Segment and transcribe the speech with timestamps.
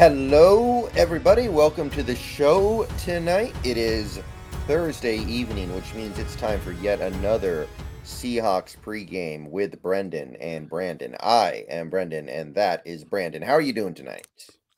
[0.00, 1.50] Hello, everybody.
[1.50, 3.54] Welcome to the show tonight.
[3.64, 4.18] It is
[4.66, 7.68] Thursday evening, which means it's time for yet another
[8.02, 11.16] Seahawks pregame with Brendan and Brandon.
[11.20, 13.42] I am Brendan, and that is Brandon.
[13.42, 14.26] How are you doing tonight?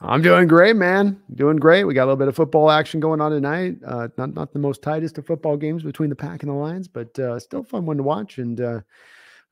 [0.01, 1.23] I'm doing great, man.
[1.33, 1.85] Doing great.
[1.85, 3.77] We got a little bit of football action going on tonight.
[3.87, 6.89] Uh, not not the most tightest of football games between the Pack and the Lions,
[6.89, 8.39] but uh, still fun one to watch.
[8.39, 8.81] And uh,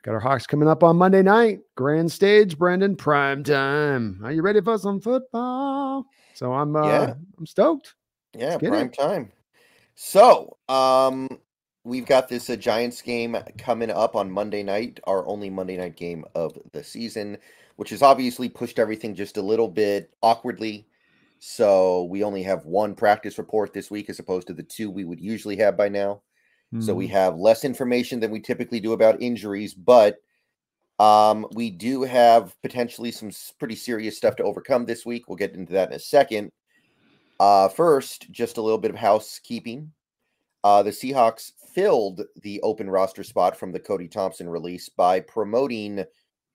[0.03, 1.61] got our Hawks coming up on Monday night.
[1.77, 4.21] Grand stage, Brandon, Prime time.
[4.25, 6.07] Are you ready for some football?
[6.35, 7.15] So I'm uh, Yeah.
[7.39, 7.95] I'm stoked.
[8.35, 8.93] Yeah, prime it.
[8.93, 9.33] time.
[9.95, 11.29] So, um,
[11.85, 15.97] we've got this uh, Giants game coming up on Monday night, our only Monday night
[15.97, 17.39] game of the season,
[17.77, 20.87] which has obviously pushed everything just a little bit awkwardly.
[21.39, 25.05] So we only have one practice report this week as opposed to the two we
[25.05, 26.23] would usually have by now.
[26.79, 27.11] So we Mhm.
[27.11, 30.19] have less information than we typically do about injuries, but
[30.99, 35.29] um, we do have potentially some pretty serious stuff to overcome this week.
[35.29, 36.53] We'll get into that in a second.
[37.41, 39.93] Uh, first, just a little bit of housekeeping.
[40.65, 46.05] Uh, the Seahawks filled the open roster spot from the Cody Thompson release by promoting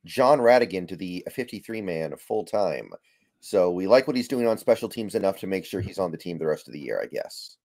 [0.06, 2.92] Jon Rhattigan to the 53 man full time.
[3.40, 6.12] So we like what he's doing on special teams enough to make sure he's on
[6.12, 7.58] the team the rest of the year, I guess.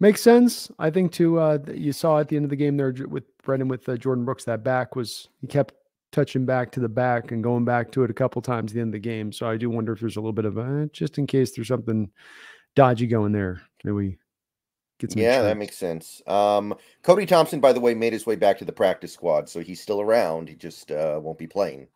[0.00, 0.70] Makes sense.
[0.78, 1.38] I think too.
[1.38, 4.24] Uh, you saw at the end of the game there with Brendan with uh, Jordyn
[4.24, 4.44] Brooks.
[4.44, 5.74] That back was he kept
[6.12, 8.80] touching back to the back and going back to it a couple times at the
[8.80, 9.32] end of the game.
[9.32, 11.68] So I do wonder if there's a little bit of uh, just in case there's
[11.68, 12.10] something
[12.76, 14.18] dodgy going there that we
[14.98, 15.22] get some.
[15.22, 16.22] Yeah, that makes sense.
[16.26, 19.60] Um, Cody Thompson, by the way, made his way back to the practice squad, so
[19.60, 20.48] he's still around.
[20.48, 21.88] He just uh, won't be playing.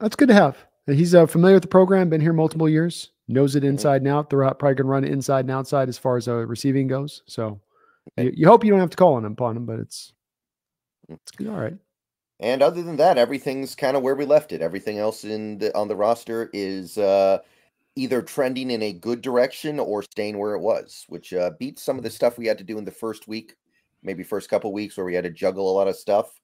[0.00, 0.56] That's good to have.
[0.86, 2.10] He's uh, familiar with the program.
[2.10, 3.10] Been here multiple years.
[3.26, 4.28] Knows it inside and out.
[4.28, 7.22] Throughout, probably can run inside and outside as far as uh, receiving goes.
[7.26, 7.60] So
[8.18, 10.12] you, you hope you don't have to call on him upon him, but it's
[11.08, 11.48] it's good.
[11.48, 11.76] All right.
[12.40, 14.60] And other than that, everything's kind of where we left it.
[14.60, 17.38] Everything else in the on the roster is uh,
[17.96, 21.96] either trending in a good direction or staying where it was, which uh, beats some
[21.96, 23.56] of the stuff we had to do in the first week,
[24.02, 26.40] maybe first couple weeks where we had to juggle a lot of stuff.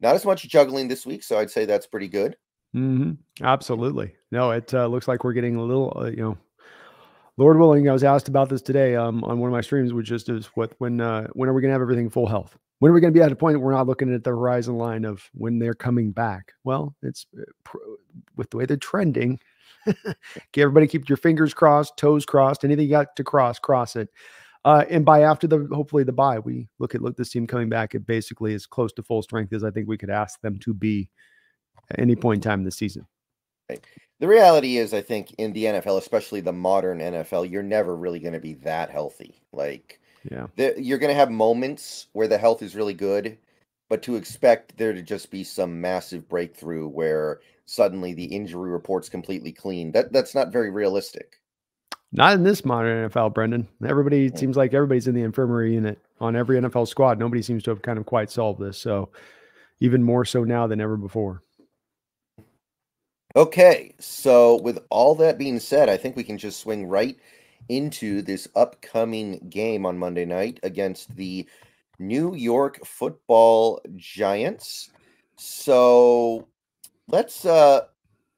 [0.00, 2.36] Not as much juggling this week, so I'd say that's pretty good.
[2.72, 3.12] Hmm
[3.42, 4.14] Absolutely.
[4.30, 6.38] No, it uh, looks like we're getting a little, uh, you know,
[7.38, 7.88] Lord willing.
[7.88, 10.46] I was asked about this today um, on one of my streams, which just is
[10.54, 12.58] what when uh, when are we going to have everything full health?
[12.80, 14.30] When are we going to be at a point where we're not looking at the
[14.30, 16.52] horizon line of when they're coming back?
[16.64, 17.78] Well, it's uh,
[18.36, 19.38] with the way they're trending.
[19.86, 20.14] okay,
[20.58, 22.64] everybody, keep your fingers crossed, toes crossed.
[22.64, 24.08] Anything you got to cross, cross it.
[24.64, 27.68] Uh, and by after the hopefully the buy, we look at look this team coming
[27.68, 30.58] back at basically as close to full strength as I think we could ask them
[30.58, 31.08] to be
[31.90, 33.06] at any point in time this season.
[34.20, 38.18] The reality is, I think in the NFL, especially the modern NFL, you're never really
[38.18, 39.40] going to be that healthy.
[39.52, 40.46] Like, Yeah.
[40.56, 43.38] the, you're going to have moments where the health is really good,
[43.88, 49.08] but to expect there to just be some massive breakthrough where suddenly the injury report's
[49.08, 51.34] completely clean, that that's not very realistic.
[52.10, 53.68] Not in this modern NFL, Brendan.
[53.86, 54.38] Everybody it Mm.
[54.38, 57.18] seems like everybody's in the infirmary unit on every NFL squad.
[57.18, 58.78] Nobody seems to have kind of quite solved this.
[58.78, 59.10] So
[59.80, 61.42] even more so now than ever before.
[63.36, 67.16] Okay, so with all that being said, I think we can just swing right
[67.68, 71.46] into this upcoming game on Monday night against the
[71.98, 74.90] New York Football Giants.
[75.36, 76.48] So
[77.08, 77.82] let's uh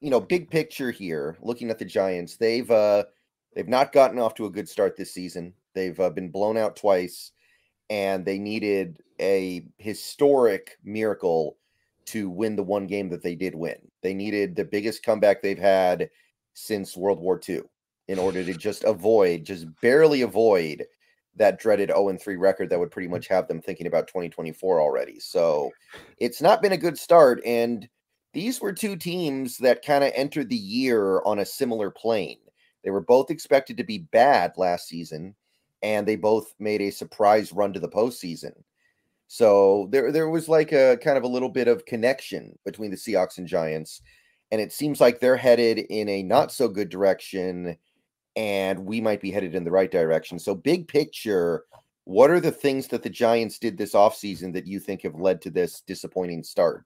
[0.01, 3.05] you know, big picture here, looking at the Giants, they've uh
[3.55, 5.53] they've not gotten off to a good start this season.
[5.73, 7.31] They've uh, been blown out twice
[7.89, 11.57] and they needed a historic miracle
[12.07, 13.77] to win the one game that they did win.
[14.01, 16.09] They needed the biggest comeback they've had
[16.53, 17.61] since World War II
[18.07, 20.85] in order to just avoid, just barely avoid
[21.35, 23.11] that dreaded 0 3 record that would pretty mm.
[23.11, 25.19] much have them thinking about 2024 already.
[25.19, 25.71] So
[26.17, 27.41] it's not been a good start.
[27.45, 27.87] And
[28.33, 32.39] these were two teams that kind of entered the year on a similar plane.
[32.83, 35.35] They were both expected to be bad last season,
[35.83, 38.53] and they both made a surprise run to the postseason.
[39.33, 42.97] So there there was like a kind of a little bit of connection between the
[42.97, 44.01] Seahawks and Giants,
[44.51, 47.77] and it seems like they're headed in a not so good direction,
[48.35, 50.37] and we might be headed in the right direction.
[50.37, 51.63] So big picture,
[52.03, 55.39] what are the things that the Giants did this offseason that you think have led
[55.43, 56.83] to this disappointing start?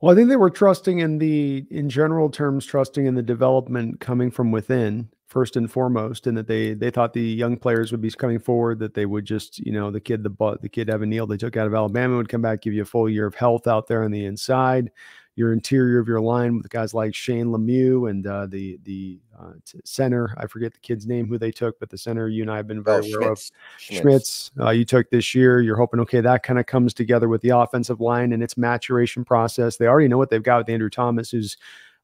[0.00, 4.00] Well, I think they were trusting in the, in general terms, trusting in the development
[4.00, 8.02] coming from within first and foremost, and that they they thought the young players would
[8.02, 11.08] be coming forward, that they would just, you know, the kid, the the kid Evan
[11.08, 13.34] Neal they took out of Alabama would come back, give you a full year of
[13.34, 14.90] health out there on the inside.
[15.36, 19.52] Your interior of your line with guys like Shane Lemieux and uh, the the uh,
[19.84, 22.56] center, I forget the kid's name who they took, but the center you and I
[22.56, 23.38] have been Oh, very aware of.
[23.38, 23.52] Schmitz.
[23.78, 24.00] Schmitz.
[24.00, 25.62] Schmitz, uh, you took this year.
[25.62, 29.24] You're hoping, okay, that kind of comes together with the offensive line and its maturation
[29.24, 29.76] process.
[29.76, 31.56] They already know what they've got with Andrew Thomas, who's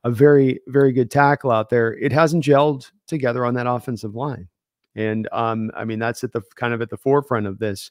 [0.05, 1.93] a very, very good tackle out there.
[1.95, 4.49] It hasn't gelled together on that offensive line.
[4.95, 7.91] And um, I mean, that's at the kind of at the forefront of this.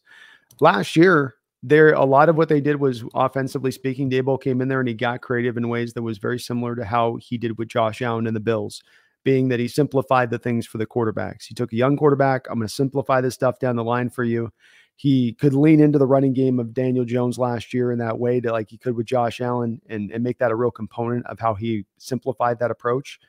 [0.60, 4.68] Last year, there a lot of what they did was offensively speaking, Daboll came in
[4.68, 7.58] there and he got creative in ways that was very similar to how he did
[7.58, 8.84] with Josh Allen and the Bills,
[9.24, 11.46] being that he simplified the things for the quarterbacks.
[11.48, 14.24] He took a young quarterback, I'm going to simplify this stuff down the line for
[14.24, 14.52] you.
[14.96, 18.40] He could lean into the running game of Daniel Jones last year in that way
[18.40, 21.40] to like he could with Josh Allen and, and make that a real component of
[21.40, 23.20] how he simplified that approach.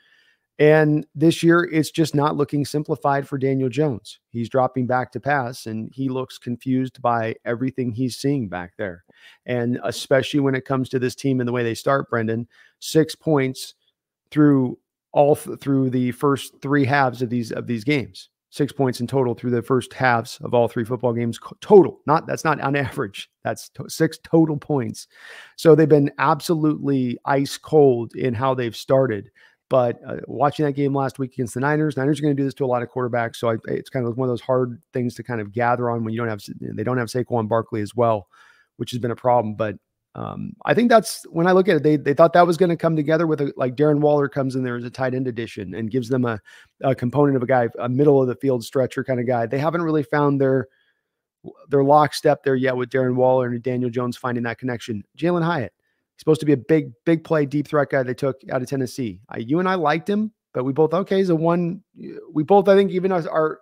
[0.59, 4.21] And this year, it's just not looking simplified for Daniel Jones.
[4.31, 9.05] He's dropping back to pass and he looks confused by everything he's seeing back there.
[9.45, 12.49] And especially when it comes to this team and the way they start, Brendan,
[12.79, 13.75] six points
[14.31, 14.79] through
[15.13, 18.31] all th- through the first three halves of these of these games.
[18.51, 22.01] Six points in total through the first halves of all three football games total.
[22.07, 23.31] Not that's not on average.
[23.45, 25.09] That's to- six total points.
[25.57, 29.31] So they've been absolutely ice cold in how they've started.
[29.69, 32.45] But uh, watching that game last week against the Niners, Niners are going to do
[32.45, 33.37] this to a lot of quarterbacks.
[33.37, 36.05] So I, it's kind of one of those hard things to kind of gather on
[36.05, 38.29] when you don't have they don't have Saquon Barkley as well,
[38.77, 39.57] which has been a problem.
[39.57, 39.77] But
[40.15, 42.71] um, I think that's when I look at it, they they thought that was going
[42.71, 45.27] to come together with a, like Darren Waller comes in there as a tight end
[45.27, 46.41] addition and gives them a,
[46.81, 49.47] a component of a guy, a middle of the field stretcher kind of guy.
[49.47, 50.69] They haven't really found their
[51.69, 55.05] their lockstep there yet with Darren Waller and Daniel Jones finding that connection.
[55.19, 55.73] Jalen Hyatt,
[56.17, 58.69] He's supposed to be a big, big play, deep threat guy they took out of
[58.69, 59.21] Tennessee.
[59.29, 61.19] I, you and I liked him, but we both okay.
[61.19, 61.83] He's a one.
[62.33, 63.61] We both, I think, even our, our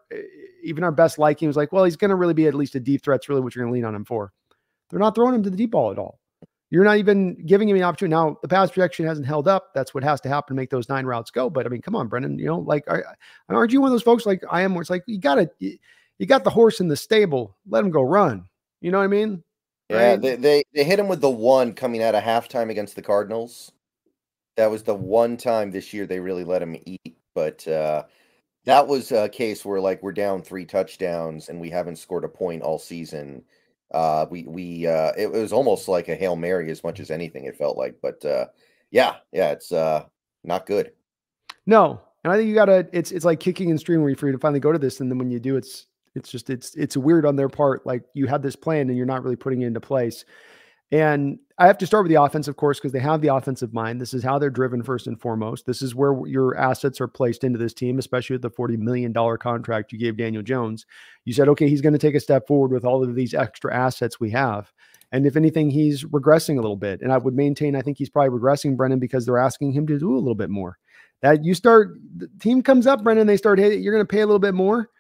[0.63, 2.81] even our best liking was like, well, he's going to really be at least a
[2.81, 3.17] deep threat.
[3.21, 4.33] That's really what you're going to lean on him for.
[4.91, 6.21] They're not throwing him to the deep ball at all.
[6.71, 8.15] You're not even giving him an opportunity.
[8.15, 9.75] Now, the pass protection hasn't held up.
[9.75, 11.51] That's what has to happen to make those nine routes go.
[11.51, 12.39] But I mean, come on, Brendan.
[12.39, 12.85] You know, like,
[13.49, 15.51] aren't you one of those folks like I am, where it's like you got to,
[15.59, 15.77] you,
[16.19, 17.57] you got the horse in the stable.
[17.69, 18.49] Let him go run.
[18.81, 19.43] You know what I mean?
[19.89, 20.21] Yeah, right?
[20.21, 23.73] they, they they hit him with the one coming out of halftime against the Cardinals.
[24.57, 27.17] That was the one time this year they really let him eat.
[27.35, 28.05] But uh,
[28.65, 32.29] that was a case where like we're down three touchdowns and we haven't scored a
[32.29, 33.43] point all season.
[33.93, 37.45] Uh, we we uh, it was almost like a hail mary as much as anything.
[37.45, 38.47] It felt like, but uh,
[38.91, 40.05] yeah, yeah, it's uh,
[40.45, 40.93] not good.
[41.67, 42.89] No, and I think you gotta.
[42.93, 45.01] It's it's like kicking and streaming where you for you to finally go to this,
[45.01, 47.87] and then when you do, it's it's just it's it's weird on their part.
[47.87, 50.25] Like you had this plan and you're not really putting it into place.
[50.93, 53.73] And I have to start with the offense, of course, because they have the offensive
[53.73, 54.01] mind.
[54.01, 55.67] This is how they're driven first and foremost.
[55.67, 59.13] This is where your assets are placed into this team, especially with the $40 million
[59.39, 60.87] contract you gave Daniel Jones.
[61.25, 63.75] You said, okay, he's going to take a step forward with all of these extra
[63.75, 64.73] assets we have.
[65.11, 67.01] And if anything, he's regressing a little bit.
[67.01, 69.99] And I would maintain, I think he's probably regressing, Brennan, because they're asking him to
[69.99, 70.79] do a little bit more.
[71.23, 74.21] That you start, the team comes up, Brennan, they start, hey, you're going to pay
[74.21, 74.91] a little bit more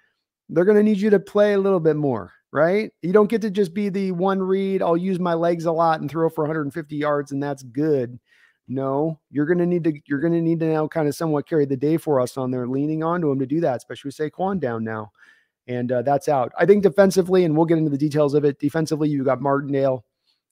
[0.49, 2.91] they're going to need you to play a little bit more, right?
[3.03, 6.01] You don't get to just be the one read, I'll use my legs a lot
[6.01, 8.19] and throw for 150 yards and that's good.
[8.67, 11.47] No, you're going to need to you're going to need to now kind of somewhat
[11.47, 14.17] carry the day for us on there, leaning onto him to do that, especially with
[14.17, 15.13] Saquon down now.
[15.67, 16.53] And uh, that's out.
[16.59, 18.59] I think defensively, and we'll get into the details of it.
[18.59, 20.05] Defensively, you got Martindale,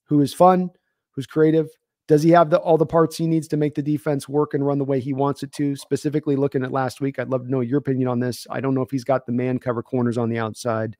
[0.03, 0.69] who is fun,
[1.11, 1.69] who's creative,
[2.07, 4.65] does he have the, all the parts he needs to make the defense work and
[4.65, 5.75] run the way he wants it to?
[5.75, 8.45] Specifically, looking at last week, I'd love to know your opinion on this.
[8.49, 10.97] I don't know if he's got the man cover corners on the outside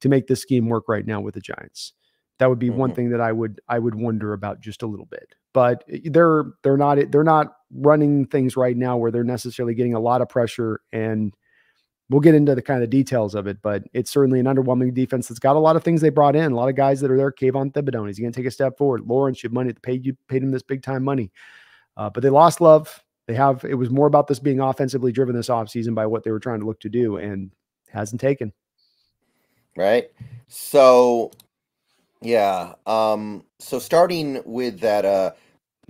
[0.00, 1.92] to make this scheme work right now with the Giants.
[2.38, 2.78] That would be mm-hmm.
[2.78, 5.34] one thing that I would I would wonder about just a little bit.
[5.52, 9.94] But eh, they're they're not they're not running things right now where they're necessarily getting
[9.94, 11.34] a lot of pressure and
[12.08, 15.28] we'll get into the kind of details of it, but it's certainly an underwhelming defense
[15.28, 17.16] that's got a lot of things they brought in, a lot of guys that are
[17.16, 17.32] there.
[17.32, 19.02] Kayvon Thibodeaux, is going to take a step forward?
[19.06, 21.32] Lawrence, you money, paid you paid him this big time money,
[21.96, 23.02] uh, but they lost love.
[23.26, 26.30] They have it was more about this being offensively driven this offseason by what they
[26.30, 27.50] were trying to look to do, and
[27.90, 28.52] hasn't taken.
[29.76, 30.10] Right.
[30.48, 31.32] So,
[32.22, 32.74] yeah.
[32.86, 33.44] Um.
[33.58, 35.32] So starting with that, uh,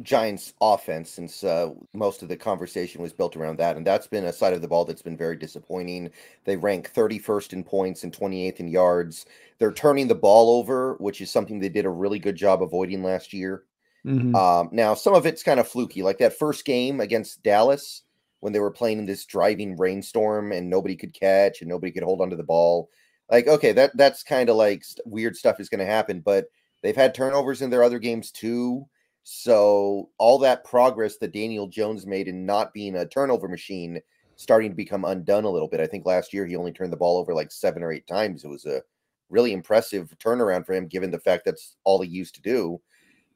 [0.02, 3.76] Giants offense since uh, most of the conversation was built around that.
[3.76, 6.10] And that's been a side of the ball that's been very disappointing.
[6.44, 9.26] They rank 31st in points and 28th in yards.
[9.58, 13.02] They're turning the ball over, which is something they did a really good job avoiding
[13.02, 13.64] last year.
[14.04, 14.34] Mm-hmm.
[14.36, 18.02] Um, now, some of it's kind of fluky, like that first game against Dallas
[18.40, 22.02] when they were playing in this driving rainstorm and nobody could catch and nobody could
[22.02, 22.90] hold onto the ball.
[23.30, 26.46] Like, okay, that that's kind of like weird stuff is going to happen, but
[26.82, 28.86] they've had turnovers in their other games too.
[29.28, 34.00] So all that progress that Daniel Jones made in not being a turnover machine
[34.36, 35.80] starting to become undone a little bit.
[35.80, 38.44] I think last year he only turned the ball over like seven or eight times.
[38.44, 38.82] It was a
[39.28, 42.80] really impressive turnaround for him, given the fact that's all he used to do.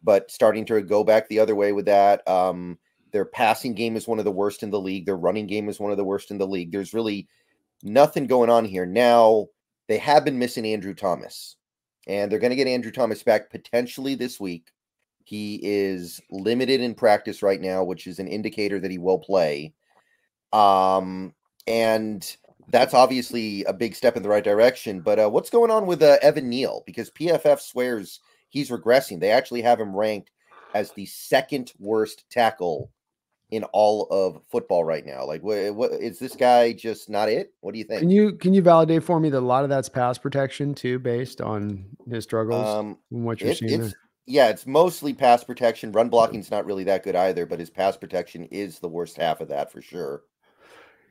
[0.00, 2.26] But starting to go back the other way with that.
[2.28, 2.78] Um,
[3.10, 5.06] their passing game is one of the worst in the league.
[5.06, 6.70] Their running game is one of the worst in the league.
[6.70, 7.26] There's really
[7.82, 8.86] nothing going on here.
[8.86, 9.48] Now,
[9.88, 11.56] they have been missing Andrew Thomas,
[12.06, 14.70] and they're going to get Andrew Thomas back potentially this week.
[15.24, 19.72] He is limited in practice right now, which is an indicator that he will play.
[20.52, 21.34] Um,
[21.66, 22.36] and
[22.68, 25.00] that's obviously a big step in the right direction.
[25.00, 26.82] But uh, what's going on with uh, Evan Neal?
[26.86, 29.20] Because PFF swears he's regressing.
[29.20, 30.30] They actually have him ranked
[30.74, 32.90] as the second worst tackle
[33.50, 35.24] in all of football right now.
[35.24, 37.52] Like, what, what is this guy just not it?
[37.60, 38.00] What do you think?
[38.00, 40.98] Can you can you validate for me that a lot of that's pass protection too,
[40.98, 42.66] based on his struggles?
[42.66, 43.82] Um, what you're it, seeing.
[43.82, 43.94] It's,
[44.30, 45.90] yeah, it's mostly pass protection.
[45.92, 49.40] Run blocking's not really that good either, but his pass protection is the worst half
[49.40, 50.22] of that for sure.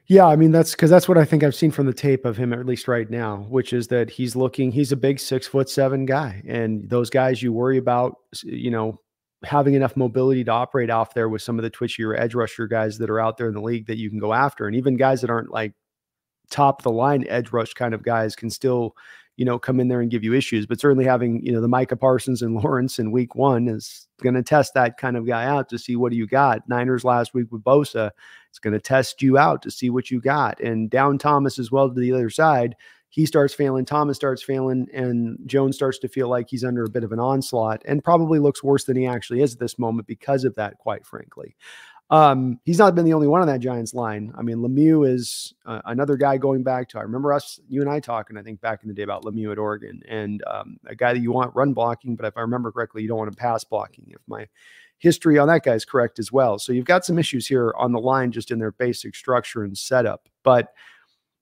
[0.07, 2.37] Yeah, I mean that's because that's what I think I've seen from the tape of
[2.37, 4.71] him, at least right now, which is that he's looking.
[4.71, 8.99] He's a big six foot seven guy, and those guys you worry about, you know,
[9.43, 12.97] having enough mobility to operate off there with some of the twitchier edge rusher guys
[12.97, 15.21] that are out there in the league that you can go after, and even guys
[15.21, 15.73] that aren't like
[16.49, 18.95] top the line edge rush kind of guys can still
[19.39, 20.65] you know, come in there and give you issues.
[20.65, 24.35] But certainly having, you know, the Micah Parsons and Lawrence in week one is going
[24.35, 26.67] to test that kind of guy out to see what do you got.
[26.67, 28.11] Niners last week with Bosa,
[28.49, 30.59] it's going to test you out to see what you got.
[30.59, 32.75] And down Thomas as well to the other side,
[33.07, 36.89] he starts failing, Thomas starts failing, and Jones starts to feel like he's under a
[36.89, 40.05] bit of an onslaught and probably looks worse than he actually is at this moment
[40.05, 41.55] because of that, quite frankly.
[42.11, 44.33] Um, he's not been the only one on that Giants line.
[44.35, 46.99] I mean, Lemieux is uh, another guy going back to.
[46.99, 49.51] I remember us, you and I talking, I think back in the day about Lemieux
[49.51, 52.71] at Oregon, and um, a guy that you want run blocking, but if I remember
[52.71, 54.05] correctly, you don't want him pass blocking.
[54.07, 54.47] If my
[54.97, 57.91] history on that guy is correct as well, so you've got some issues here on
[57.91, 60.27] the line just in their basic structure and setup.
[60.43, 60.73] But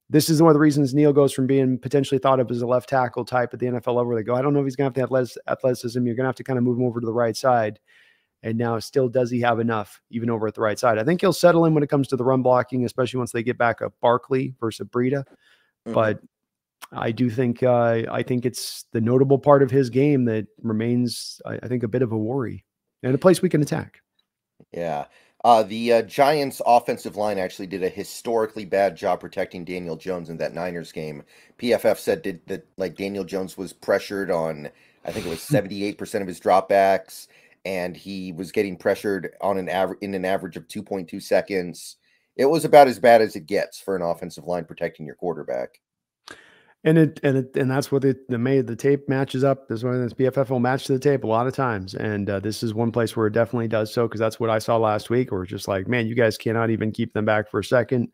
[0.09, 2.67] this is one of the reasons Neal goes from being potentially thought of as a
[2.67, 4.15] left tackle type at the NFL level.
[4.15, 6.05] They go, I don't know if he's going to have to the athleticism.
[6.05, 7.79] You're going to have to kind of move him over to the right side
[8.43, 10.99] and now, still, does he have enough even over at the right side?
[10.99, 13.43] I think he'll settle in when it comes to the run blocking, especially once they
[13.43, 15.23] get back a Barkley versus Breida.
[15.23, 15.93] Mm-hmm.
[15.93, 16.19] But
[16.91, 21.41] I do think uh, I think it's the notable part of his game that remains,
[21.45, 22.63] I, I think, a bit of a worry
[23.01, 24.01] and a place we can attack.
[24.71, 25.05] Yeah.
[25.43, 30.29] Uh, the uh, Giants' offensive line actually did a historically bad job protecting Daniel Jones
[30.29, 31.23] in that Niners game.
[31.59, 34.69] PFF said did, that like Daniel Jones was pressured on,
[35.05, 37.27] I think it was seventy eight percent of his dropbacks
[37.65, 41.97] and he was getting pressured on an average in an average of 2.2 seconds.
[42.35, 45.81] It was about as bad as it gets for an offensive line protecting your quarterback.
[46.83, 49.67] And it and it and that's what the the made the tape matches up.
[49.67, 52.39] This one this PFF will match to the tape a lot of times, and uh,
[52.39, 55.09] this is one place where it definitely does so because that's what I saw last
[55.09, 55.31] week.
[55.31, 58.09] Where it's just like, man, you guys cannot even keep them back for a second.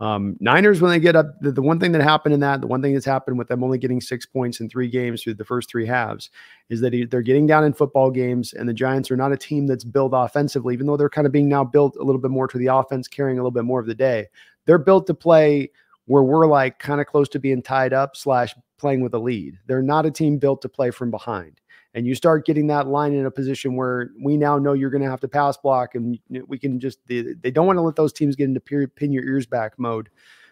[0.00, 2.66] Um, Niners, when they get up, the, the, one thing that happened in that, the
[2.66, 5.44] one thing that's happened with them only getting six points in three games through the
[5.44, 6.30] first three halves
[6.68, 9.66] is that they're getting down in football games, and the Giants are not a team
[9.66, 12.48] that's built offensively, even though they're kind of being now built a little bit more
[12.48, 14.26] to the offense, carrying a little bit more of the day.
[14.66, 15.70] They're built to play
[16.06, 19.58] where we're like kind of close to being tied up slash playing with a lead.
[19.66, 21.60] They're not a team built to play from behind
[21.94, 25.02] and you start getting that line in a position where we now know you're going
[25.02, 28.12] to have to pass block and we can just they, don't want to let those
[28.12, 30.10] teams get into pin your ears back mode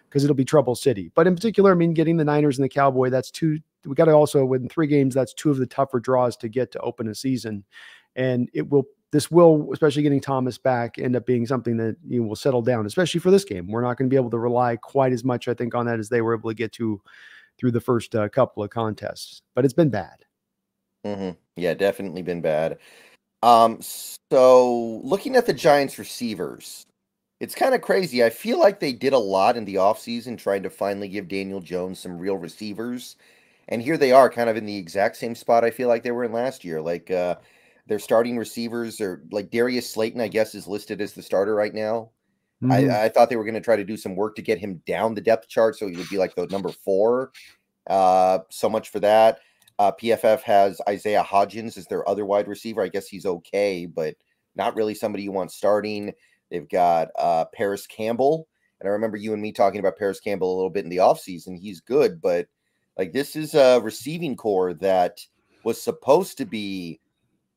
[0.09, 1.11] because it'll be trouble city.
[1.13, 4.05] But in particular i mean getting the niners and the cowboy that's two we got
[4.05, 7.09] to also win three games that's two of the tougher draws to get to open
[7.09, 7.65] a season.
[8.15, 12.23] And it will this will especially getting thomas back end up being something that you
[12.23, 13.67] will settle down especially for this game.
[13.67, 15.99] We're not going to be able to rely quite as much i think on that
[15.99, 17.01] as they were able to get to
[17.59, 20.25] through the first uh, couple of contests but it's been bad
[21.05, 21.31] Mm-hmm.
[21.55, 22.77] Yeah, definitely been bad.
[23.41, 23.79] Um,
[24.31, 26.85] so looking at the Giants receivers,
[27.39, 28.23] it's kind of crazy.
[28.23, 31.59] I feel like they did a lot in the offseason trying to finally give Daniel
[31.59, 33.17] Jones some real receivers.
[33.67, 36.11] And here they are, kind of in the exact same spot I feel like they
[36.11, 36.81] were in last year.
[36.81, 37.35] Like uh
[37.87, 41.73] their starting receivers are like Darius Slayton, I guess, is listed as the starter right
[41.73, 42.11] now.
[42.63, 42.89] Mm-hmm.
[42.89, 44.81] I, I thought they were going to try to do some work to get him
[44.87, 47.31] down the depth chart so he would be like the number four.
[47.89, 49.39] Uh, so much for that.
[49.79, 52.81] Uh, PFF has Isaiah Hodgins as their other wide receiver.
[52.81, 54.15] I guess he's okay, but
[54.55, 56.13] not really somebody you want starting.
[56.51, 58.47] They've got uh, Parris Campbell.
[58.79, 60.97] And I remember you and me talking about Parris Campbell a little bit in the
[60.97, 61.57] offseason.
[61.57, 62.47] He's good, but
[62.97, 65.19] like this is a receiving core that
[65.63, 66.99] was supposed to be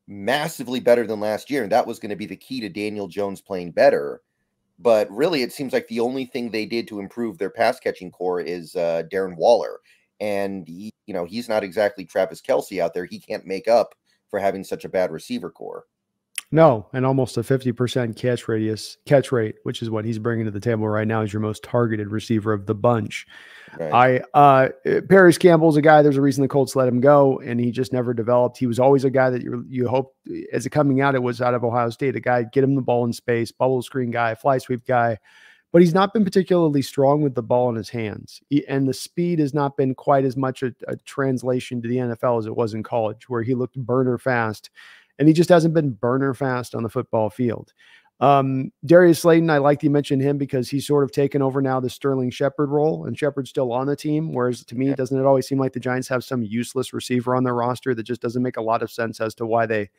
[0.07, 1.63] massively better than last year.
[1.63, 4.21] And that was going to be the key to Daniel Jones playing better.
[4.79, 8.11] But really, it seems like the only thing they did to improve their pass catching
[8.11, 9.79] core is uh, Darren Waller
[10.19, 13.05] and he, you know he's not exactly Travis Kelce out there.
[13.05, 13.95] He can't make up
[14.29, 15.85] for having such a bad receiver core.
[16.49, 20.51] No, and almost a 50% catch radius, catch rate, which is what he's bringing to
[20.51, 21.21] the table right now.
[21.21, 23.27] Is your most targeted receiver of the bunch.
[23.77, 24.23] Right.
[24.33, 24.69] I uh
[25.09, 26.01] Parris Campbell's a guy.
[26.01, 28.57] There's a reason the Colts let him go, and he just never developed.
[28.57, 30.15] He was always a guy that you you hope
[30.53, 32.81] as a coming out, it was out of Ohio State, a guy get him the
[32.81, 35.17] ball in space, bubble screen guy, fly sweep guy
[35.71, 38.41] but he's not been particularly strong with the ball in his hands.
[38.49, 41.97] He, and the speed has not been quite as much a, a, translation to the
[41.97, 44.69] NFL as it was in college, where he looked burner fast
[45.19, 47.73] and he just hasn't been burner fast on the football field.
[48.19, 51.79] Um, Darius Slayton, I like you mentioned him because he's sort of taken over now
[51.79, 54.33] the Sterling Shepard role, and Shepard's still on the team.
[54.33, 57.43] Whereas to me, doesn't it always seem like the Giants have some useless receiver on
[57.43, 59.89] their roster that just doesn't make a lot of sense as to why they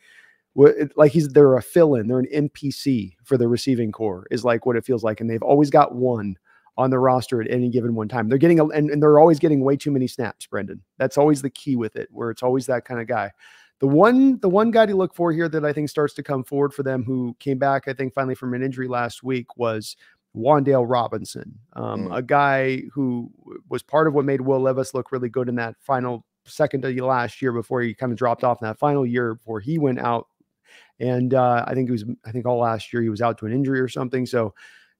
[0.55, 4.75] like he's they're a fill-in, they're an NPC for the receiving core, is like what
[4.75, 5.21] it feels like.
[5.21, 6.37] And they've always got one
[6.77, 8.29] on the roster at any given one time.
[8.29, 10.81] They're getting a, and, and they're always getting way too many snaps, Brendan.
[10.97, 13.31] That's always the key with it, where it's always that kind of guy.
[13.79, 16.43] The one, the one guy to look for here that I think starts to come
[16.43, 19.95] forward for them, who came back, I think, finally from an injury last week, was
[20.35, 22.17] Wan'Dale Robinson, um, mm.
[22.17, 23.31] a guy who
[23.69, 26.95] was part of what made Will Levis look really good in that final second of
[26.95, 29.99] last year before he kind of dropped off in that final year before he went
[29.99, 30.27] out.
[30.99, 33.45] And uh, I think it was, I think all last year he was out to
[33.45, 34.25] an injury or something.
[34.25, 34.53] So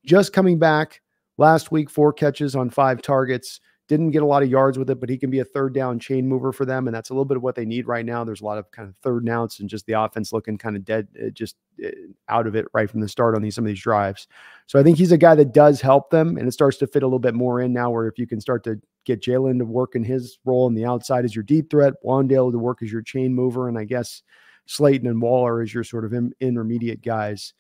[0.05, 1.01] just coming back
[1.37, 3.59] last week, four catches on five targets.
[3.87, 5.97] Didn't get a lot of yards with it, but he can be a third down
[5.97, 6.87] chain mover for them.
[6.87, 8.23] And that's a little bit of what they need right now.
[8.23, 10.85] There's a lot of kind of third outs and just the offense looking kind of
[10.85, 11.89] dead, uh, just uh,
[12.27, 14.27] out of it right from the start on these some of these drives.
[14.67, 16.37] So I think he's a guy that does help them.
[16.37, 18.39] And it starts to fit a little bit more in now where if you can
[18.39, 21.71] start to get Jalen to work in his role on the outside as your deep
[21.71, 23.67] threat, Wan'Dale to work as your chain mover.
[23.67, 24.21] And I guess
[24.69, 27.53] Slayton and Waller as your sort of in, intermediate guys.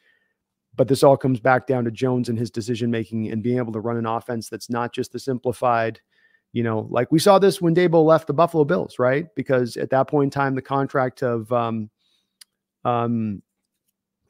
[0.75, 3.73] But this all comes back down to Jones and his decision making and being able
[3.73, 5.99] to run an offense that's not just the simplified
[6.51, 9.27] you know, like we saw this when Daboll left the Buffalo Bills, right?
[9.35, 11.91] Because at that point in time, the contract of um,
[12.83, 13.43] um,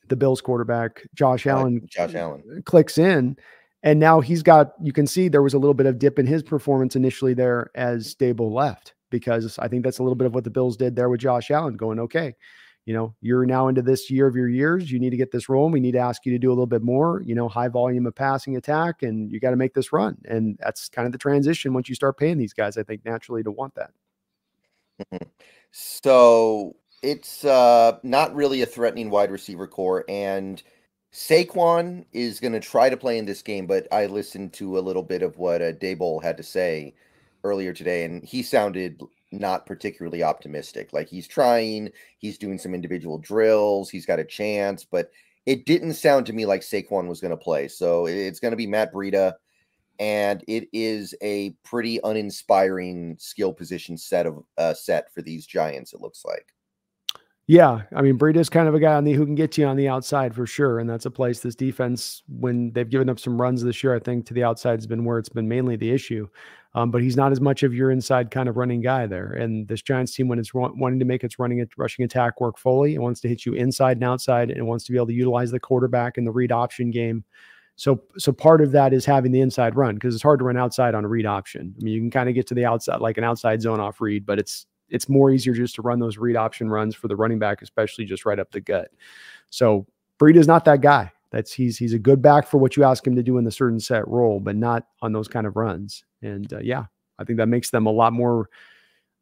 [0.10, 3.38] the Bills quarterback Josh Allen, Josh Allen clicks in,
[3.84, 4.74] and now he's got.
[4.84, 7.72] You can see there was a little bit of dip in his performance initially there
[7.74, 10.98] as Daboll left, because I think that's a little bit of what the Bills did
[10.98, 12.36] there with Josh Allen, going okay
[12.90, 14.92] you know, you're now into this year of your years.
[14.92, 15.72] You need to get this rolling.
[15.72, 18.08] We need to ask you to do a little bit more, you know, high volume
[18.08, 20.18] of passing attack, and you got to make this run.
[20.26, 23.44] And that's kind of the transition once you start paying these guys, I think, naturally
[23.44, 23.92] to want that.
[25.72, 30.04] So it's uh, not really a threatening wide receiver core.
[30.10, 30.64] And
[31.14, 34.82] Saquon is going to try to play in this game, but I listened to a
[34.82, 36.96] little bit of what uh, Daboll had to say
[37.44, 39.00] earlier today, and he sounded
[39.32, 40.94] not particularly optimistic.
[40.94, 45.12] Like he's trying, he's doing some individual drills, he's got a chance, but
[45.46, 47.68] it didn't sound to me like Saquon was going to play.
[47.68, 49.34] So it's going to be Matt Breida,
[50.00, 55.94] and it is a pretty uninspiring skill position set of uh, set for these Giants.
[55.94, 56.46] It looks like.
[57.48, 59.76] Yeah, I mean Breida's kind of a guy on the who can get you on
[59.76, 63.42] the outside for sure, and that's a place this defense, when they've given up some
[63.42, 65.90] runs this year, I think to the outside has been where it's been mainly the
[65.90, 66.28] issue.
[66.76, 69.32] Um, but he's not as much of your inside kind of running guy there.
[69.32, 72.94] And this Giants team, when it's wanting to make its running rushing attack work fully,
[72.94, 75.50] it wants to hit you inside and outside, and wants to be able to utilize
[75.50, 77.24] the quarterback in the read option game.
[77.76, 80.58] So, so part of that is having the inside run because it's hard to run
[80.58, 81.74] outside on a read option.
[81.80, 84.02] I mean, you can kind of get to the outside like an outside zone off
[84.02, 87.16] read, but it's it's more easier just to run those read option runs for the
[87.16, 88.90] running back, especially just right up the gut.
[89.50, 89.88] So
[90.20, 91.12] Breida is not that guy.
[91.32, 93.52] That's he's he's a good back for what you ask him to do in the
[93.52, 96.04] certain set role, but not on those kind of runs.
[96.22, 96.86] And uh, yeah,
[97.20, 98.50] I think that makes them a lot more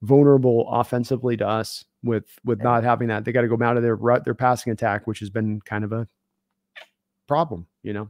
[0.02, 3.26] vulnerable offensively to us with with not having that.
[3.26, 5.92] They got to go out of their their passing attack, which has been kind of
[5.92, 6.08] a
[7.28, 8.10] problem, you know.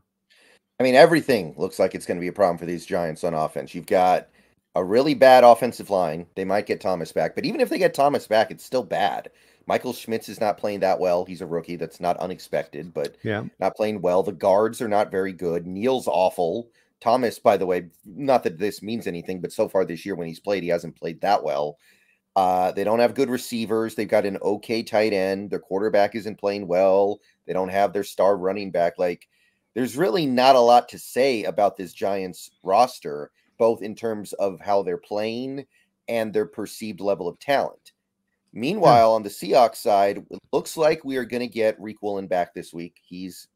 [0.79, 3.33] I mean, everything looks like it's going to be a problem for these Giants on
[3.33, 3.73] offense.
[3.73, 4.29] You've got
[4.75, 6.27] a really bad offensive line.
[6.35, 9.31] They might get Thomas back, but even if they get Thomas back, it's still bad.
[9.67, 11.25] Michael Schmitz is not playing that well.
[11.25, 11.75] He's a rookie.
[11.75, 14.23] That's not unexpected, but yeah, not playing well.
[14.23, 15.67] The guards are not very good.
[15.67, 16.69] Neal's awful.
[16.99, 20.27] Thomas, by the way, not that this means anything, but so far this year when
[20.27, 21.77] he's played, he hasn't played that well.
[22.35, 23.93] Uh, they don't have good receivers.
[23.93, 25.49] They've got an okay tight end.
[25.49, 27.19] Their quarterback isn't playing well.
[27.45, 28.97] They don't have their star running back.
[28.97, 29.27] Like,
[29.73, 34.59] there's really not a lot to say about this Giants roster both in terms of
[34.59, 35.65] how they're playing
[36.07, 37.93] and their perceived level of talent.
[38.53, 42.27] Meanwhile, on the Seahawks side, it looks like we are going to get Riq Woolen
[42.27, 42.99] back this week.
[43.03, 43.47] He's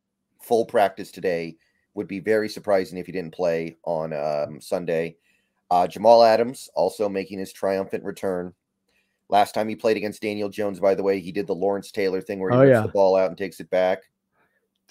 [0.42, 1.56] full practice today.
[1.94, 5.16] Would be very surprising if he didn't play on um, Sunday.
[5.70, 8.54] Uh, Jamal Adams also making his triumphant return.
[9.30, 12.22] Last time he played against Daniel Jones, by the way, he did the Lawrence Taylor
[12.22, 12.82] thing where he oh, yeah.
[12.82, 14.04] the ball out and takes it back.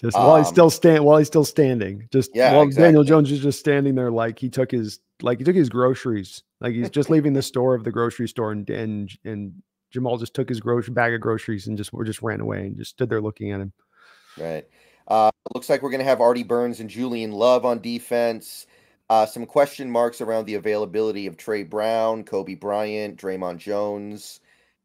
[0.01, 2.09] Just while he's um, still stand while he's still standing.
[2.11, 2.87] Just yeah, while exactly.
[2.87, 6.43] Daniel Jones is just standing there like he took his like he took his groceries.
[6.61, 10.35] Like he's just leaving the store of the grocery store and and and Jamal just
[10.35, 13.11] took his grocery bag of groceries and just or just ran away and just stood
[13.11, 13.73] there looking at him.
[14.39, 14.67] Right.
[15.09, 18.67] Uh, looks like we're gonna have Artie Burns and Julian Love on defense.
[19.11, 24.39] Uh, some question marks around the availability of Tre Brown, Coby Bryant, Dre'Mont Jones,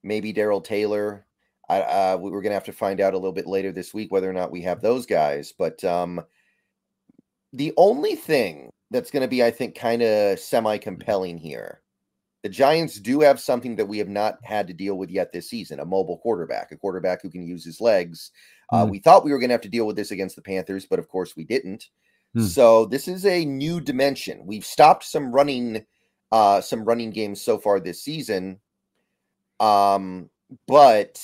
[0.03, 1.27] maybe Darrell Taylor.
[1.69, 4.11] I, uh, we're going to have to find out a little bit later this week
[4.11, 5.53] whether or not we have those guys.
[5.55, 6.23] But um,
[7.53, 11.81] the only thing that's going to be, I think, kind of semi compelling here
[12.45, 15.49] the Giants do have something that we have not had to deal with yet this
[15.49, 18.29] season a mobile quarterback, a quarterback who can use his legs.
[18.71, 18.91] Uh, mm.
[18.91, 20.99] We thought we were going to have to deal with this against the Panthers, but
[20.99, 21.87] of course we didn't.
[22.37, 22.43] Mm.
[22.43, 24.45] So this is a new dimension.
[24.45, 25.87] We've stopped some running,
[26.31, 28.59] uh, some running games so far this season,
[29.59, 30.29] um,
[30.67, 31.19] but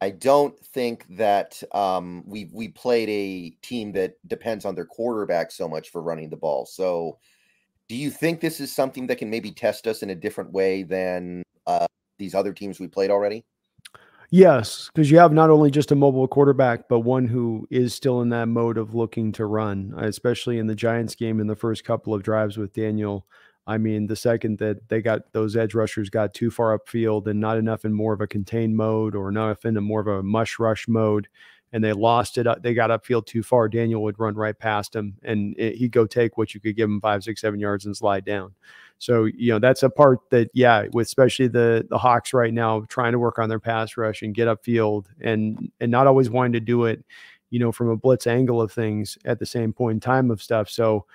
[0.00, 5.52] I don't think that um, we we played a team that depends on their quarterback
[5.52, 6.66] so much for running the ball.
[6.66, 7.18] So,
[7.90, 10.84] do you think this is something that can maybe test us in a different way
[10.84, 11.88] than uh,
[12.20, 13.44] these other teams we played already?
[14.30, 18.20] Yes, because you have not only just a mobile quarterback, but one who is still
[18.20, 21.82] in that mode of looking to run, especially in the Giants game in the first
[21.82, 23.26] couple of drives with Daniel
[23.66, 27.40] I mean, the second that they got those edge rushers got too far upfield and
[27.40, 30.08] not enough in more of a contained mode or not enough in a more of
[30.08, 31.28] a mush rush mode,
[31.72, 33.68] and they lost it, uh, they got upfield too far.
[33.68, 36.88] Daniel would run right past him, and it, he'd go take what you could give
[36.88, 38.54] him five, six, seven yards and slide down.
[38.98, 42.84] So you know that's a part that yeah, with especially the the Hawks right now
[42.88, 46.52] trying to work on their pass rush and get upfield and and not always wanting
[46.52, 47.02] to do it,
[47.48, 50.42] you know, from a blitz angle of things at the same point in time of
[50.42, 50.68] stuff.
[50.68, 51.06] So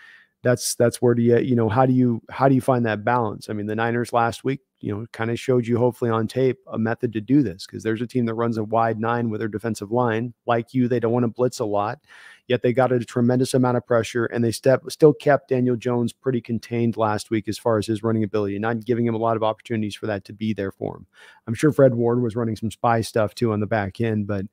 [0.41, 3.03] that's that's where do you you know how do you how do you find that
[3.03, 3.49] balance?
[3.51, 6.59] I mean, the Niners last week, you know, kind of showed you hopefully on tape
[6.67, 9.39] a method to do this because there's a team that runs a wide nine with
[9.39, 10.33] their defensive line.
[10.45, 11.99] Like you, they don't want to blitz a lot,
[12.47, 16.13] yet they got a tremendous amount of pressure and they step still kept Daniel Jones
[16.13, 19.37] pretty contained last week as far as his running ability, not giving him a lot
[19.37, 21.07] of opportunities for that to be there for him.
[21.47, 24.45] I'm sure Fred Warner was running some spy stuff too on the back end, but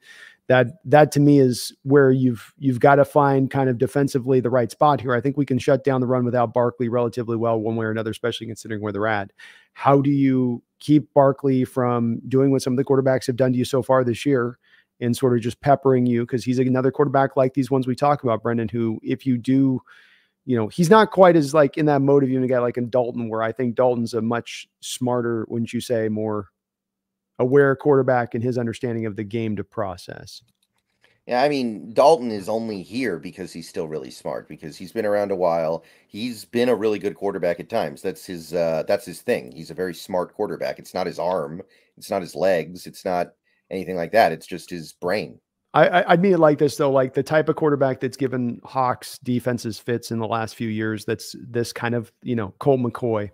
[0.48, 4.50] that that to me is where you've you've got to find kind of defensively the
[4.50, 5.14] right spot here.
[5.14, 7.90] I think we can shut down the run without Barkley relatively well one way or
[7.90, 9.30] another, especially considering where they're at.
[9.74, 13.58] How do you keep Barkley from doing what some of the quarterbacks have done to
[13.58, 14.58] you so far this year
[15.00, 18.22] and sort of just peppering you because he's another quarterback like these ones we talk
[18.22, 19.80] about, Brendan, who if you do
[20.44, 22.76] you know, he's not quite as like in that mode of even a guy like
[22.76, 26.48] in Dalton, where I think Dalton's a much smarter, wouldn't you say, more
[27.38, 30.42] aware quarterback and his understanding of the game to process.
[31.26, 35.06] Yeah, I mean, Dalton is only here because he's still really smart because he's been
[35.06, 35.84] around a while.
[36.08, 38.02] He's been a really good quarterback at times.
[38.02, 39.52] That's his uh that's his thing.
[39.52, 40.80] He's a very smart quarterback.
[40.80, 41.62] It's not his arm,
[41.96, 43.34] it's not his legs, it's not
[43.70, 44.32] anything like that.
[44.32, 45.38] It's just his brain.
[45.74, 48.60] I, I, would mean it like this though, like the type of quarterback that's given
[48.62, 51.06] Hawks defenses fits in the last few years.
[51.06, 53.30] That's this kind of you know Colt McCoy,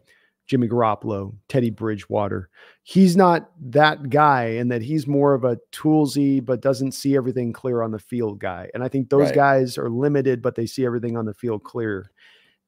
[0.49, 2.49] Jimmy Garoppolo, Teddy Bridgewater.
[2.83, 7.53] He's not that guy, and that he's more of a toolsy, but doesn't see everything
[7.53, 8.71] clear on the field guy.
[8.75, 9.35] And I think those right.
[9.35, 12.11] guys are limited, but they see everything on the field clear.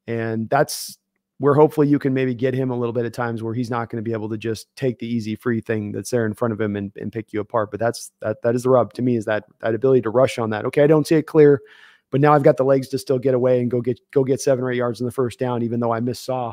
[0.07, 0.99] And that's
[1.39, 3.89] where hopefully you can maybe get him a little bit at times where he's not
[3.89, 6.53] going to be able to just take the easy free thing that's there in front
[6.53, 7.71] of him and, and pick you apart.
[7.71, 10.39] But that's that that is the rub to me is that that ability to rush
[10.39, 10.67] on that.
[10.67, 11.63] Okay, I don't see it clear,
[12.11, 14.43] but now I've got the legs to still get away and go get go get
[14.43, 16.53] seven or eight yards in the first down, even though I missaw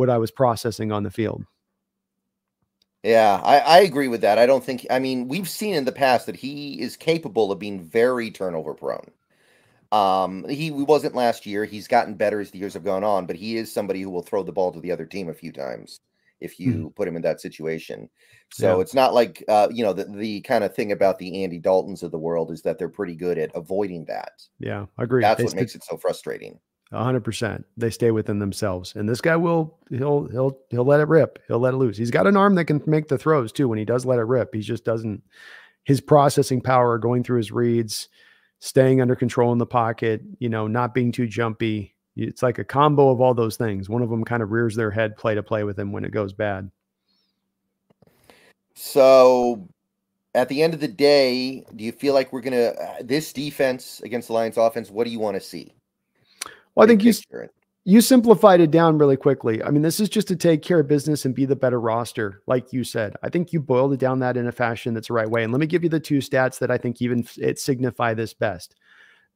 [0.00, 1.44] what I was processing on the field.
[3.04, 4.38] Yeah, I, I agree with that.
[4.38, 7.58] I don't think, I mean, we've seen in the past that he is capable of
[7.58, 9.10] being very turnover prone.
[9.92, 11.66] Um, he wasn't last year.
[11.66, 14.22] He's gotten better as the years have gone on, but he is somebody who will
[14.22, 16.00] throw the ball to the other team a few times
[16.40, 16.88] if you mm-hmm.
[16.88, 18.08] put him in that situation.
[18.52, 18.80] So yeah.
[18.80, 22.02] it's not like uh, you know the the kind of thing about the Andy Daltons
[22.02, 24.32] of the world is that they're pretty good at avoiding that.
[24.58, 25.22] Yeah, I agree.
[25.22, 26.58] That's they what makes it so frustrating
[26.92, 27.64] hundred percent.
[27.76, 28.94] They stay within themselves.
[28.96, 31.38] And this guy will he'll he'll he'll let it rip.
[31.46, 31.96] He'll let it loose.
[31.96, 34.24] He's got an arm that can make the throws too when he does let it
[34.24, 34.54] rip.
[34.54, 35.22] He just doesn't
[35.84, 38.08] his processing power going through his reads,
[38.58, 41.94] staying under control in the pocket, you know, not being too jumpy.
[42.16, 43.88] It's like a combo of all those things.
[43.88, 46.10] One of them kind of rears their head play to play with him when it
[46.10, 46.70] goes bad.
[48.74, 49.68] So
[50.34, 53.32] at the end of the day, do you feel like we're going to uh, this
[53.32, 55.74] defense against the Lions offense, what do you want to see?
[56.80, 57.12] Well, I think you
[57.84, 59.62] you simplified it down really quickly.
[59.62, 62.40] I mean, this is just to take care of business and be the better roster,
[62.46, 63.16] like you said.
[63.22, 65.42] I think you boiled it down that in a fashion that's the right way.
[65.42, 68.32] And let me give you the two stats that I think even it signify this
[68.32, 68.76] best.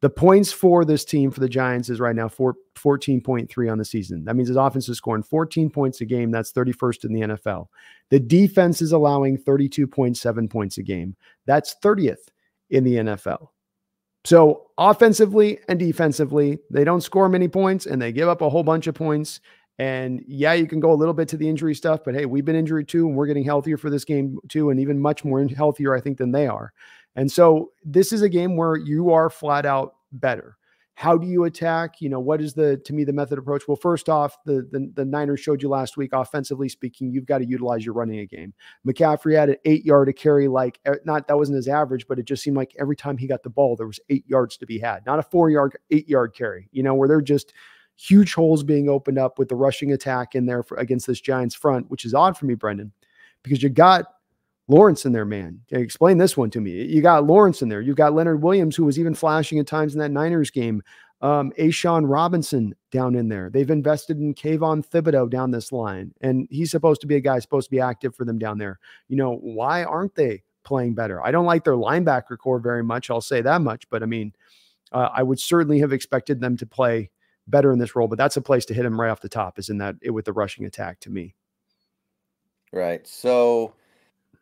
[0.00, 3.85] The points for this team for the Giants is right now 4, 14.3 on the
[3.85, 4.24] season.
[4.24, 6.30] That means his offense is scoring 14 points a game.
[6.30, 7.66] That's 31st in the NFL.
[8.09, 11.14] The defense is allowing 32.7 points a game.
[11.44, 12.28] That's 30th
[12.70, 13.48] in the NFL.
[14.24, 18.62] So offensively and defensively, they don't score many points and they give up a whole
[18.62, 19.40] bunch of points.
[19.78, 22.44] And yeah, you can go a little bit to the injury stuff, but hey, we've
[22.44, 25.44] been injured too, and we're getting healthier for this game too, and even much more
[25.48, 26.72] healthier, I think, than they are.
[27.16, 30.56] And so this is a game where you are flat out better.
[30.96, 32.00] How do you attack?
[32.00, 33.64] You know, what is the to me the method approach?
[33.66, 37.38] Well, first off, the the, the Niners showed you last week, offensively speaking, you've got
[37.38, 38.54] to utilize your running game.
[38.87, 42.18] McCaffrey had an eight yard to carry, like er, not that wasn't his average, but
[42.18, 44.66] it just seemed like every time he got the ball, there was eight yards to
[44.66, 45.04] be had.
[45.04, 47.52] Not a four yard, eight yard carry, you know, where they're just
[47.96, 51.54] huge holes being opened up with the rushing attack in there for, against this Giants
[51.54, 52.92] front, which is odd for me, Brendan,
[53.42, 54.07] because you got
[54.68, 55.61] Lawrence in there, man.
[55.70, 56.85] Explain this one to me.
[56.85, 57.81] You got Lawrence in there.
[57.81, 60.83] You've got Leonard Williams, who was even flashing at times in that Niners game.
[61.20, 63.50] Um, A'Shawn Robinson down in there.
[63.50, 67.38] They've invested in Kayvon Thibodeaux down this line, and he's supposed to be a guy
[67.38, 68.79] supposed to be active for them down there.
[69.09, 71.24] You know, why aren't they playing better?
[71.24, 73.11] I don't like their linebacker core very much.
[73.11, 74.35] I'll say that much, but I mean,
[74.92, 77.11] uh, I would certainly have expected them to play
[77.46, 79.59] better in this role, but that's a place to hit him right off the top
[79.59, 81.35] is in that it, with the rushing attack to me.
[82.72, 83.07] Right.
[83.07, 83.74] So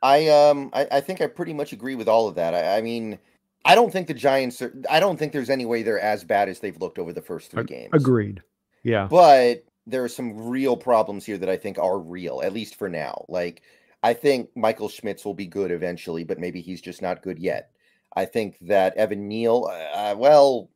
[0.03, 2.55] I um I, I think I pretty much agree with all of that.
[2.55, 3.19] I, I mean,
[3.65, 6.49] I don't think the Giants are I don't think there's any way they're as bad
[6.49, 7.91] as they've looked over the first three games.
[7.93, 8.43] Agreed.
[8.83, 9.07] Yeah.
[9.09, 12.89] But there are some real problems here that I think are real, at least for
[12.89, 13.25] now.
[13.29, 13.63] Like
[14.03, 17.71] I think Michael Schmitz will be good eventually, but maybe he's just not good yet.
[18.15, 20.69] I think that Evan Neal, uh, uh well,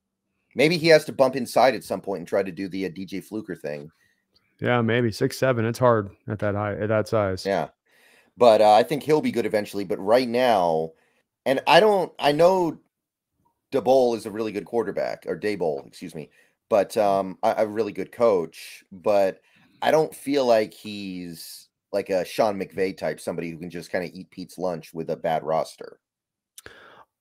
[0.54, 2.90] maybe he has to bump inside at some point and try to do the uh,
[2.90, 3.90] DJ Fluker thing.
[4.60, 5.64] Yeah, maybe six seven.
[5.64, 7.44] It's hard at that high at that size.
[7.44, 7.68] Yeah,
[8.37, 9.85] but uh, I think he'll be good eventually.
[9.85, 10.92] But right now,
[11.44, 12.79] and I don't, I know
[13.72, 16.31] Daboll is a really good quarterback, or Daboll, excuse me,
[16.68, 18.85] but um, a, a really good coach.
[18.92, 19.40] But
[19.83, 24.05] I don't feel like he's like a Sean McVay type, somebody who can just kind
[24.05, 25.99] of eat Pete's lunch with a bad roster.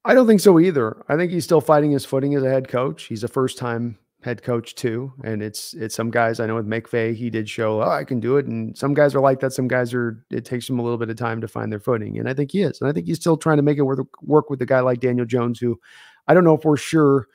[0.04, 1.04] I don't think so either.
[1.10, 3.04] I think he's still fighting his footing as a head coach.
[3.06, 5.14] He's a first time head coach too.
[5.24, 8.20] And it's it's some guys I know with McVay, he did show, oh, I can
[8.20, 8.48] do it.
[8.48, 9.54] And some guys are like that.
[9.54, 12.18] Some guys are it takes them a little bit of time to find their footing.
[12.18, 12.82] And I think he is.
[12.82, 15.00] And I think he's still trying to make it work work with a guy like
[15.00, 15.80] Daniel Jones, who
[16.28, 17.28] I don't know if we're sure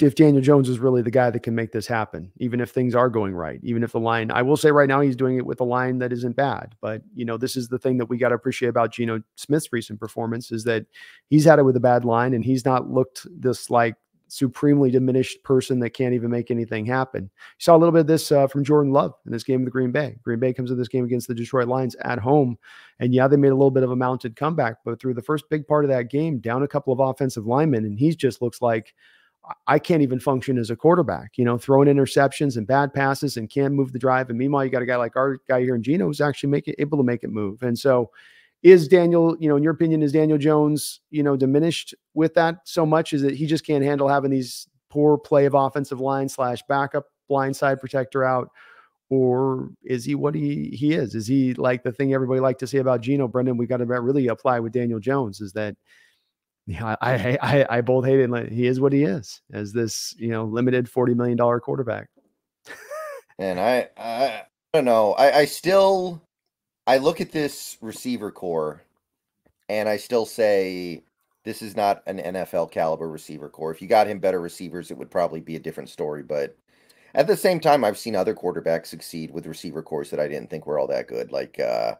[0.00, 2.94] if Daniel Jones is really the guy that can make this happen, even if things
[2.94, 5.46] are going right, even if the line, I will say right now, he's doing it
[5.46, 6.74] with a line that isn't bad.
[6.82, 9.72] But, you know, this is the thing that we got to appreciate about Geno Smith's
[9.72, 10.84] recent performance is that
[11.30, 13.94] he's had it with a bad line and he's not looked this like
[14.28, 17.24] supremely diminished person that can't even make anything happen.
[17.24, 19.66] You saw a little bit of this uh, from Jordan Love in this game with
[19.66, 20.16] the Green Bay.
[20.22, 22.58] Green Bay comes to this game against the Detroit Lions at home.
[23.00, 25.48] And yeah, they made a little bit of a mounted comeback, but through the first
[25.48, 28.60] big part of that game, down a couple of offensive linemen, and he just looks
[28.60, 28.94] like
[29.66, 33.48] I can't even function as a quarterback, you know, throwing interceptions and bad passes and
[33.48, 34.28] can't move the drive.
[34.28, 36.68] And meanwhile, you got a guy like our guy here in Geno who's actually make
[36.68, 37.62] it, able to make it move.
[37.62, 38.10] And so
[38.62, 42.56] is Daniel, you know, in your opinion, is Daniel Jones, you know, diminished with that
[42.64, 43.12] so much?
[43.12, 47.06] Is that he just can't handle having these poor play of offensive line slash backup
[47.30, 48.48] blindside protector out?
[49.10, 51.14] Or is he what he he is?
[51.14, 53.56] Is he like the thing everybody like to say about Geno, Brendan?
[53.56, 55.76] We got to really apply with Daniel Jones is that
[56.66, 58.52] yeah, I, I I both hate it.
[58.52, 62.08] He is what he is as this, you know, limited $40 million quarterback.
[63.38, 64.42] and I I
[64.74, 65.14] don't know.
[65.14, 66.22] I, I still
[66.88, 68.80] I look at this receiver core
[69.68, 71.02] and I still say
[71.44, 73.70] this is not an NFL caliber receiver core.
[73.70, 76.22] If you got him better receivers, it would probably be a different story.
[76.22, 76.56] But
[77.14, 80.48] at the same time, I've seen other quarterbacks succeed with receiver cores that I didn't
[80.48, 81.96] think were all that good, like uh,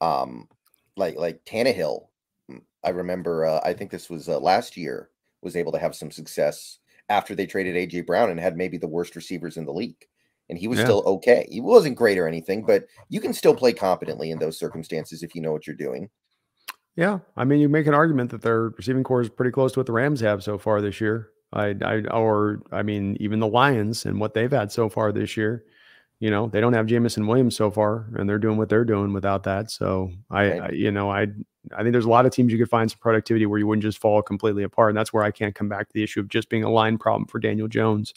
[0.00, 0.48] um,
[0.96, 2.06] like like Tannehill.
[2.50, 5.10] Mm, I remember, uh, I think this was uh, last year,
[5.42, 6.78] was able to have some success
[7.10, 10.06] after they traded AJ Brown and had maybe the worst receivers in the league
[10.52, 10.84] and he was yeah.
[10.84, 11.48] still okay.
[11.50, 15.34] He wasn't great or anything, but you can still play competently in those circumstances if
[15.34, 16.10] you know what you're doing.
[16.94, 19.78] Yeah, I mean, you make an argument that their receiving core is pretty close to
[19.80, 21.30] what the Rams have so far this year.
[21.54, 25.34] I, I, or I mean, even the Lions and what they've had so far this
[25.34, 25.64] year.
[26.20, 29.14] You know, they don't have Jameson Williams so far, and they're doing what they're doing
[29.14, 29.70] without that.
[29.70, 30.60] So I, right.
[30.60, 31.28] I, you know, I,
[31.74, 33.82] I think there's a lot of teams you could find some productivity where you wouldn't
[33.82, 36.28] just fall completely apart, and that's where I can't come back to the issue of
[36.28, 38.12] just being a line problem for Daniel Jones,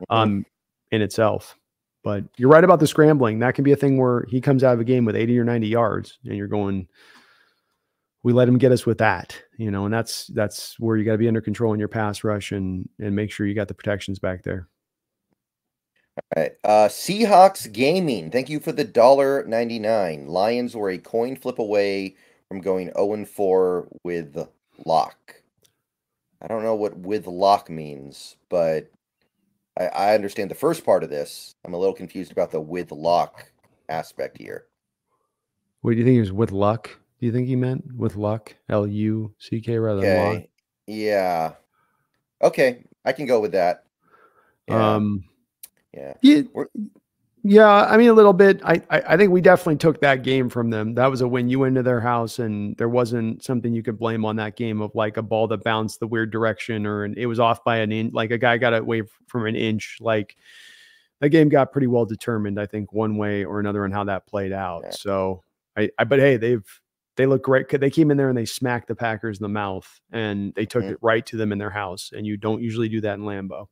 [0.00, 0.14] mm-hmm.
[0.14, 0.46] um,
[0.92, 1.57] in itself.
[2.08, 3.40] But you're right about the scrambling.
[3.40, 5.44] That can be a thing where he comes out of a game with 80 or
[5.44, 6.88] 90 yards, and you're going,
[8.22, 11.12] we let him get us with that, you know, and that's that's where you got
[11.12, 13.74] to be under control in your pass rush and and make sure you got the
[13.74, 14.70] protections back there.
[16.16, 16.52] All right.
[16.64, 18.30] Uh, Seahawks Gaming.
[18.30, 20.28] Thank you for the dollar ninety nine.
[20.28, 22.16] Lions were a coin flip away
[22.48, 24.48] from going 0 and 4 with
[24.86, 25.34] lock.
[26.40, 28.90] I don't know what with lock means, but
[29.78, 31.54] I, I understand the first part of this.
[31.64, 33.50] I'm a little confused about the with luck
[33.88, 34.66] aspect here.
[35.80, 36.90] What do you think he was with luck?
[37.20, 38.54] Do you think he meant with luck?
[38.68, 40.08] L U C K rather okay.
[40.08, 40.44] than luck?
[40.86, 41.52] Yeah.
[42.42, 43.84] Okay, I can go with that.
[44.68, 44.94] Yeah.
[44.94, 45.24] Um.
[45.92, 46.14] Yeah.
[46.22, 46.42] Yeah.
[47.44, 48.60] Yeah, I mean a little bit.
[48.64, 50.94] I, I, I think we definitely took that game from them.
[50.94, 51.48] That was a win.
[51.48, 54.80] You went into their house, and there wasn't something you could blame on that game
[54.80, 57.78] of like a ball that bounced the weird direction, or an, it was off by
[57.78, 58.12] an inch.
[58.12, 59.98] Like a guy got away from an inch.
[60.00, 60.36] Like
[61.20, 62.60] that game got pretty well determined.
[62.60, 64.82] I think one way or another on how that played out.
[64.84, 64.90] Yeah.
[64.90, 65.44] So
[65.76, 66.80] I, I, but hey, they've
[67.16, 67.68] they look great.
[67.68, 70.82] They came in there and they smacked the Packers in the mouth, and they took
[70.82, 70.92] mm-hmm.
[70.92, 72.10] it right to them in their house.
[72.14, 73.68] And you don't usually do that in Lambeau.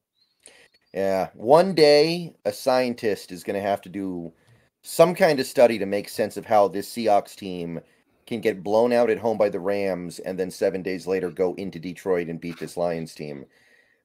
[0.96, 1.28] Yeah.
[1.34, 4.32] One day, a scientist is going to have to do
[4.80, 7.80] some kind of study to make sense of how this Seahawks team
[8.26, 11.52] can get blown out at home by the Rams and then seven days later go
[11.56, 13.44] into Detroit and beat this Lions team.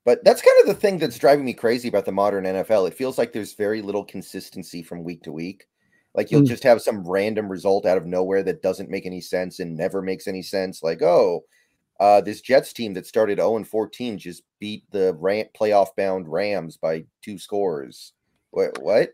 [0.04, 2.90] But that's kind of the thing that's driving me crazy about the modern NFL.
[2.90, 5.68] It feels like there's very little consistency from week to week.
[6.14, 6.48] Like you'll mm.
[6.48, 10.02] just have some random result out of nowhere that doesn't make any sense and never
[10.02, 10.84] makes any sense.
[10.84, 11.46] Like, oh,
[12.02, 16.28] uh, this Jets team that started 0 and 14 just beat the Ram- playoff bound
[16.28, 18.14] Rams by two scores.
[18.50, 18.82] What?
[18.82, 19.12] What?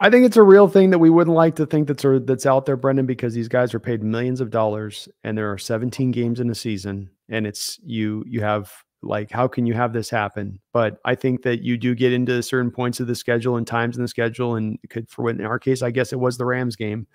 [0.00, 2.64] I think it's a real thing that we wouldn't like to think that's that's out
[2.64, 6.40] there, Brendan, because these guys are paid millions of dollars, and there are 17 games
[6.40, 10.58] in a season, and it's you you have like how can you have this happen?
[10.72, 13.96] But I think that you do get into certain points of the schedule and times
[13.96, 16.46] in the schedule, and could for what in our case, I guess it was the
[16.46, 17.06] Rams game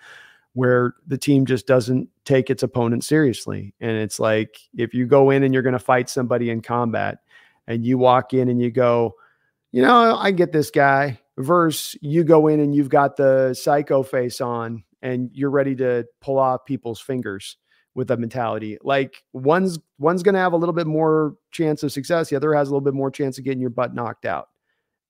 [0.53, 3.73] where the team just doesn't take its opponent seriously.
[3.79, 7.19] And it's like if you go in and you're going to fight somebody in combat
[7.67, 9.15] and you walk in and you go,
[9.71, 14.03] you know, I get this guy, versus you go in and you've got the psycho
[14.03, 17.57] face on and you're ready to pull off people's fingers
[17.95, 18.77] with that mentality.
[18.83, 22.53] Like one's one's going to have a little bit more chance of success, the other
[22.53, 24.49] has a little bit more chance of getting your butt knocked out.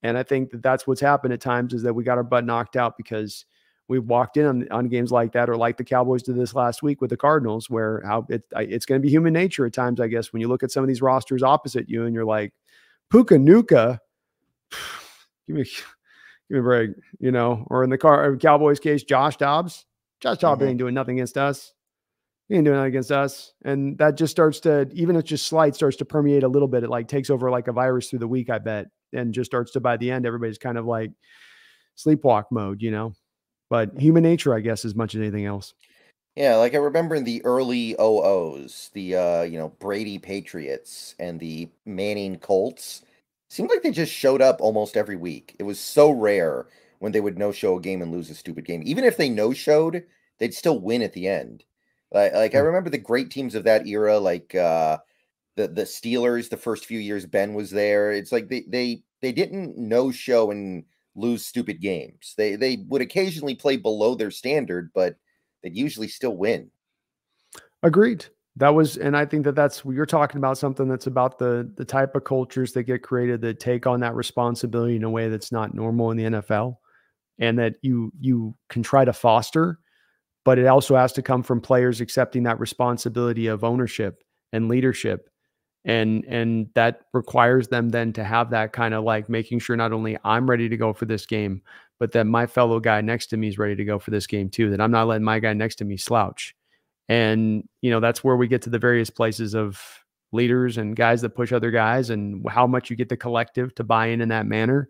[0.04, 2.46] And I think that that's what's happened at times is that we got our butt
[2.46, 3.46] knocked out because
[3.92, 6.82] we walked in on, on games like that, or like the Cowboys did this last
[6.82, 10.00] week with the Cardinals, where how it, it's going to be human nature at times,
[10.00, 12.54] I guess, when you look at some of these rosters opposite you and you're like,
[13.10, 14.00] Puka Nacua,
[15.48, 15.72] give me, give
[16.52, 19.86] me a break, you know, or in the car Cowboys case, Josh Dobbs,
[20.22, 20.70] Josh Dobbs mm-hmm.
[20.70, 21.74] ain't doing nothing against us.
[22.48, 23.52] He ain't doing nothing against us.
[23.66, 26.70] And that just starts to, even if it's just slight, starts to permeate a little
[26.70, 26.86] bit.
[26.86, 28.88] It like takes over like a virus through the week, I bet.
[29.12, 31.12] And just starts to by the end, everybody's kind of like
[31.98, 33.14] sleepwalk mode, you know?
[33.72, 35.74] But human nature, I guess, as much as anything else.
[36.36, 41.40] Yeah, like I remember in the early OOs, the uh, you know, Brady Patriots and
[41.40, 43.04] the Manning Colts
[43.50, 45.56] seemed like they just showed up almost every week.
[45.58, 46.68] It was so rare
[47.00, 48.82] when they would no show a game and lose a stupid game.
[48.84, 50.04] Even if they no showed,
[50.38, 51.64] they'd still win at the end.
[52.12, 52.66] Like, like I hmm.
[52.66, 54.98] remember the great teams of that era, like uh
[55.56, 58.12] the the Steelers, the first few years Ben was there.
[58.12, 60.84] It's like they they they didn't no show and
[61.16, 62.34] lose stupid games.
[62.38, 65.16] They they would occasionally play below their standard, but
[65.64, 66.72] they'd usually still win.
[67.84, 68.26] Agreed.
[68.58, 71.86] That was, and I think that that's you're talking about something that's about the the
[71.86, 75.52] type of cultures that get created that take on that responsibility in a way that's
[75.52, 76.76] not normal in the NFL,
[77.40, 79.80] and that you you can try to foster,
[80.44, 84.22] but it also has to come from players accepting that responsibility of ownership
[84.52, 85.31] and leadership
[85.86, 89.92] and and that requires them then to have that kind of like making sure not
[89.92, 91.62] only I'm ready to go for this game,
[92.00, 94.50] but that my fellow guy next to me is ready to go for this game
[94.50, 94.70] too.
[94.70, 96.56] That I'm not letting my guy next to me slouch.
[97.10, 99.82] And you know that's where we get to the various places of
[100.32, 103.84] leaders and guys that push other guys, and how much you get the collective to
[103.84, 104.88] buy in in that manner.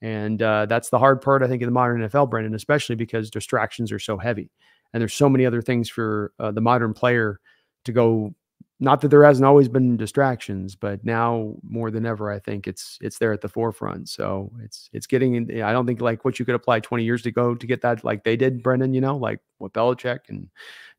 [0.00, 3.30] And uh, that's the hard part, I think, in the modern NFL, Brendan, especially because
[3.30, 4.50] distractions are so heavy,
[4.92, 7.40] and there's so many other things for uh, the modern player
[7.84, 8.34] to go
[8.80, 12.98] not that there hasn't always been distractions, but now more than ever, I think it's
[13.00, 14.08] it's there at the forefront.
[14.08, 15.62] So it's it's getting.
[15.62, 18.22] I don't think like what you could apply 20 years ago to get that like
[18.22, 18.94] they did, Brendan.
[18.94, 20.48] You know, like what Belichick and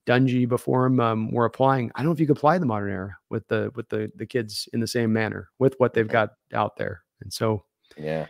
[0.06, 1.90] Dungy before him um, were applying.
[1.96, 4.26] I don't know if you could apply the modern era with the with the the
[4.26, 7.04] kids in the same manner with what they've got out there.
[7.22, 7.64] And so
[7.98, 8.28] yeah,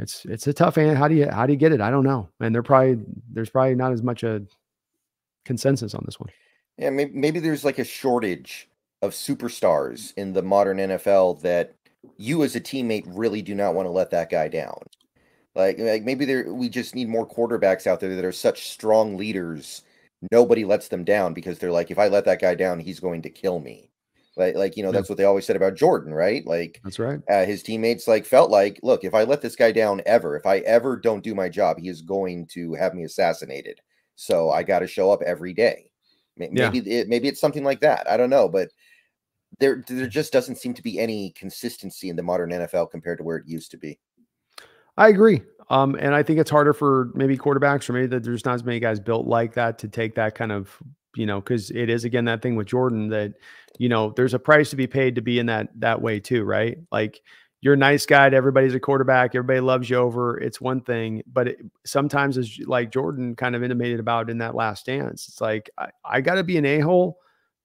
[0.00, 0.76] it's it's a tough.
[0.76, 1.80] And how do you how do you get it?
[1.80, 2.30] I don't know.
[2.40, 2.98] And they're probably
[3.32, 4.42] there's probably not as much a
[5.44, 6.30] consensus on this one.
[6.78, 8.67] Yeah, maybe, maybe there's like a shortage
[9.02, 11.74] of superstars in the modern NFL that
[12.16, 14.78] you as a teammate really do not want to let that guy down.
[15.54, 19.16] Like, like maybe there we just need more quarterbacks out there that are such strong
[19.16, 19.82] leaders.
[20.32, 23.22] Nobody lets them down because they're like, if I let that guy down, he's going
[23.22, 23.90] to kill me.
[24.36, 26.46] Like, like you know, that's what they always said about Jordan, right?
[26.46, 27.20] Like, that's right.
[27.28, 30.46] Uh, his teammates like felt like, look, if I let this guy down ever, if
[30.46, 33.80] I ever don't do my job, he is going to have me assassinated.
[34.14, 35.90] So I got to show up every day.
[36.36, 36.70] Maybe yeah.
[36.72, 38.08] it, maybe it's something like that.
[38.08, 38.68] I don't know, but
[39.60, 43.24] there there just doesn't seem to be any consistency in the modern NFL compared to
[43.24, 43.98] where it used to be.
[44.96, 45.42] I agree.
[45.70, 48.64] Um, and I think it's harder for maybe quarterbacks or maybe that there's not as
[48.64, 50.76] many guys built like that to take that kind of,
[51.14, 53.34] you know, because it is again that thing with Jordan that,
[53.78, 56.44] you know, there's a price to be paid to be in that that way too,
[56.44, 56.78] right?
[56.90, 57.20] Like
[57.60, 60.38] you're a nice guy to everybody's a quarterback, everybody loves you over.
[60.38, 64.54] It's one thing, but it, sometimes as like Jordan kind of intimated about in that
[64.54, 67.18] last dance, it's like I, I got to be an a hole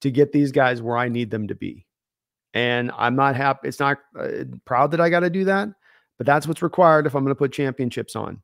[0.03, 1.85] to get these guys where I need them to be.
[2.53, 3.69] And I'm not happy.
[3.69, 5.69] It's not uh, proud that I got to do that,
[6.17, 8.41] but that's what's required if I'm going to put championships on.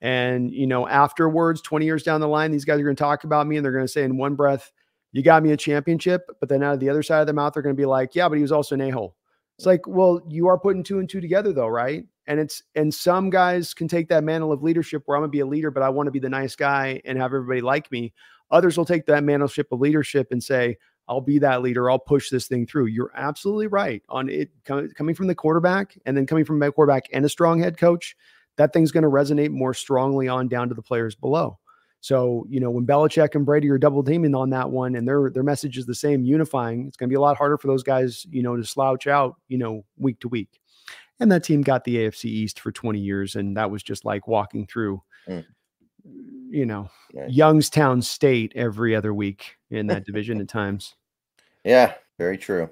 [0.00, 3.24] And, you know, afterwards, 20 years down the line, these guys are going to talk
[3.24, 4.72] about me and they're going to say in one breath,
[5.12, 6.26] you got me a championship.
[6.40, 8.14] But then out of the other side of their mouth, they're going to be like,
[8.14, 9.14] yeah, but he was also an a hole.
[9.58, 12.04] It's like, well, you are putting two and two together, though, right?
[12.26, 15.40] And it's and some guys can take that mantle of leadership where I'm gonna be
[15.40, 18.12] a leader, but I want to be the nice guy and have everybody like me.
[18.50, 20.76] Others will take that mantleship of leadership and say,
[21.08, 21.90] I'll be that leader.
[21.90, 22.86] I'll push this thing through.
[22.86, 27.06] You're absolutely right on it coming from the quarterback and then coming from a quarterback
[27.12, 28.16] and a strong head coach.
[28.56, 31.58] That thing's going to resonate more strongly on down to the players below.
[32.00, 35.30] So, you know, when Belichick and Brady are double teaming on that one and their
[35.30, 37.84] their message is the same, unifying, it's going to be a lot harder for those
[37.84, 40.60] guys, you know, to slouch out, you know, week to week.
[41.20, 44.26] And that team got the AFC East for 20 years and that was just like
[44.26, 45.44] walking through mm.
[46.04, 47.26] You know, yeah.
[47.28, 50.94] Youngstown State every other week in that division at times.
[51.64, 52.68] Yeah, very true.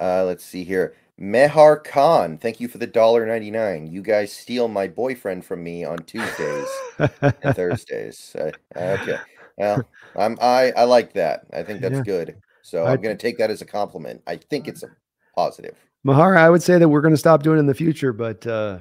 [0.00, 0.94] Uh, let's see here.
[1.20, 3.86] Mehar Khan, thank you for the dollar ninety nine.
[3.86, 8.34] You guys steal my boyfriend from me on Tuesdays and Thursdays.
[8.38, 9.18] Uh, okay,
[9.58, 11.46] well, I'm I I like that.
[11.52, 12.02] I think that's yeah.
[12.02, 12.36] good.
[12.62, 14.22] So I, am going to take that as a compliment.
[14.26, 14.88] I think it's a
[15.36, 15.76] positive.
[16.04, 18.46] Mahar, I would say that we're going to stop doing it in the future, but
[18.46, 18.78] uh,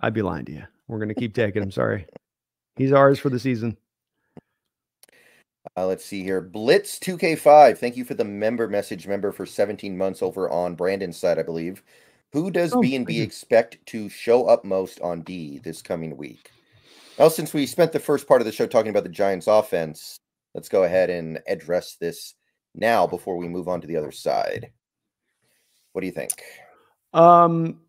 [0.00, 0.64] I'd be lying to you.
[0.86, 1.70] We're going to keep taking him.
[1.70, 2.06] Sorry,
[2.76, 3.76] he's ours for the season.
[5.76, 6.40] Uh, let's see here.
[6.40, 7.78] Blitz 2K5.
[7.78, 11.42] Thank you for the member message member for 17 months over on Brandon's side, I
[11.42, 11.82] believe.
[12.32, 16.50] Who does B and B expect to show up most on D this coming week?
[17.18, 20.16] Well, since we spent the first part of the show talking about the Giants offense,
[20.54, 22.34] let's go ahead and address this
[22.74, 24.70] now before we move on to the other side.
[25.92, 26.42] What do you think?
[27.12, 27.80] Um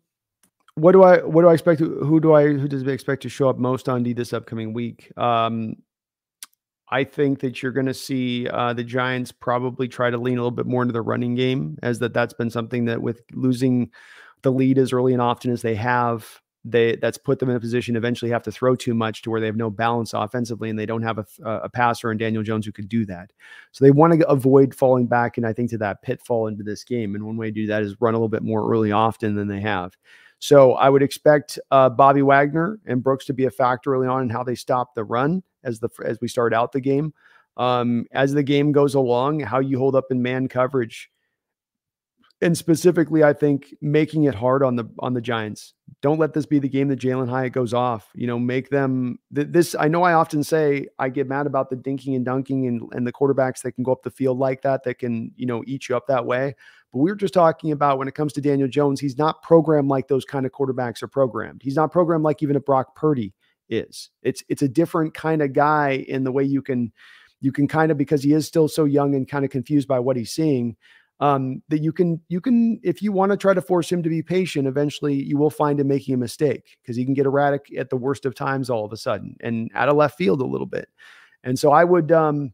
[0.76, 3.28] what do I what do I expect who do I who does we expect to
[3.28, 5.12] show up most on D this upcoming week?
[5.16, 5.76] Um
[6.90, 10.42] I think that you're going to see uh, the Giants probably try to lean a
[10.42, 13.90] little bit more into the running game, as that that's been something that with losing
[14.42, 17.60] the lead as early and often as they have, they that's put them in a
[17.60, 20.70] position to eventually have to throw too much to where they have no balance offensively
[20.70, 23.32] and they don't have a, a passer and Daniel Jones who could do that.
[23.72, 26.84] So they want to avoid falling back and I think to that pitfall into this
[26.84, 27.14] game.
[27.14, 29.48] And one way to do that is run a little bit more early often than
[29.48, 29.96] they have.
[30.44, 34.24] So I would expect uh, Bobby Wagner and Brooks to be a factor early on
[34.24, 37.14] in how they stop the run as the as we start out the game.
[37.56, 41.10] Um, as the game goes along, how you hold up in man coverage,
[42.42, 45.72] and specifically, I think making it hard on the on the Giants.
[46.02, 48.10] Don't let this be the game that Jalin Hyatt goes off.
[48.14, 49.74] You know, make them th- this.
[49.78, 53.06] I know I often say I get mad about the dinking and dunking and and
[53.06, 55.88] the quarterbacks that can go up the field like that that can you know eat
[55.88, 56.54] you up that way.
[56.94, 59.88] But we were just talking about when it comes to Daniel Jones, he's not programmed
[59.88, 61.60] like those kind of quarterbacks are programmed.
[61.60, 63.34] He's not programmed like even a Brock Purdy
[63.68, 64.10] is.
[64.22, 66.92] It's it's a different kind of guy in the way you can
[67.40, 69.98] you can kind of because he is still so young and kind of confused by
[69.98, 70.76] what he's seeing
[71.18, 74.08] um, that you can you can if you want to try to force him to
[74.08, 77.66] be patient eventually you will find him making a mistake because he can get erratic
[77.76, 80.46] at the worst of times all of a sudden and out of left field a
[80.46, 80.88] little bit
[81.42, 82.52] and so i would um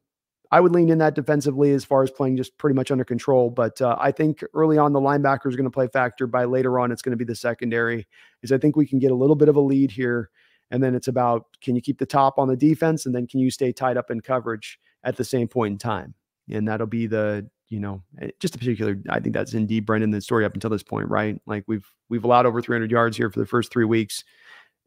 [0.53, 3.51] I would lean in that defensively as far as playing just pretty much under control.
[3.51, 6.27] But uh, I think early on the linebacker is going to play factor.
[6.27, 8.09] By later on, it's going to be the secondary.
[8.43, 10.31] Is I think we can get a little bit of a lead here
[10.71, 13.41] and then it's about can you keep the top on the defense and then can
[13.41, 16.15] you stay tied up in coverage at the same point in time?
[16.51, 20.11] And that'll be the, you know, eh, just a particular, I think that's indeed Brendan,
[20.11, 21.41] the story up until this point, right?
[21.47, 24.25] Like we've, we've allowed over 300 yards here for the first three weeks.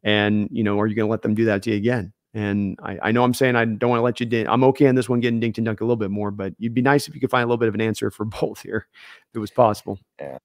[0.02, 2.12] And, you know, are you going to let them do that to you again?
[2.34, 4.26] And I, I know I'm saying I don't want to let you.
[4.26, 6.52] Din- I'm okay on this one getting dinked and dunked a little bit more, but
[6.58, 8.60] you'd be nice if you could find a little bit of an answer for both
[8.60, 8.88] here,
[9.30, 9.98] if it was possible.
[10.20, 10.38] Yeah,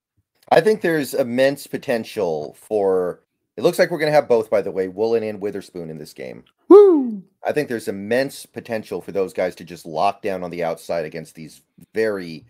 [0.52, 3.22] I think there's immense potential for
[3.60, 5.98] it looks like we're going to have both, by the way, Woolen and Witherspoon in
[5.98, 6.46] this game.
[6.70, 7.22] Woo!
[7.46, 11.04] I think there's immense potential for those guys to just lock down on the outside
[11.04, 11.62] against these
[11.94, 12.46] very,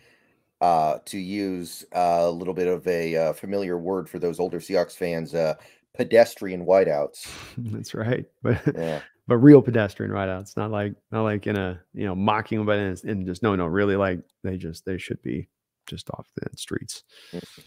[0.61, 4.95] uh, to use a little bit of a uh, familiar word for those older Seahawks
[4.95, 5.55] fans, uh,
[5.95, 7.27] pedestrian wideouts.
[7.57, 9.01] That's right, but yeah.
[9.29, 13.25] But real pedestrian wideouts, not like not like in a you know mocking but and
[13.27, 15.47] just no no really like they just they should be
[15.85, 17.03] just off the streets.
[17.31, 17.61] Mm-hmm.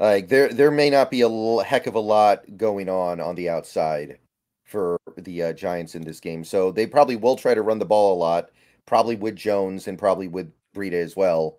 [0.00, 3.48] Like there, there may not be a heck of a lot going on on the
[3.48, 4.18] outside
[4.64, 7.84] for the uh, Giants in this game, so they probably will try to run the
[7.84, 8.50] ball a lot,
[8.86, 11.58] probably with Jones and probably with Breida as well.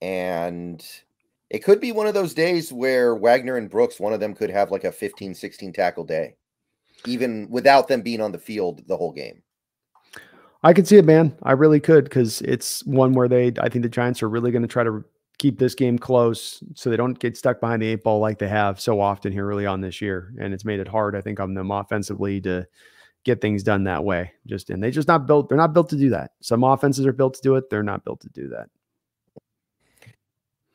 [0.00, 0.84] And
[1.50, 4.50] it could be one of those days where Wagner and Brooks, one of them could
[4.50, 6.36] have like a 15, 16 tackle day,
[7.06, 9.42] even without them being on the field the whole game.
[10.62, 11.36] I could see it, man.
[11.42, 14.62] I really could because it's one where they, I think the Giants are really going
[14.62, 15.04] to try to
[15.38, 18.48] keep this game close so they don't get stuck behind the eight ball like they
[18.48, 20.32] have so often here early on this year.
[20.40, 22.66] And it's made it hard, I think, on them offensively to
[23.24, 24.32] get things done that way.
[24.46, 26.32] Just and they just not built, they're not built to do that.
[26.40, 28.68] Some offenses are built to do it, they're not built to do that.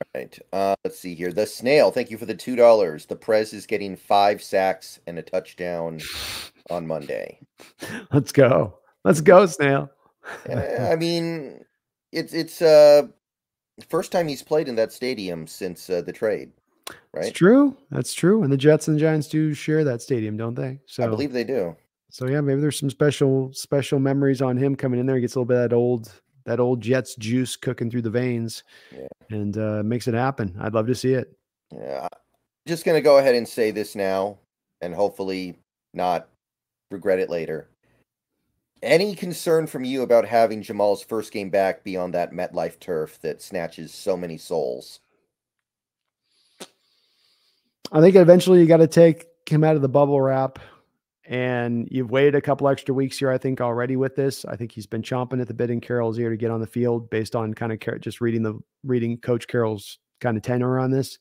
[0.02, 0.39] All right.
[0.54, 1.32] Uh, let's see here.
[1.32, 3.06] The snail, thank you for the two dollars.
[3.06, 6.00] The Prez is getting five sacks and a touchdown
[6.70, 7.39] on Monday.
[8.14, 8.78] Let's go.
[9.04, 9.89] Let's go, snail.
[10.50, 11.66] I mean,
[12.12, 13.08] it's it's uh
[13.88, 16.52] First time he's played in that stadium since uh, the trade.
[17.14, 17.26] Right.
[17.26, 17.78] It's true.
[17.91, 18.43] That's true.
[18.43, 20.80] And the Jets and the Giants do share that stadium, don't they?
[20.86, 21.76] So I believe they do.
[22.10, 25.16] So yeah, maybe there's some special special memories on him coming in there.
[25.16, 26.12] He gets a little bit of that old
[26.50, 29.06] that old Jets juice cooking through the veins, yeah.
[29.30, 30.58] and uh, makes it happen.
[30.60, 31.32] I'd love to see it.
[31.72, 32.08] Yeah,
[32.68, 34.39] just gonna go ahead and say this now,
[34.82, 35.60] and hopefully
[35.93, 36.28] not
[36.89, 37.70] regret it later.
[38.82, 43.20] Any concern from you about having Jamal's first game back be on that MetLife turf
[43.22, 45.02] that snatches so many souls?
[47.91, 50.58] I think eventually you got to take him out of the bubble wrap.
[51.30, 54.45] And you've waited a couple extra weeks here, I think, already with this.
[54.45, 56.65] I think he's been chomping at the bit in Carroll's ear to get on the
[56.65, 60.89] field based on kind of just reading the reading Coach Carroll's kind of tenor on
[60.89, 61.19] this.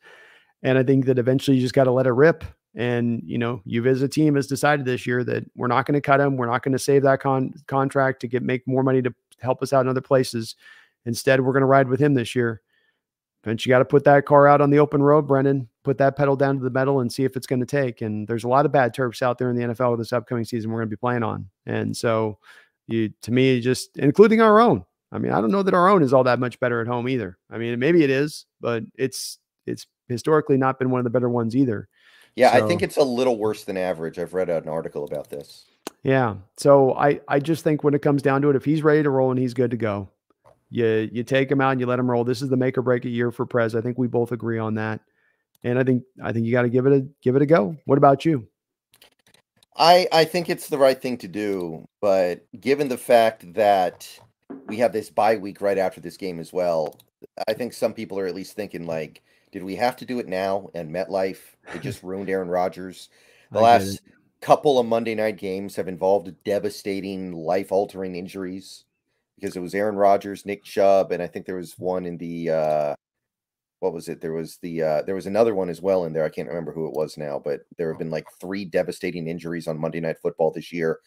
[0.62, 2.42] And I think that eventually you just got to let it rip.
[2.74, 5.94] And you know, you as a team has decided this year that we're not going
[5.94, 6.38] to cut him.
[6.38, 9.62] We're not going to save that con- contract to get make more money to help
[9.62, 10.56] us out in other places.
[11.04, 12.62] Instead, we're going to ride with him this year.
[13.44, 15.68] And you got to put that car out on the open road, Brendan.
[15.84, 18.02] Put that pedal down to the metal and see if it's going to take.
[18.02, 20.70] And there's a lot of bad turfs out there in the NFL this upcoming season
[20.70, 21.48] we're going to be playing on.
[21.64, 22.38] And so,
[22.86, 24.84] you to me, just including our own.
[25.10, 27.08] I mean, I don't know that our own is all that much better at home
[27.08, 27.38] either.
[27.50, 31.28] I mean, maybe it is, but it's it's historically not been one of the better
[31.28, 31.88] ones either.
[32.34, 34.18] Yeah, so, I think it's a little worse than average.
[34.18, 35.64] I've read an article about this.
[36.02, 36.36] Yeah.
[36.56, 39.10] So I I just think when it comes down to it, if he's ready to
[39.10, 40.08] roll and he's good to go,
[40.70, 42.24] you you take him out and you let him roll.
[42.24, 43.74] This is the make or break a year for Prez.
[43.74, 45.00] I think we both agree on that.
[45.64, 47.76] And I think I think you got to give it a give it a go.
[47.86, 48.46] What about you?
[49.76, 54.08] I I think it's the right thing to do, but given the fact that
[54.66, 56.98] we have this bye week right after this game as well,
[57.46, 60.28] I think some people are at least thinking like, did we have to do it
[60.28, 60.68] now?
[60.74, 61.38] And MetLife
[61.74, 63.08] it just ruined Aaron Rodgers.
[63.50, 64.02] The last
[64.42, 68.84] couple of Monday night games have involved devastating, life altering injuries
[69.38, 72.50] because it was Aaron Rodgers, Nick Chubb, and I think there was one in the
[72.50, 72.94] uh,
[73.80, 74.20] what was it?
[74.20, 76.24] There was the uh, there was another one as well in there.
[76.24, 79.68] I can't remember who it was now, but there have been like three devastating injuries
[79.68, 80.98] on Monday Night Football this year.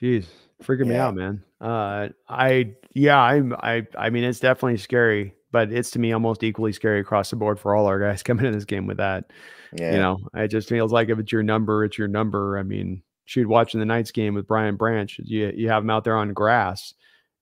[0.00, 0.26] Jeez,
[0.62, 0.92] freaking yeah.
[0.92, 1.44] me out, man.
[1.60, 6.42] Uh, I yeah, I'm I I mean it's definitely scary, but it's to me almost
[6.42, 9.30] equally scary across the board for all our guys coming in this game with that.
[9.78, 9.92] Yeah.
[9.92, 12.58] You know, it just feels like if it's your number, it's your number.
[12.58, 16.02] I mean, shoot, watching the Knights game with Brian Branch, you you have him out
[16.02, 16.94] there on grass,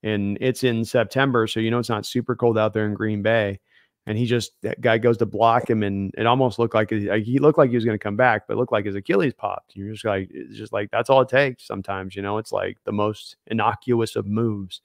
[0.02, 3.22] and it's in September, so you know it's not super cold out there in Green
[3.22, 3.60] Bay.
[4.08, 7.38] And he just that guy goes to block him, and it almost looked like he
[7.38, 9.74] looked like he was going to come back, but looked like his Achilles popped.
[9.74, 11.66] You're just like, it's just like that's all it takes.
[11.66, 14.80] Sometimes, you know, it's like the most innocuous of moves,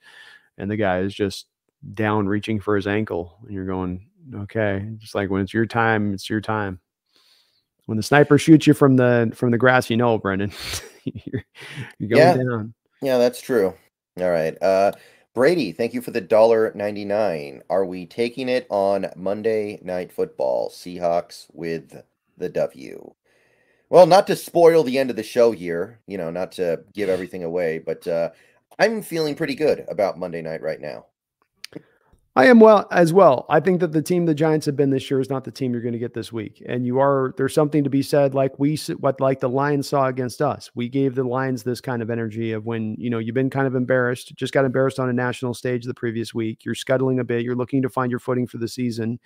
[0.58, 1.48] and the guy is just
[1.94, 6.14] down reaching for his ankle, and you're going, okay, just like when it's your time,
[6.14, 6.80] it's your time
[7.86, 10.52] when the sniper shoots you from the from the grass, you know, Brendan,
[11.04, 11.44] you're,
[12.00, 12.38] you're, going yeah.
[12.38, 12.74] down.
[13.02, 13.74] Yeah, that's true.
[14.20, 14.58] All right.
[14.62, 14.92] Uh
[15.34, 17.64] Brady, thank you for the dollar ninety nine.
[17.70, 20.70] Are we taking it on Monday night football?
[20.70, 22.02] Seahawks with
[22.38, 23.14] the W.
[23.90, 27.10] Well, not to spoil the end of the show here, you know, not to give
[27.10, 28.30] everything away, but uh
[28.80, 31.06] I'm feeling pretty good about Monday night right now.
[32.34, 33.46] I am well as well.
[33.50, 35.74] I think that the team the Giants have been this year is not the team
[35.74, 36.64] you're going to get this week.
[36.66, 40.08] And you are there's something to be said like we what like the Lions saw
[40.08, 40.72] against us.
[40.74, 43.68] We gave the Lions this kind of energy of when, you know, you've been kind
[43.68, 46.64] of embarrassed, just got embarrassed on a national stage the previous week.
[46.64, 49.20] You're scuttling a bit, you're looking to find your footing for the season.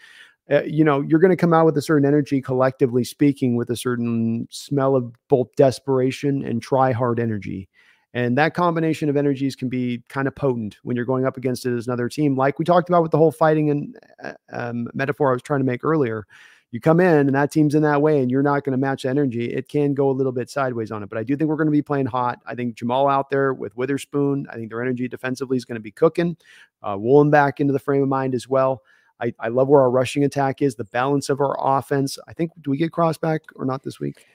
[0.49, 3.69] Uh, you know, you're going to come out with a certain energy collectively speaking with
[3.69, 7.69] a certain smell of both desperation and try hard energy.
[8.15, 11.65] And that combination of energies can be kind of potent when you're going up against
[11.65, 14.87] it as another team, like we talked about with the whole fighting and uh, um,
[14.93, 16.25] metaphor I was trying to make earlier.
[16.71, 19.03] You come in and that team's in that way, and you're not going to match
[19.03, 19.53] energy.
[19.53, 21.67] It can go a little bit sideways on it, but I do think we're going
[21.67, 22.39] to be playing hot.
[22.45, 24.47] I think Jamal out there with Witherspoon.
[24.49, 26.37] I think their energy defensively is going to be cooking.
[26.81, 28.81] Uh, Woolen back into the frame of mind as well.
[29.21, 32.17] I, I love where our rushing attack is, the balance of our offense.
[32.29, 34.25] I think do we get Cross back or not this week?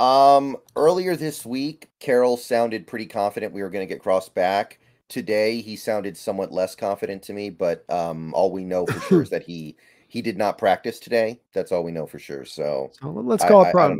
[0.00, 4.78] Um, earlier this week, Carroll sounded pretty confident we were going to get crossed back.
[5.08, 9.22] Today, he sounded somewhat less confident to me, but um, all we know for sure
[9.22, 9.76] is that he
[10.08, 11.38] he did not practice today.
[11.52, 12.44] That's all we know for sure.
[12.46, 13.98] So, so let's call I, it prob-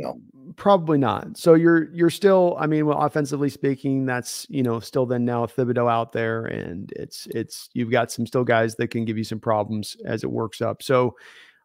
[0.55, 1.37] probably not.
[1.37, 5.45] So you're you're still, I mean, well, offensively speaking, that's you know still then now
[5.45, 9.23] Thibodeaux out there, and it's it's you've got some still guys that can give you
[9.23, 10.81] some problems as it works up.
[10.81, 11.15] So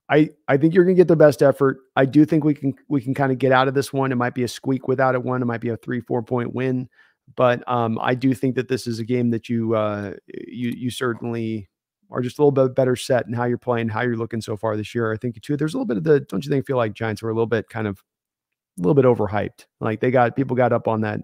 [0.09, 1.79] I I think you're going to get the best effort.
[1.97, 4.13] I do think we can we can kind of get out of this one.
[4.13, 5.43] It might be a squeak without a one.
[5.43, 6.89] It might be a three four point win,
[7.35, 10.91] but um, I do think that this is a game that you uh, you you
[10.91, 11.69] certainly
[12.11, 14.57] are just a little bit better set in how you're playing, how you're looking so
[14.57, 15.13] far this year.
[15.13, 15.57] I think too.
[15.57, 17.47] There's a little bit of the don't you think feel like Giants were a little
[17.47, 18.03] bit kind of
[18.79, 19.67] a little bit overhyped.
[19.81, 21.21] Like they got people got up on that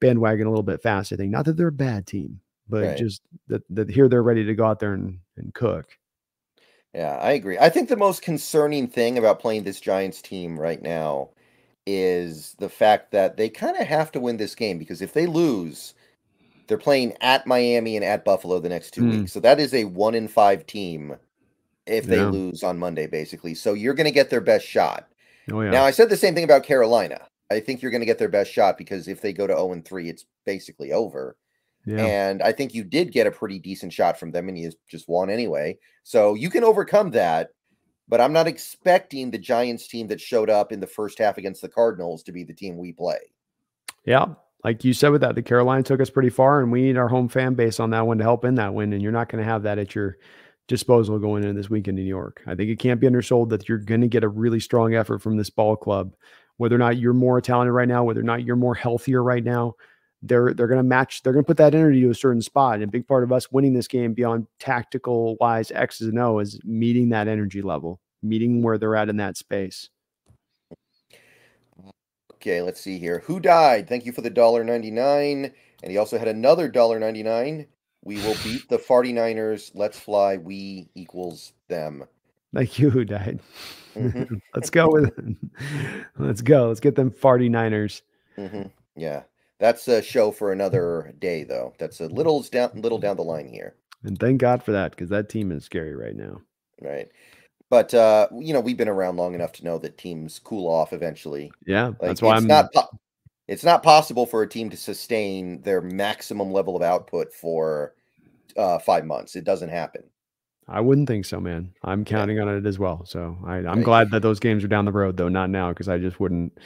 [0.00, 1.12] bandwagon a little bit fast.
[1.12, 2.96] I think not that they're a bad team, but right.
[2.96, 5.98] just that that here they're ready to go out there and, and cook.
[6.96, 7.58] Yeah, I agree.
[7.58, 11.28] I think the most concerning thing about playing this Giants team right now
[11.86, 15.26] is the fact that they kind of have to win this game because if they
[15.26, 15.92] lose,
[16.66, 19.10] they're playing at Miami and at Buffalo the next two mm.
[19.10, 19.32] weeks.
[19.32, 21.16] So that is a one in five team
[21.84, 22.30] if they yeah.
[22.30, 23.54] lose on Monday, basically.
[23.54, 25.06] So you're going to get their best shot.
[25.52, 25.72] Oh, yeah.
[25.72, 27.20] Now, I said the same thing about Carolina.
[27.50, 29.72] I think you're going to get their best shot because if they go to 0
[29.72, 31.36] and 3, it's basically over.
[31.86, 32.04] Yeah.
[32.04, 35.08] And I think you did get a pretty decent shot from them and you just
[35.08, 35.78] won anyway.
[36.02, 37.50] So you can overcome that.
[38.08, 41.60] But I'm not expecting the Giants team that showed up in the first half against
[41.60, 43.18] the Cardinals to be the team we play.
[44.04, 44.26] Yeah.
[44.62, 47.08] Like you said with that, the Carolina took us pretty far, and we need our
[47.08, 48.92] home fan base on that one to help in that win.
[48.92, 50.18] And you're not going to have that at your
[50.68, 52.42] disposal going into this week in New York.
[52.46, 55.20] I think it can't be undersold that you're going to get a really strong effort
[55.20, 56.14] from this ball club,
[56.56, 59.44] whether or not you're more talented right now, whether or not you're more healthier right
[59.44, 59.74] now.
[60.28, 61.22] They're they're going to match.
[61.22, 62.74] They're going to put that energy to a certain spot.
[62.74, 66.38] And a big part of us winning this game beyond tactical wise X's and O
[66.38, 69.88] is meeting that energy level, meeting where they're at in that space.
[72.34, 73.22] Okay, let's see here.
[73.26, 73.88] Who died?
[73.88, 75.52] Thank you for the dollar ninety nine.
[75.82, 77.66] And he also had another dollar ninety nine.
[78.06, 79.72] We will beat the 49ers.
[79.74, 80.36] Let's fly.
[80.36, 82.04] We equals them.
[82.54, 83.40] Thank you, who died.
[83.96, 84.36] Mm-hmm.
[84.54, 85.36] let's go with it.
[86.16, 86.68] Let's go.
[86.68, 88.02] Let's get them 49ers.
[88.38, 88.68] Mm-hmm.
[88.94, 89.24] Yeah.
[89.58, 91.74] That's a show for another day, though.
[91.78, 93.74] That's a little down, little down the line here.
[94.02, 96.40] And thank God for that, because that team is scary right now.
[96.80, 97.08] Right.
[97.68, 100.92] But uh, you know, we've been around long enough to know that teams cool off
[100.92, 101.50] eventually.
[101.66, 102.72] Yeah, like, that's why I'm not.
[103.48, 107.94] It's not possible for a team to sustain their maximum level of output for
[108.56, 109.36] uh, five months.
[109.36, 110.02] It doesn't happen.
[110.68, 111.72] I wouldn't think so, man.
[111.84, 113.04] I'm counting on it as well.
[113.06, 113.84] So I, am right.
[113.84, 116.58] glad that those games are down the road, though, not now, because I just wouldn't.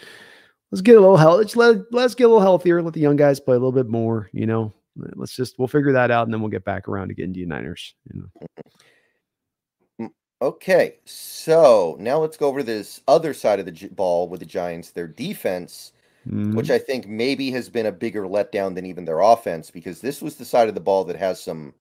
[0.70, 1.38] Let's get a little health.
[1.38, 2.82] Let's let let's get a little healthier.
[2.82, 4.30] Let the young guys play a little bit more.
[4.32, 7.14] You know, let's just we'll figure that out, and then we'll get back around to
[7.14, 7.94] getting to Niners.
[8.12, 8.30] You
[9.98, 10.06] know.
[10.06, 10.10] Mm,
[10.40, 14.90] okay, so now let's go over this other side of the ball with the Giants.
[14.90, 15.92] Their defense
[16.26, 16.54] mm-hmm.
[16.54, 20.20] which I think maybe has been a bigger letdown than even their offense because this
[20.20, 21.74] was the side of the ball that has some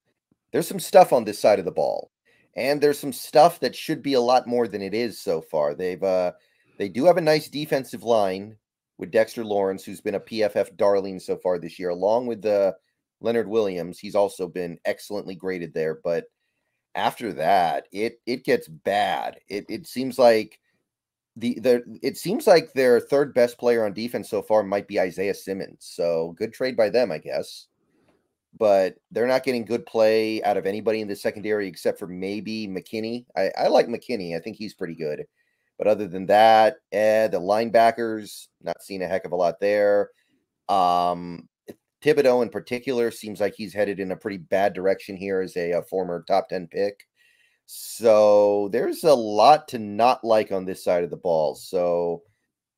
[0.51, 2.11] there's some stuff on this side of the ball.
[2.55, 5.73] And there's some stuff that should be a lot more than it is so far.
[5.73, 6.33] They've uh
[6.77, 8.57] they do have a nice defensive line
[8.99, 12.59] with Dexter Lawrence, who's been a PFF darling so far this year, along with the
[12.59, 12.71] uh,
[13.21, 13.97] Leonard Williams.
[13.97, 16.25] He's also been excellently graded there, but
[16.95, 19.39] after that, it it gets bad.
[19.47, 20.59] It it seems like
[21.37, 24.99] the the it seems like their third best player on defense so far might be
[24.99, 25.77] Isaiah Simmons.
[25.79, 27.67] So good trade by them, I guess.
[28.57, 32.67] But they're not getting good play out of anybody in the secondary except for maybe
[32.67, 33.25] McKinney.
[33.37, 34.35] I, I like McKinney.
[34.35, 35.25] I think he's pretty good.
[35.79, 40.11] But other than that, eh, the linebackers, not seeing a heck of a lot there.
[40.67, 41.47] Um,
[42.03, 45.71] Thibodeaux in particular seems like he's headed in a pretty bad direction here as a,
[45.71, 47.07] a former top 10 pick.
[47.65, 51.55] So there's a lot to not like on this side of the ball.
[51.55, 52.23] So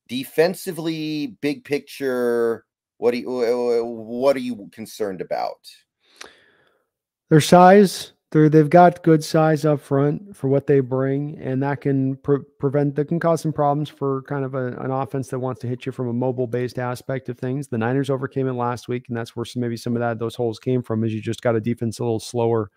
[0.08, 2.64] defensively, big picture,
[2.98, 5.66] what do you what are you concerned about?
[7.30, 8.12] Their size.
[8.32, 12.40] They're, they've got good size up front for what they bring, and that can pre-
[12.58, 15.66] prevent that can cause some problems for kind of a, an offense that wants to
[15.66, 17.68] hit you from a mobile based aspect of things.
[17.68, 20.34] The Niners overcame it last week, and that's where some, maybe some of that those
[20.34, 21.04] holes came from.
[21.04, 22.70] Is you just got a defense a little slower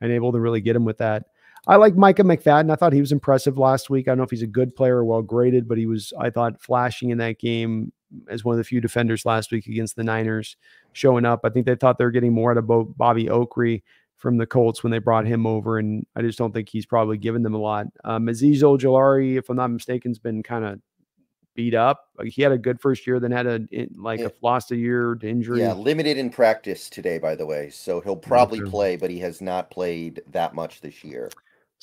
[0.00, 1.26] and able to really get them with that.
[1.66, 2.72] I like Micah McFadden.
[2.72, 4.08] I thought he was impressive last week.
[4.08, 6.30] I don't know if he's a good player or well graded, but he was, I
[6.30, 7.92] thought, flashing in that game
[8.28, 10.56] as one of the few defenders last week against the Niners
[10.92, 11.40] showing up.
[11.44, 13.82] I think they thought they were getting more out of Bobby Okereke
[14.22, 17.18] from the Colts when they brought him over, and I just don't think he's probably
[17.18, 17.86] given them a lot.
[18.04, 20.80] Um, Azeez Ojulari, if I'm not mistaken, has been kind of
[21.56, 22.06] beat up.
[22.16, 23.60] Like he had a good first year, then had a
[23.96, 24.26] like yeah.
[24.26, 25.60] a lost a year to injury.
[25.60, 27.68] Yeah, limited in practice today, by the way.
[27.70, 31.28] So he'll probably play, but he has not played that much this year.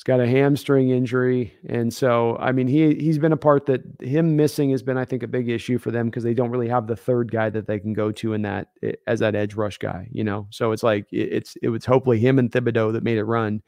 [0.00, 3.82] He's got a hamstring injury, and so I mean he he's been a part that
[4.00, 6.68] him missing has been I think a big issue for them because they don't really
[6.68, 9.56] have the third guy that they can go to in that eh, as that edge
[9.56, 10.46] rush guy, you know.
[10.48, 13.60] So it's like it's it was hopefully him and Thibodeaux that made it run,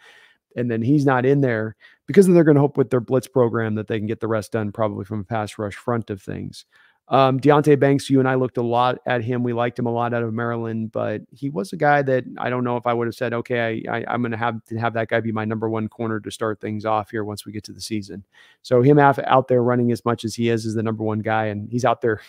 [0.57, 1.77] and then he's not in there
[2.07, 4.27] because then they're going to hope with their blitz program that they can get the
[4.27, 6.65] rest done probably from a pass rush front of things.
[7.09, 9.43] Um, Deonte Banks, you and I looked a lot at him.
[9.43, 12.49] We liked him a lot out of Maryland, but he was a guy that I
[12.49, 14.79] don't know if I would have said, okay, I, I, am going to have to
[14.79, 17.53] have that guy be my number one corner to start things off here once we
[17.53, 18.25] get to the season.
[18.63, 21.47] So him out there running as much as he is is the number one guy,
[21.47, 22.23] and he's out there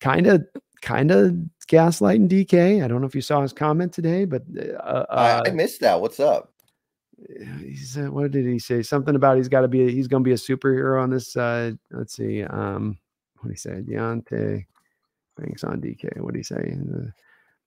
[0.00, 0.46] kind of
[0.80, 1.36] kind of
[1.68, 2.82] gaslighting DK.
[2.82, 6.00] I don't know if you saw his comment today, but uh, uh, I missed that.
[6.00, 6.52] What's up?
[7.60, 8.82] He said, what did he say?
[8.82, 11.36] Something about he's got to be, he's going to be a superhero on this.
[11.36, 12.42] Uh, let's see.
[12.42, 12.98] Um,
[13.40, 13.82] what he say?
[13.82, 14.64] Deonte
[15.36, 16.20] Banks on DK.
[16.20, 16.76] What do he say?
[16.94, 17.10] Uh,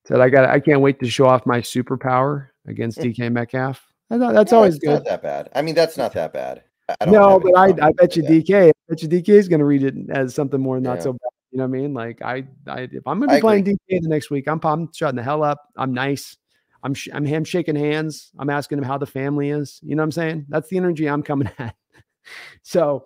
[0.05, 3.85] said I got I can't wait to show off my superpower against DK Metcalf.
[4.09, 4.89] I thought That's yeah, always good.
[4.89, 5.49] Not that bad.
[5.55, 6.63] I mean, that's not that bad.
[7.07, 9.83] no, but I, I bet you DK, I bet you DK is going to read
[9.83, 11.03] it as something more not yeah.
[11.03, 11.19] so bad.
[11.51, 11.93] You know what I mean?
[11.93, 14.91] Like I, I if I'm going to be playing DK the next week, I'm, I'm
[14.93, 15.69] shutting the hell up.
[15.77, 16.37] I'm nice.
[16.83, 18.31] I'm, sh- I'm him shaking hands.
[18.37, 19.79] I'm asking him how the family is.
[19.83, 20.45] You know what I'm saying?
[20.49, 21.75] That's the energy I'm coming at.
[22.61, 23.05] so,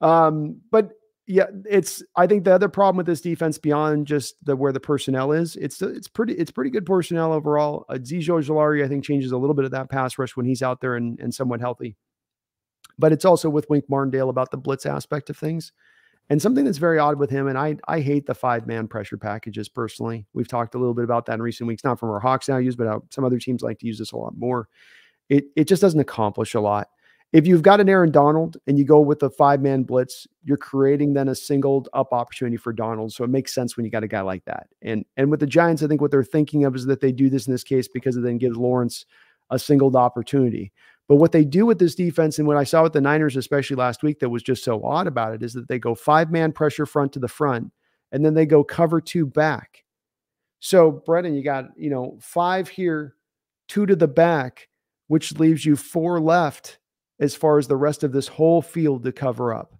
[0.00, 0.90] um, but
[1.26, 2.02] yeah, it's.
[2.14, 5.56] I think the other problem with this defense beyond just the where the personnel is,
[5.56, 7.84] it's it's pretty it's pretty good personnel overall.
[7.88, 10.62] Uh, Azeez Ojulari, I think, changes a little bit of that pass rush when he's
[10.62, 11.96] out there and, and somewhat healthy.
[12.98, 15.72] But it's also with Wink Martindale about the blitz aspect of things.
[16.30, 19.16] And something that's very odd with him, and I I hate the five man pressure
[19.16, 20.26] packages personally.
[20.32, 22.58] We've talked a little bit about that in recent weeks, not from our Hawks now
[22.58, 24.68] use, but some other teams like to use this a lot more.
[25.28, 26.88] It it just doesn't accomplish a lot.
[27.36, 30.56] If you've got an Aaron Donald and you go with a five man blitz, you're
[30.56, 33.12] creating then a singled up opportunity for Donald.
[33.12, 34.68] So it makes sense when you got a guy like that.
[34.80, 37.28] And and with the Giants, I think what they're thinking of is that they do
[37.28, 39.04] this in this case because it then gives Lawrence
[39.50, 40.72] a singled opportunity.
[41.08, 43.76] But what they do with this defense, and what I saw with the Niners, especially
[43.76, 46.52] last week, that was just so odd about it, is that they go five man
[46.52, 47.70] pressure front to the front,
[48.12, 49.84] and then they go cover two back.
[50.60, 53.14] So, Brendan, you got, you know, five here,
[53.68, 54.68] two to the back,
[55.08, 56.78] which leaves you four left
[57.20, 59.74] as far as the rest of this whole field to cover up.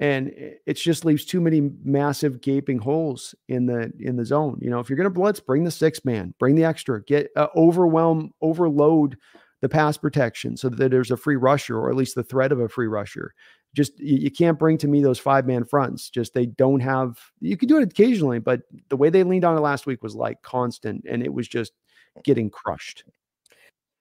[0.00, 0.32] And
[0.64, 4.58] it just leaves too many massive gaping holes in the in the zone.
[4.60, 7.30] You know, if you're going to blitz, bring the six man, bring the extra, get
[7.34, 9.16] uh, overwhelm, overload
[9.60, 12.60] the pass protection so that there's a free rusher or at least the threat of
[12.60, 13.34] a free rusher.
[13.74, 16.10] Just you, you can't bring to me those five man fronts.
[16.10, 17.18] Just they don't have.
[17.40, 20.14] You could do it occasionally, but the way they leaned on it last week was
[20.14, 21.72] like constant, and it was just
[22.24, 23.04] getting crushed.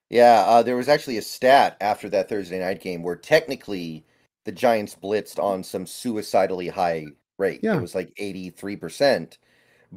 [0.10, 4.06] Yeah, uh, there was actually a stat after that Thursday night game where technically
[4.46, 7.60] the Giants blitzed on some suicidally high rate.
[7.62, 7.78] Yeah.
[7.78, 9.38] It was like 83%,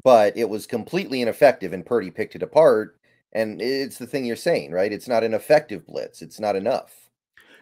[0.03, 2.97] but it was completely ineffective, and Purdy picked it apart
[3.33, 4.93] and it's the thing you're saying, right?
[4.93, 6.23] It's not an effective blitz.
[6.23, 7.09] It's not enough.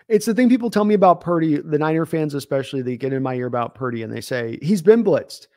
[0.09, 3.22] It's the thing people tell me about Purdy, the Niner fans especially, they get in
[3.22, 5.49] my ear about Purdy and they say, he's been blitzed.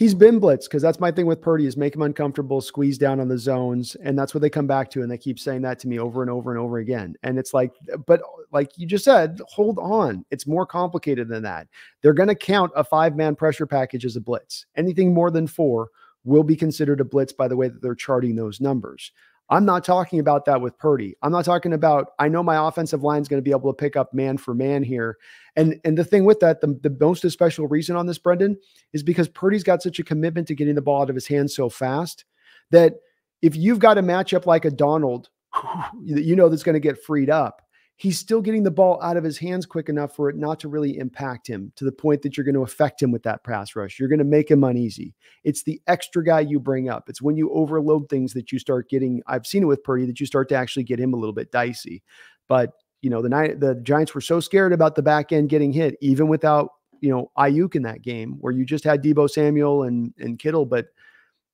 [0.00, 3.20] He's been blitzed because that's my thing with Purdy is make him uncomfortable, squeeze down
[3.20, 3.96] on the zones.
[3.96, 5.02] And that's what they come back to.
[5.02, 7.16] And they keep saying that to me over and over and over again.
[7.22, 7.72] And it's like,
[8.06, 10.24] but like you just said, hold on.
[10.30, 11.68] It's more complicated than that.
[12.00, 14.64] They're going to count a five man pressure package as a blitz.
[14.74, 15.90] Anything more than four
[16.24, 19.12] will be considered a blitz by the way that they're charting those numbers.
[19.50, 21.16] I'm not talking about that with Purdy.
[21.22, 23.76] I'm not talking about, I know my offensive line is going to be able to
[23.76, 25.18] pick up man for man here.
[25.56, 28.56] And and the thing with that, the, the most special reason on this, Brendan,
[28.92, 31.54] is because Purdy's got such a commitment to getting the ball out of his hands
[31.54, 32.24] so fast
[32.70, 32.94] that
[33.42, 35.28] if you've got a matchup like a Donald,
[36.02, 37.62] you know that's going to get freed up
[38.00, 40.68] he's still getting the ball out of his hands quick enough for it not to
[40.68, 43.76] really impact him to the point that you're going to affect him with that pass
[43.76, 43.98] rush.
[43.98, 45.14] You're going to make him uneasy.
[45.44, 47.10] It's the extra guy you bring up.
[47.10, 49.20] It's when you overload things that you start getting.
[49.26, 51.52] I've seen it with Purdy that you start to actually get him a little bit
[51.52, 52.02] dicey.
[52.48, 52.72] But
[53.02, 55.96] you know the night the Giants were so scared about the back end getting hit,
[56.00, 56.70] even without
[57.00, 60.64] you know Aiyuk in that game, where you just had Deebo Samuel and and Kittle,
[60.64, 60.86] but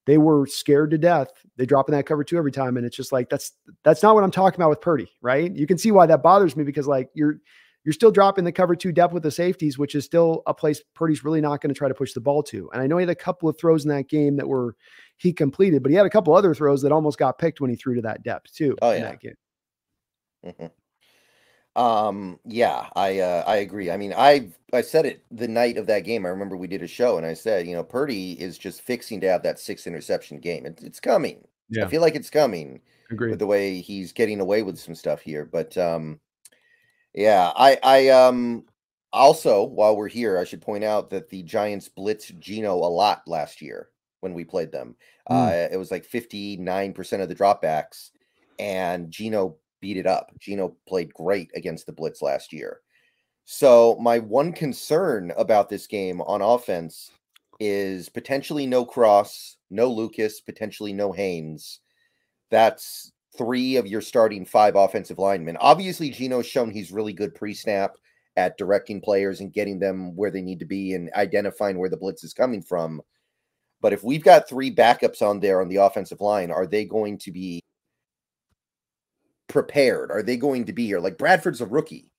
[0.07, 1.29] they were scared to death.
[1.57, 2.77] They drop in that cover two every time.
[2.77, 3.53] And it's just like that's
[3.83, 5.55] that's not what I'm talking about with Purdy, right?
[5.55, 7.41] You can see why that bothers me because like you're
[7.85, 10.81] you're still dropping the cover two depth with the safeties, which is still a place
[10.95, 12.71] Purdy's really not going to try to push the ball to.
[12.73, 14.77] And I know he had a couple of throws in that game that were
[15.19, 17.77] he completed, but he had a couple other throws that almost got picked when he
[17.77, 18.77] threw to that depth too.
[18.83, 19.15] Oh yeah.
[20.45, 20.67] Mm-hmm.
[21.77, 23.91] Um, yeah, I uh, I agree.
[23.91, 26.25] I mean, I I said it the night of that game.
[26.25, 29.21] I remember we did a show and I said, you know, Purdy is just fixing
[29.21, 30.65] to have that six interception game.
[30.65, 31.47] It, it's coming.
[31.69, 31.85] Yeah.
[31.85, 32.81] I feel like it's coming.
[33.11, 33.31] Agree.
[33.31, 36.19] With the way he's getting away with some stuff here, but um,
[37.15, 38.65] yeah, I I um
[39.13, 43.23] also while we're here, I should point out that the Giants blitzed Geno a lot
[43.29, 44.97] last year when we played them.
[45.31, 45.47] Mm.
[45.47, 48.11] Uh, it was like fifty nine percent of the dropbacks,
[48.59, 50.33] and Geno beat it up.
[50.39, 52.81] Geno played great against the Blitz last year.
[53.45, 57.11] So my one concern about this game on offense
[57.61, 61.81] is potentially no Cross, no Lucas, potentially no Haynes.
[62.51, 65.57] That's three of your starting five offensive linemen.
[65.59, 67.97] Obviously, Geno's shown he's really good pre-snap
[68.37, 71.97] at directing players and getting them where they need to be and identifying where the
[71.97, 73.01] blitz is coming from.
[73.81, 77.19] But if we've got three backups on there on the offensive line, are they going
[77.19, 77.61] to be
[79.49, 80.11] prepared?
[80.11, 81.01] Are they going to be here?
[81.01, 82.11] Like Bradford's a rookie.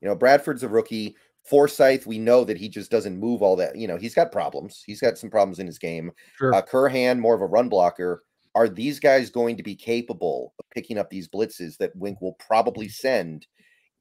[0.00, 1.16] You know, Bradford's a rookie.
[1.44, 3.76] Forsythe, we know that he just doesn't move all that.
[3.76, 4.82] You know, he's got problems.
[4.86, 6.12] He's got some problems in his game.
[6.36, 6.54] Sure.
[6.54, 8.24] Uh, Curhan, more of a run blocker.
[8.54, 12.34] Are these guys going to be capable of picking up these blitzes that Wink will
[12.34, 13.46] probably send,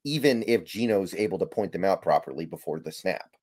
[0.03, 3.35] even if Geno's able to point them out properly before the snap?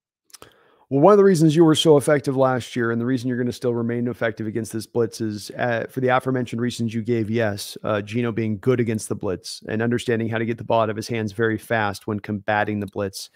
[0.88, 3.36] Well, one of the reasons you were so effective last year, and the reason you're
[3.36, 7.02] going to still remain effective against this blitz, is uh, for the aforementioned reasons you
[7.02, 7.28] gave.
[7.28, 10.82] Yes, uh, Geno being good against the blitz and understanding how to get the ball
[10.82, 13.30] out of his hands very fast when combating the blitz.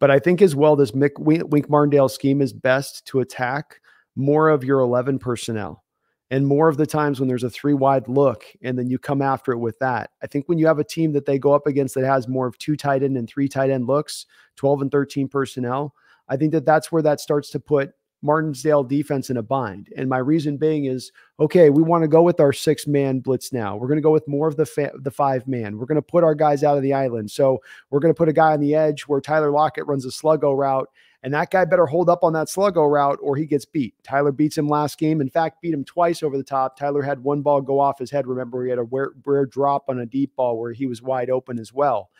[0.00, 3.80] But I think as well, this Mick, Wink Martindale scheme is best to attack
[4.16, 5.84] more of your 11 personnel
[6.32, 9.22] and more of the times when there's a three wide look and then you come
[9.22, 10.10] after it with that.
[10.24, 12.48] I think when you have a team that they go up against that has more
[12.48, 14.26] of two tight end and three tight end looks,
[14.56, 15.94] 12 and 13 personnel,
[16.28, 19.88] I think that that's where that starts to put Martinsdale defense in a bind.
[19.96, 23.52] And my reason being is, okay, we want to go with our six man blitz
[23.52, 23.76] now.
[23.76, 25.78] We're going to go with more of the fa- the five man.
[25.78, 27.30] We're going to put our guys out of the island.
[27.30, 27.60] So
[27.90, 30.56] we're going to put a guy on the edge where Tyler Lockett runs a sluggo
[30.56, 30.88] route,
[31.22, 33.94] and that guy better hold up on that sluggo route or he gets beat.
[34.02, 35.20] Tyler beats him last game.
[35.20, 36.76] In fact, beat him twice over the top.
[36.76, 38.26] Tyler had one ball go off his head.
[38.26, 41.30] Remember, he had a rare, rare drop on a deep ball where he was wide
[41.30, 42.10] open as well.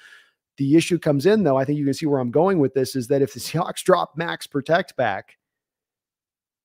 [0.58, 2.96] The issue comes in, though, I think you can see where I'm going with this
[2.96, 5.36] is that if the Seahawks drop Max Protect back,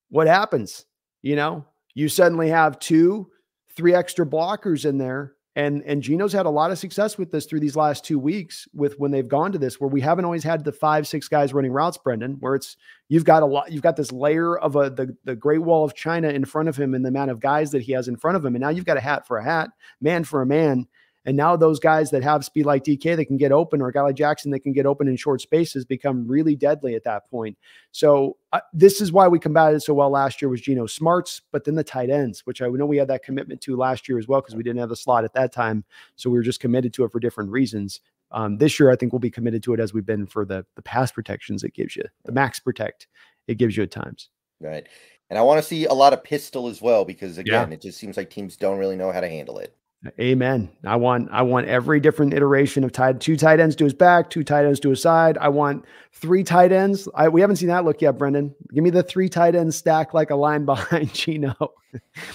[0.09, 0.85] what happens?
[1.21, 3.29] You know, you suddenly have two,
[3.75, 5.33] three extra blockers in there.
[5.57, 8.69] And and Geno's had a lot of success with this through these last two weeks
[8.73, 11.53] with when they've gone to this, where we haven't always had the five, six guys
[11.53, 12.77] running routes, Brendan, where it's
[13.09, 15.93] you've got a lot, you've got this layer of a the, the great wall of
[15.93, 18.37] China in front of him and the amount of guys that he has in front
[18.37, 18.55] of him.
[18.55, 20.87] And now you've got a hat for a hat, man for a man.
[21.26, 23.93] And now those guys that have speed like DK that can get open, or a
[23.93, 27.30] guy like Jackson that can get open in short spaces, become really deadly at that
[27.30, 27.57] point.
[27.91, 31.63] So uh, this is why we combated so well last year was Geno Smarts, but
[31.63, 34.28] then the tight ends, which I know we had that commitment to last year as
[34.28, 35.84] well because we didn't have the slot at that time,
[36.15, 38.01] so we were just committed to it for different reasons.
[38.32, 40.65] Um, this year, I think we'll be committed to it as we've been for the
[40.76, 43.07] the pass protections it gives you, the max protect
[43.47, 44.30] it gives you at times.
[44.59, 44.88] Right.
[45.30, 47.76] And I want to see a lot of pistol as well because again, yeah.
[47.76, 49.76] it just seems like teams don't really know how to handle it.
[50.19, 50.69] Amen.
[50.83, 54.31] I want I want every different iteration of tight two tight ends to his back,
[54.31, 55.37] two tight ends to his side.
[55.37, 57.07] I want three tight ends.
[57.13, 58.55] I, we haven't seen that look yet, Brendan.
[58.73, 61.55] Give me the three tight ends stack like a line behind Geno.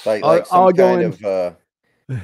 [0.04, 1.52] Like, like some I'll kind of uh,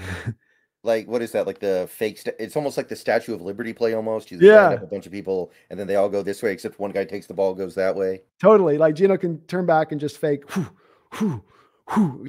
[0.84, 1.44] like what is that?
[1.44, 2.18] Like the fake?
[2.18, 3.94] St- it's almost like the Statue of Liberty play.
[3.94, 4.30] Almost.
[4.30, 4.68] You yeah.
[4.68, 7.04] Up a bunch of people, and then they all go this way, except one guy
[7.04, 8.22] takes the ball, goes that way.
[8.40, 8.78] Totally.
[8.78, 10.44] Like Geno can turn back and just fake.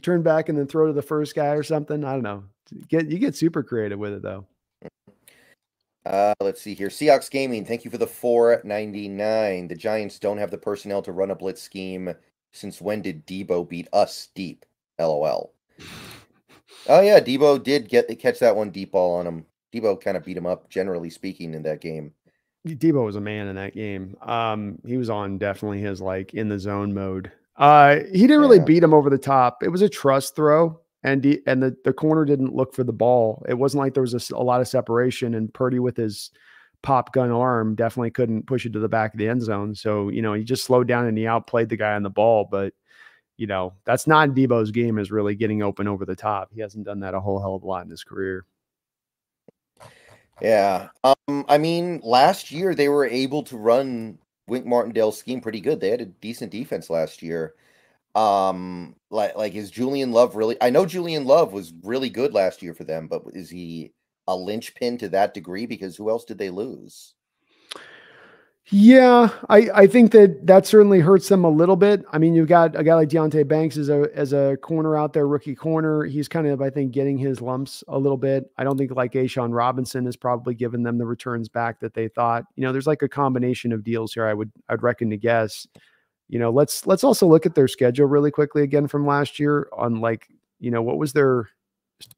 [0.02, 2.04] Turn back and then throw to the first guy or something.
[2.04, 2.44] I don't know
[2.88, 4.46] get you get super creative with it though.
[6.06, 6.90] Uh, let's see here.
[6.90, 9.68] Seahawks Gaming, thank you for the 499.
[9.68, 12.14] The Giants don't have the personnel to run a blitz scheme.
[12.52, 14.66] Since when did Deebo beat us deep?
[15.00, 15.54] LOL.
[16.88, 19.46] Oh yeah, Deebo did get catch that one deep ball on him.
[19.74, 22.12] Deebo kind of beat him up, generally speaking, in that game.
[22.68, 24.16] Deebo was a man in that game.
[24.22, 27.32] Um, he was on definitely his like in the zone mode.
[27.56, 28.66] Uh, he didn't really yeah.
[28.66, 29.64] beat him over the top.
[29.64, 32.94] It was a trust throw and the, and the the corner didn't look for the
[32.94, 33.46] ball.
[33.48, 36.32] It wasn't like there was a, a, lot of separation, and Purdy with his
[36.82, 39.76] pop gun arm definitely couldn't push it to the back of the end zone.
[39.76, 42.48] So you know he just slowed down and he outplayed the guy on the ball.
[42.50, 42.74] But
[43.38, 46.52] you know that's not Deebo's game is really getting open over the top.
[46.54, 48.46] He hasn't done that a whole hell of a lot in his career.
[50.42, 55.60] Yeah, um, I mean last year they were able to run Wink Martindale's scheme pretty
[55.60, 55.80] good.
[55.80, 57.56] They had a decent defense last year.
[58.16, 60.58] Um, like like is Julian Love really?
[60.62, 63.94] I know Julian Love was really good last year for them, but is he
[64.28, 65.66] a linchpin to that degree?
[65.66, 67.16] Because who else did they lose?
[68.68, 72.06] Yeah, I, I think that that certainly hurts them a little bit.
[72.14, 75.12] I mean, you've got a guy like Deonte Banks as a as a corner out
[75.12, 76.06] there, rookie corner.
[76.06, 78.50] He's kind of, I think, getting his lumps a little bit.
[78.58, 82.08] I don't think like A'Shawn Robinson has probably given them the returns back that they
[82.08, 82.46] thought.
[82.56, 84.26] You know, there's like a combination of deals here.
[84.26, 85.68] I would I'd reckon to guess
[86.30, 89.68] you know, let's let's also look at their schedule really quickly again from last year
[89.74, 90.28] on like,
[90.60, 91.50] you know, what was their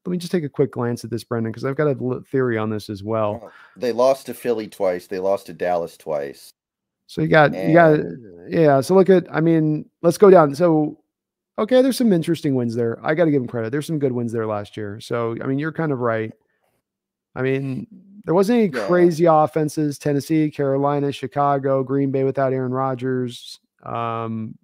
[0.05, 2.57] let me just take a quick glance at this, Brendan, because I've got a theory
[2.57, 3.41] on this as well.
[3.43, 5.07] Oh, they lost to Philly twice.
[5.07, 6.51] They lost to Dallas twice.
[7.07, 7.69] So you got and...
[7.69, 7.99] you got
[8.49, 8.81] yeah.
[8.81, 10.55] So look at I mean, let's go down.
[10.55, 10.97] So
[11.57, 12.99] okay, there's some interesting wins there.
[13.03, 13.71] I got to give them credit.
[13.71, 14.99] There's some good wins there last year.
[14.99, 16.33] So I mean, you're kind of right.
[17.35, 17.87] I mean,
[18.23, 18.87] there wasn't any yeah.
[18.87, 19.99] crazy offenses.
[19.99, 23.59] Tennessee, Carolina, Chicago, Green Bay without Aaron Rodgers.
[23.85, 24.57] Um,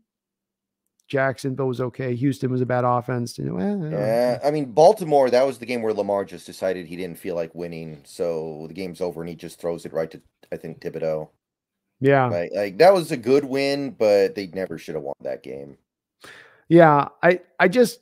[1.07, 2.15] Jacksonville was okay.
[2.15, 3.37] Houston was a bad offense.
[3.37, 5.29] You know, yeah, I mean Baltimore.
[5.29, 8.73] That was the game where Lamar just decided he didn't feel like winning, so the
[8.73, 11.29] game's over, and he just throws it right to I think Thibodeaux.
[11.99, 15.43] Yeah, like, like that was a good win, but they never should have won that
[15.43, 15.77] game.
[16.69, 17.99] Yeah, I I just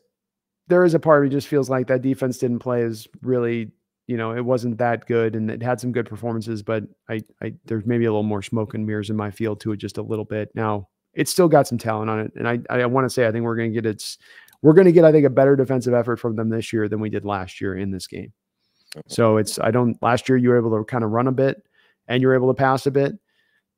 [0.68, 3.72] there is a part of me just feels like that defense didn't play as really
[4.10, 7.54] you know, it wasn't that good and it had some good performances, but I, I,
[7.66, 10.02] there's maybe a little more smoke and mirrors in my field to it just a
[10.02, 10.50] little bit.
[10.56, 10.88] Now,
[11.20, 12.32] it's still got some talent on it.
[12.38, 14.18] And I, I want to say, I think we're going to get its,
[14.62, 17.02] we're going to get, I think, a better defensive effort from them this year than
[17.02, 18.32] we did last year in this game.
[19.08, 21.62] So it's, I don't, last year you were able to kind of run a bit
[22.08, 23.20] and you're able to pass a bit.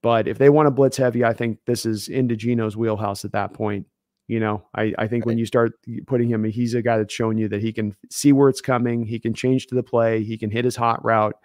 [0.04, 3.32] But if they want to blitz heavy, I think this is into Geno's wheelhouse at
[3.32, 3.88] that point.
[4.28, 5.32] You know, I, I think right.
[5.32, 5.74] when you start
[6.06, 9.04] putting him, he's a guy that's showing you that he can see where it's coming.
[9.04, 10.24] He can change to the play.
[10.24, 11.36] He can hit his hot route.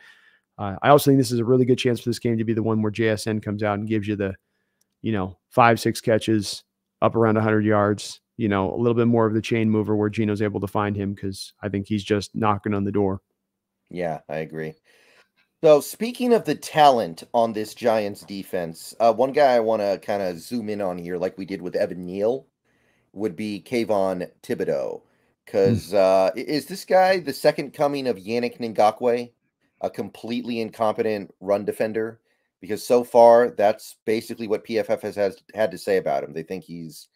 [0.58, 2.54] Uh, I also think this is a really good chance for this game to be
[2.54, 4.34] the one where JSN comes out and gives you the,
[5.02, 6.64] you know, five, six catches
[7.02, 10.08] up around 100 yards, you know, a little bit more of the chain mover where
[10.08, 13.20] Geno's able to find him because I think he's just knocking on the door.
[13.90, 14.74] Yeah, I agree.
[15.62, 19.98] So speaking of the talent on this Giants defense, uh, one guy I want to
[19.98, 22.46] kind of zoom in on here, like we did with Evan Neal,
[23.12, 25.00] would be Kayvon Thibodeaux.
[25.44, 25.96] Because mm.
[25.96, 29.30] uh, is this guy the second coming of Yannick Ngakoue,
[29.80, 32.20] a completely incompetent run defender?
[32.66, 36.32] Because so far, that's basically what PFF has, has had to say about him.
[36.32, 37.06] They think he's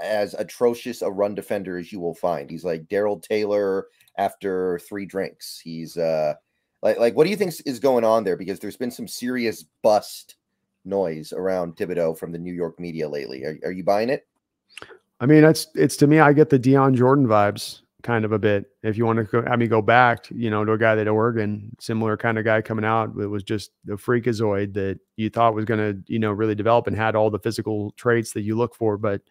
[0.00, 2.48] as atrocious a run defender as you will find.
[2.48, 5.60] He's like Darrell Taylor after three drinks.
[5.62, 6.34] He's uh
[6.82, 8.36] like, like, what do you think is going on there?
[8.36, 10.36] Because there's been some serious bust
[10.84, 13.42] noise around Thibodeaux from the New York media lately.
[13.42, 14.24] Are, are you buying it?
[15.18, 18.38] I mean, it's it's to me, I get the Dion Jordan vibes kind of a
[18.38, 18.66] bit.
[18.84, 21.08] If you want to go, have me go back, you know, to a guy that
[21.08, 25.54] Oregon, similar kind of guy coming out, it was just the freakazoid that you thought
[25.54, 28.56] was going to, you know, really develop and had all the physical traits that you
[28.56, 29.22] look for, but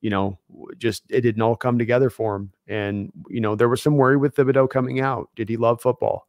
[0.00, 0.38] you know,
[0.78, 2.52] just it didn't all come together for him.
[2.66, 5.28] And you know, there was some worry with Thibodeaux coming out.
[5.36, 6.26] Did he love football?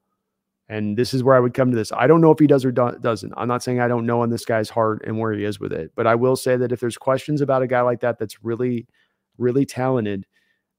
[0.68, 1.92] And this is where I would come to this.
[1.92, 3.34] I don't know if he does or do- doesn't.
[3.38, 5.74] I'm not saying I don't know on this guy's heart and where he is with
[5.74, 8.44] it, but I will say that if there's questions about a guy like that that's
[8.44, 8.88] really,
[9.40, 10.28] really talented,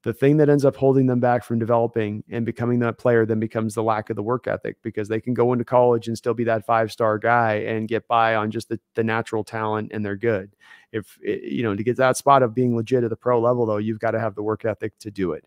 [0.02, 3.38] the thing that ends up holding them back from developing and becoming that player then
[3.38, 6.32] becomes the lack of the work ethic because they can go into college and still
[6.32, 10.04] be that five star guy and get by on just the, the natural talent and
[10.04, 10.56] they're good.
[10.92, 13.66] If eh, you know to get that spot of being legit at the pro level
[13.66, 15.44] though, you've got to have the work ethic to do it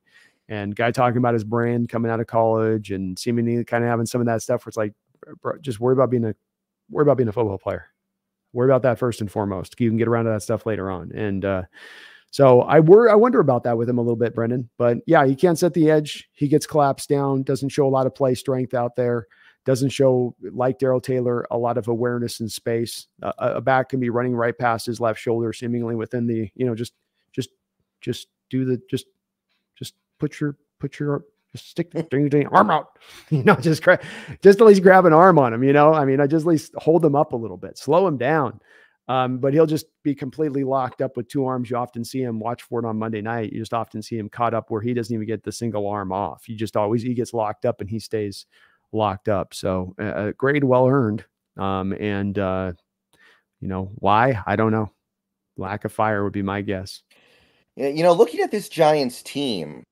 [0.50, 4.06] and guy talking about his brand coming out of college and seemingly kind of having
[4.06, 4.94] some of that stuff where it's like,
[5.42, 6.36] bro, just worry about being a
[6.90, 7.88] worry about being a football player.
[8.52, 9.80] Worry about that first and foremost.
[9.80, 11.12] You can get around to that stuff later on.
[11.14, 11.64] And uh,
[12.34, 14.68] so I worry, I wonder about that with him a little bit, Brendon.
[14.80, 16.28] But yeah, he can't set the edge.
[16.34, 17.44] He gets collapsed down.
[17.44, 19.28] Doesn't show a lot of play strength out there.
[19.66, 23.06] Doesn't show like Darrell Taylor a lot of awareness in space.
[23.22, 26.66] Uh, a back can be running right past his left shoulder, seemingly within the you
[26.66, 26.94] know just
[27.34, 27.52] just
[28.02, 29.06] just do the just
[29.78, 32.98] just put your put your just stick ding, ding, arm out,
[33.30, 33.84] you know, just
[34.42, 35.94] just at least grab an arm on him, you know.
[35.94, 38.60] I mean, I just at least hold him up a little bit, slow him down.
[39.10, 41.70] Um, but he'll just be completely locked up with two arms.
[41.70, 43.52] You often see him watch for it on Monday night.
[43.52, 46.12] You just often see him caught up where he doesn't even get the single arm
[46.12, 46.48] off.
[46.48, 48.46] You just always he gets locked up and he stays
[48.94, 49.54] locked up.
[49.54, 51.26] So a uh, grade well earned.
[51.58, 52.74] Um, and uh,
[53.60, 54.42] you know why?
[54.46, 54.92] I don't know.
[55.58, 57.04] Lack of fire would be my guess.
[57.76, 59.84] You know, looking at this Giants team,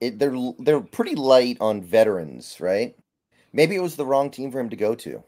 [0.00, 2.96] it, they're they're pretty light on veterans, right?
[3.52, 5.22] Maybe it was the wrong team for him to go to.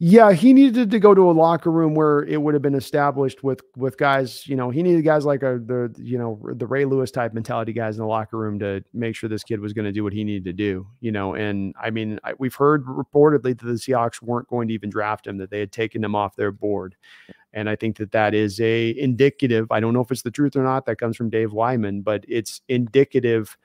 [0.00, 3.44] Yeah, he needed to go to a locker room where it would have been established
[3.44, 4.44] with with guys.
[4.46, 7.72] You know, he needed guys like a the you know the Ray Lewis type mentality
[7.72, 10.12] guys in the locker room to make sure this kid was going to do what
[10.12, 10.88] he needed to do.
[11.00, 14.74] You know, and I mean, I, we've heard reportedly that the Seahawks weren't going to
[14.74, 16.96] even draft him; that they had taken him off their board.
[17.52, 19.68] And I think that that is a indicative.
[19.70, 20.86] I don't know if it's the truth or not.
[20.86, 23.56] That comes from Dave Wyman, but it's indicative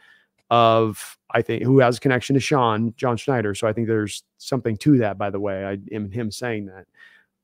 [0.49, 3.53] of I think who has a connection to Sean John Schneider.
[3.53, 5.17] So I think there's something to that.
[5.17, 6.85] By the way, I am him saying that.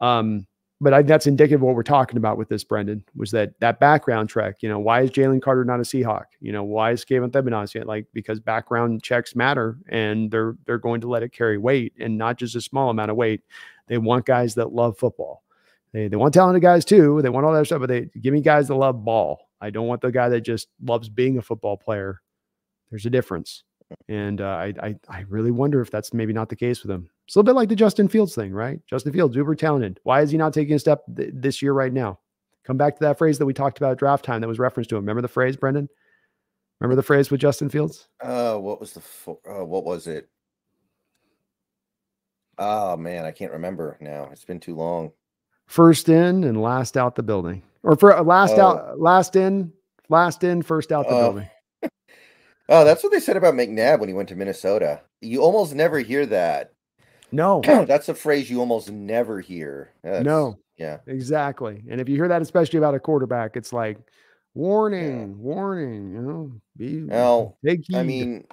[0.05, 0.47] Um,
[0.81, 3.79] but I, that's indicative of what we're talking about with this, Brendon, was that that
[3.79, 4.61] background check.
[4.61, 6.25] You know, why is Jalen Carter not a Seahawk?
[6.41, 7.87] You know, why is Kayvon Thibodeaux yet?
[7.87, 12.17] Like because background checks matter, and they're they're going to let it carry weight, and
[12.17, 13.41] not just a small amount of weight.
[13.87, 15.43] They want guys that love football.
[15.93, 17.21] They they want talented guys too.
[17.21, 19.49] They want all that stuff, but they give me guys that love ball.
[19.61, 22.21] I don't want the guy that just loves being a football player
[22.95, 23.65] there's a difference.
[24.07, 27.09] And uh, I, I, I really wonder if that's maybe not the case with him.
[27.27, 28.79] It's a little bit like the Justin Fields thing, right?
[28.89, 29.99] Justin Fields, uber talented.
[30.03, 32.19] Why is he not taking a step th- this year right now?
[32.63, 34.89] Come back to that phrase that we talked about at draft time that was referenced
[34.91, 35.01] to him.
[35.01, 35.89] Remember the phrase, Brendon?
[36.79, 38.07] Remember the phrase with Justin Fields?
[38.23, 40.29] Uh, what was the fo- uh, what was it?
[42.57, 44.29] Oh man, I can't remember now.
[44.31, 45.11] It's been too long.
[45.67, 48.61] First in and last out the building, or for uh, last oh.
[48.61, 49.73] out, last in,
[50.07, 51.21] last in, first out the oh.
[51.31, 51.49] building.
[52.67, 55.01] Oh, that's what they said about McNabb when he went to Minnesota.
[55.21, 56.71] You almost never hear that.
[57.31, 59.91] No, that's a phrase you almost never hear.
[60.03, 61.83] That's, no, yeah, exactly.
[61.89, 63.97] And if you hear that, especially about a quarterback, it's like
[64.53, 65.35] warning, yeah.
[65.35, 66.11] warning.
[66.11, 67.57] You know, be well.
[67.93, 68.45] I mean,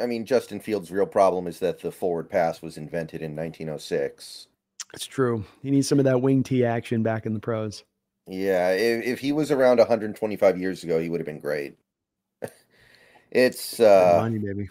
[0.00, 4.48] I mean, Justin Fields' real problem is that the forward pass was invented in 1906.
[4.94, 5.44] It's true.
[5.62, 7.84] He needs some of that wing T action back in the pros.
[8.28, 11.76] Yeah, if, if he was around 125 years ago, he would have been great.
[13.30, 14.68] It's uh money, baby.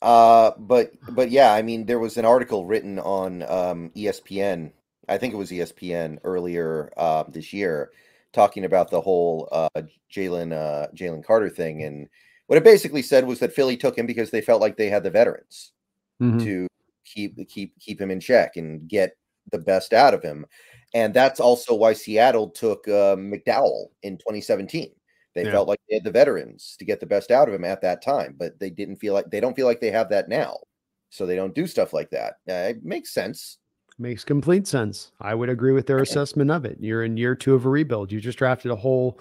[0.00, 4.72] Uh, but but yeah, I mean, there was an article written on um, ESPN.
[5.08, 7.90] I think it was ESPN earlier uh, this year,
[8.32, 9.82] talking about the whole uh,
[10.12, 12.08] Jalen uh, Jalen Carter thing, and
[12.46, 15.02] what it basically said was that Philly took him because they felt like they had
[15.02, 15.72] the veterans
[16.22, 16.38] mm-hmm.
[16.44, 16.68] to
[17.04, 19.16] keep keep keep him in check and get
[19.50, 20.46] the best out of him,
[20.94, 24.92] and that's also why Seattle took uh, McDowell in 2017
[25.38, 25.52] they yeah.
[25.52, 28.02] felt like they had the veterans to get the best out of him at that
[28.02, 30.56] time, but they didn't feel like they don't feel like they have that now.
[31.10, 32.34] So they don't do stuff like that.
[32.48, 33.58] Uh, it makes sense.
[33.98, 35.12] Makes complete sense.
[35.20, 36.76] I would agree with their assessment of it.
[36.80, 38.12] You're in year two of a rebuild.
[38.12, 39.18] You just drafted a whole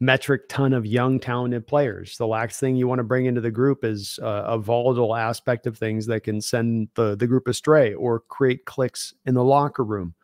[0.00, 2.16] metric ton of young, talented players.
[2.16, 5.66] The last thing you want to bring into the group is uh, a volatile aspect
[5.66, 9.84] of things that can send the, the group astray or create cliques in the locker
[9.84, 10.14] room.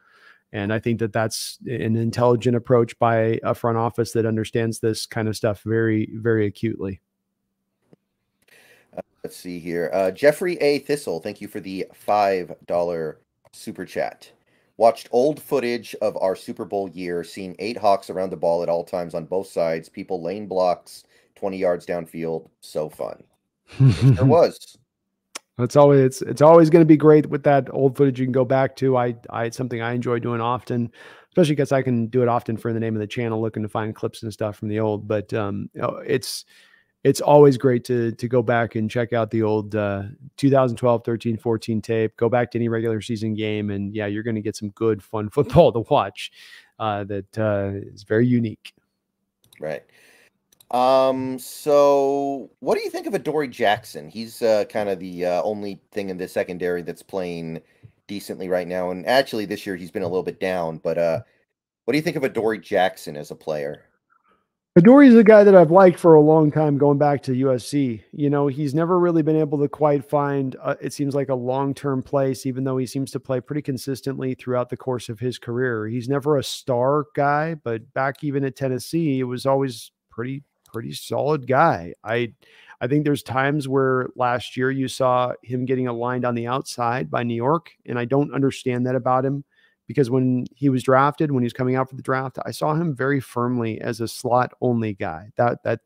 [0.57, 5.05] And I think that that's an intelligent approach by a front office that understands this
[5.05, 7.03] kind of stuff very, very acutely.
[8.97, 9.91] Uh, let's see here.
[9.93, 10.79] Uh, Jeffrey A.
[10.79, 13.17] Thistle, thank you for the $5
[13.53, 14.33] super chat.
[14.79, 18.71] Watched old footage of our Super Bowl year, seeing eight Hawks around the ball at
[18.71, 21.05] all times on both sides, people lane blocks
[21.35, 22.49] 20 yards downfield.
[22.63, 23.23] So fun.
[23.79, 24.79] there was.
[25.59, 28.33] It's always it's it's always going to be great with that old footage you can
[28.33, 28.97] go back to.
[28.97, 30.93] I I it's something I enjoy doing often,
[31.31, 33.69] especially because I can do it often for the name of the channel, looking to
[33.69, 35.09] find clips and stuff from the old.
[35.09, 35.71] But um,
[36.07, 36.45] it's
[37.05, 40.03] it's always great to to go back and check out the old uh,
[40.37, 42.17] 2012, 13, 14 tape.
[42.17, 45.03] Go back to any regular season game, and yeah, you're going to get some good,
[45.03, 46.33] fun football to watch.
[46.79, 48.75] Uh, that uh, is very unique.
[49.59, 49.85] Right.
[50.71, 54.09] Um, so what do you think of Adoree Jackson?
[54.09, 57.61] He's uh, kind of the uh, only thing in the secondary that's playing
[58.07, 58.91] decently right now.
[58.91, 60.79] And actually, this year he's been a little bit down.
[60.79, 61.21] But uh,
[61.85, 63.85] what do you think of Adoree Jackson as a player?
[64.79, 68.03] Adoree's a guy that I've liked for a long time, going back to USC.
[68.13, 71.35] You know, he's never really been able to quite find, uh, it seems like, a
[71.35, 75.19] long term place, even though he seems to play pretty consistently throughout the course of
[75.19, 75.87] his career.
[75.87, 80.93] He's never a star guy, but back even at Tennessee, it was always pretty pretty
[80.93, 81.95] solid guy.
[82.05, 82.33] I
[82.81, 87.11] I think there's times where last year you saw him getting aligned on the outside
[87.11, 89.45] by New York, and I don't understand that about him
[89.87, 92.75] because when he was drafted, when he was coming out for the draft, I saw
[92.75, 95.31] him very firmly as a slot only guy.
[95.37, 95.81] That that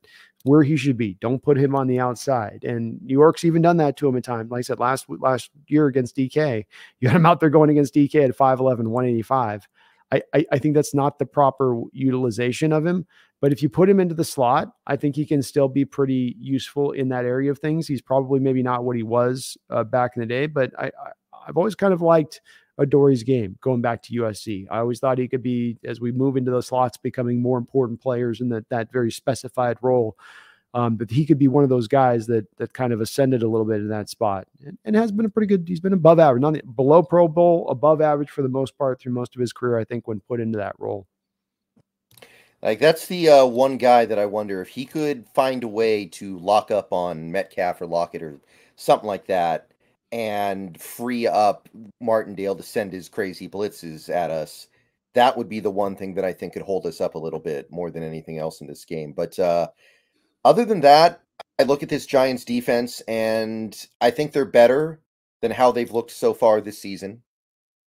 [0.44, 1.14] where he should be.
[1.20, 2.64] Don't put him on the outside.
[2.64, 4.50] And New York's even done that to him at times.
[4.50, 6.64] Like I said, last last year against DK,
[7.00, 9.68] you had him out there going against DK at 5'11, 185.
[10.12, 13.06] I, I, I think that's not the proper utilization of him.
[13.40, 16.36] But if you put him into the slot, I think he can still be pretty
[16.38, 17.88] useful in that area of things.
[17.88, 20.90] He's probably maybe not what he was uh, back in the day, but I,
[21.32, 22.42] I have always kind of liked
[22.78, 24.66] Adoree's game going back to USC.
[24.70, 28.00] I always thought he could be as we move into the slots, becoming more important
[28.00, 30.16] players in that that very specified role.
[30.72, 33.48] Um, but he could be one of those guys that that kind of ascended a
[33.48, 35.66] little bit in that spot and, and, has been a pretty good.
[35.66, 39.12] He's been above average, not below Pro Bowl, above average for the most part through
[39.12, 39.78] most of his career.
[39.78, 41.06] I think when put into that role.
[42.62, 46.06] Like that's the uh, one guy that I wonder if he could find a way
[46.06, 48.40] to lock up on Metcalf or Lockett or
[48.76, 49.70] something like that,
[50.12, 51.68] and free up
[52.00, 54.68] Martindale to send his crazy blitzes at us.
[55.14, 57.40] That would be the one thing that I think could hold us up a little
[57.40, 59.12] bit more than anything else in this game.
[59.12, 59.68] But uh,
[60.44, 61.22] other than that,
[61.58, 65.00] I look at this Giants defense and I think they're better
[65.42, 67.22] than how they've looked so far this season.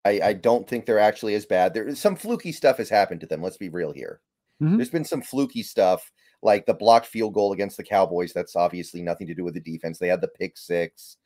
[0.06, 1.74] I, I don't think they're actually as bad.
[1.74, 3.42] There some fluky stuff has happened to them.
[3.42, 4.20] Let's be real here.
[4.64, 4.78] Mm-hmm.
[4.78, 6.10] There's been some fluky stuff
[6.42, 8.34] like the blocked field goal against the Cowboys.
[8.34, 9.98] That's obviously nothing to do with the defense.
[9.98, 11.18] They had the pick six.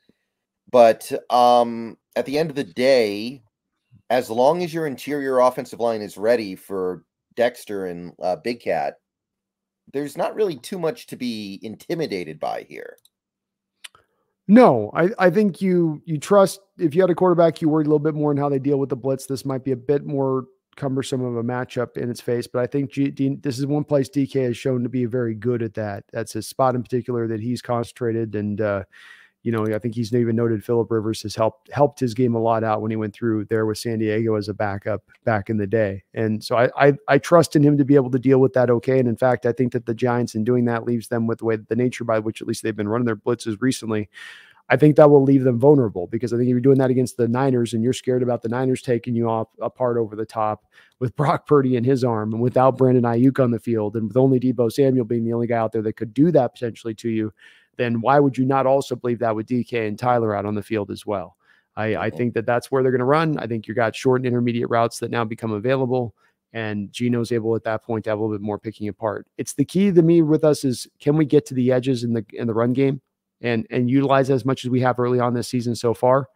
[0.72, 3.44] But um, at the end of the day,
[4.10, 7.04] as long as your interior offensive line is ready for
[7.36, 8.96] Dexter and uh, Big Cat,
[9.94, 12.98] there's not really too much to be intimidated by here.
[14.50, 17.90] No, I, I think you you trust if you had a quarterback, you worried a
[17.90, 19.26] little bit more on how they deal with the blitz.
[19.26, 20.46] This might be a bit more
[20.78, 23.84] cumbersome of a matchup in its face, but I think G, D, this is one
[23.84, 26.06] place DK has shown to be very good at that.
[26.14, 28.84] That's a spot in particular that he's concentrated and uh,
[29.48, 32.40] you know, I think he's even noted Philip Rivers has helped helped his game a
[32.40, 35.56] lot out when he went through there with San Diego as a backup back in
[35.56, 36.04] the day.
[36.14, 38.70] And so I, I I, trust in him to be able to deal with that
[38.70, 39.00] okay.
[39.00, 41.46] And in fact, I think that the Giants in doing that leaves them with the
[41.46, 44.10] way the nature by which at least they've been running their blitzes recently.
[44.70, 47.16] I think that will leave them vulnerable because I think if you're doing that against
[47.16, 50.66] the Niners and you're scared about the Niners taking you off apart over the top
[51.00, 54.18] with Brock Purdy in his arm and without Brandon Aiyuk on the field and with
[54.18, 57.10] only Deebo Samuel being the only guy out there that could do that potentially to
[57.10, 57.32] you,
[57.78, 60.64] then why would you not also believe that with DK and Tyler out on the
[60.64, 61.38] field as well?
[61.78, 63.38] I, I think that that's where they're going to run.
[63.38, 66.16] I think you've got short and intermediate routes that now become available.
[66.54, 69.28] And Geno's able at that point to have a little bit more picking apart.
[69.38, 72.14] It's the key to me with us is can we get to the edges in
[72.14, 73.02] the in the run game?
[73.42, 76.28] And and utilize as much as we have early on this season so far.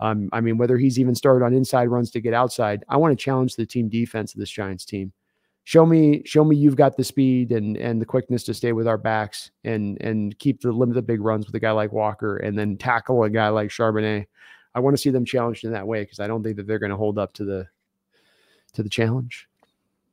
[0.00, 3.18] Um, I mean, whether he's even started on inside runs to get outside, I want
[3.18, 5.12] to challenge the team defense of this Giants team.
[5.64, 8.86] Show me, show me you've got the speed and and the quickness to stay with
[8.86, 12.36] our backs and and keep the limit the big runs with a guy like Walker
[12.36, 14.26] and then tackle a guy like Charbonnet.
[14.74, 16.78] I want to see them challenged in that way because I don't think that they're
[16.78, 17.66] going to hold up to the
[18.74, 19.48] to the challenge.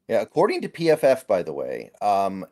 [0.08, 2.46] Yeah, according to PFF, by the way, um,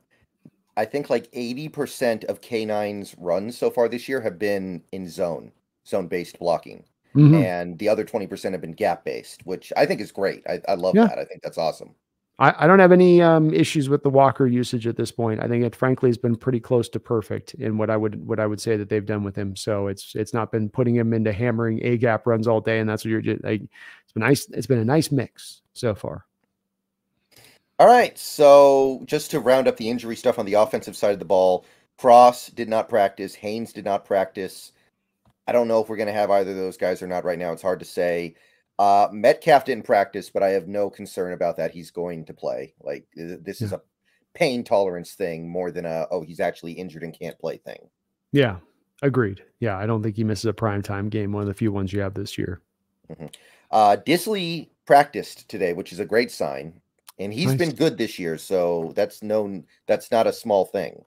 [0.78, 5.52] I think like 80% of K9's runs so far this year have been in zone,
[5.88, 6.84] zone based blocking.
[7.16, 7.36] Mm-hmm.
[7.36, 10.44] And the other 20% have been gap based, which I think is great.
[10.48, 11.08] I, I love yeah.
[11.08, 11.20] that.
[11.20, 11.94] I think that's awesome.
[12.40, 15.44] I, I don't have any um, issues with the Walker usage at this point.
[15.44, 18.40] I think it frankly has been pretty close to perfect in what I would what
[18.40, 19.56] I would say that they've done with him.
[19.56, 22.90] So it's it's not been putting him into hammering a gap runs all day, and
[22.90, 23.62] that's what you're like.
[23.62, 24.48] It's been nice.
[24.50, 26.26] It's been a nice mix so far.
[27.82, 28.16] All right.
[28.16, 31.66] So just to round up the injury stuff on the offensive side of the ball,
[31.98, 33.34] Cross did not practice.
[33.34, 34.72] Haynes did not practice.
[35.48, 37.40] I don't know if we're going to have either of those guys or not right
[37.40, 37.52] now.
[37.54, 38.36] It's hard to say.
[38.78, 41.72] Uh, Metcalf didn't practice, but I have no concern about that.
[41.72, 42.76] He's going to play.
[42.84, 43.66] Like this yeah.
[43.66, 43.82] is a
[44.36, 47.90] pain tolerance thing more than a oh he's actually injured and can't play thing.
[48.32, 48.58] Yeah,
[49.02, 49.42] agreed.
[49.60, 51.32] Yeah, I don't think he misses a prime time game.
[51.32, 52.62] One of the few ones you have this year.
[53.10, 53.26] Mm-hmm.
[53.72, 56.81] Uh, Dissly practiced today, which is a great sign
[57.22, 57.58] and he's nice.
[57.58, 58.38] been good this year.
[58.38, 59.66] So that's known.
[59.88, 61.04] That's not a small thing.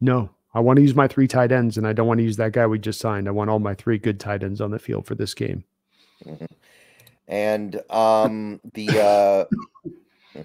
[0.00, 2.36] No, I want to use my three tight ends, and I don't want to use
[2.36, 3.28] that guy we just signed.
[3.28, 5.64] I want all my three good tight ends on the field for this game.
[6.24, 6.46] Mm-hmm.
[7.28, 9.48] And um, the
[10.34, 10.42] uh,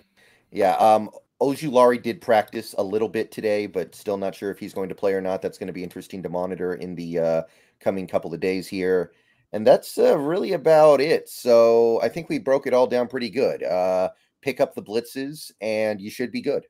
[0.51, 1.09] yeah, um,
[1.41, 4.95] Ojulari did practice a little bit today, but still not sure if he's going to
[4.95, 5.41] play or not.
[5.41, 7.41] That's going to be interesting to monitor in the uh,
[7.79, 9.11] coming couple of days here.
[9.51, 11.29] And that's uh, really about it.
[11.29, 13.61] So I think we broke it all down pretty good.
[13.61, 14.09] Uh,
[14.43, 16.65] pick up the blitzes, and you should be good.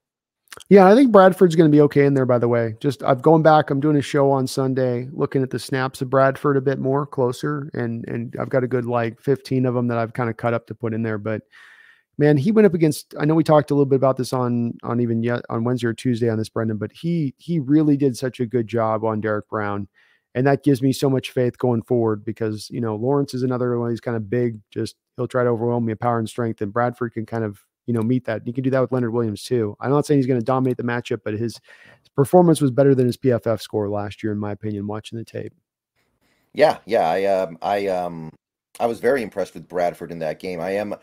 [0.70, 2.28] Yeah, I think Bradford's going to be okay in there.
[2.28, 3.70] By the way, just I've going back.
[3.70, 7.06] I'm doing a show on Sunday, looking at the snaps of Bradford a bit more
[7.06, 10.38] closer, and and I've got a good like 15 of them that I've kind of
[10.38, 11.18] cut up to put in there.
[11.18, 11.42] But
[12.18, 13.16] man, he went up against.
[13.20, 15.88] I know we talked a little bit about this on on even yet on Wednesday
[15.88, 19.22] or Tuesday on this, Brendan, but he he really did such a good job on
[19.22, 19.88] Derrick Brown,
[20.36, 23.78] and that gives me so much faith going forward because you know Lawrence is another
[23.80, 23.90] one.
[23.90, 26.74] He's kind of big, just he'll try to overwhelm me in power and strength, and
[26.74, 28.46] Bradford can kind of you know meet that.
[28.48, 29.76] You can do that with Leonard Williams too.
[29.80, 31.60] I'm not saying he's going to dominate the matchup, but his,
[32.02, 34.88] his performance was better than his PFF score last year, in my opinion.
[34.88, 35.54] Watching the tape.
[36.54, 38.32] Yeah, yeah, I um, I um,
[38.80, 40.60] I was very impressed with Bradford in that game.
[40.60, 40.96] I am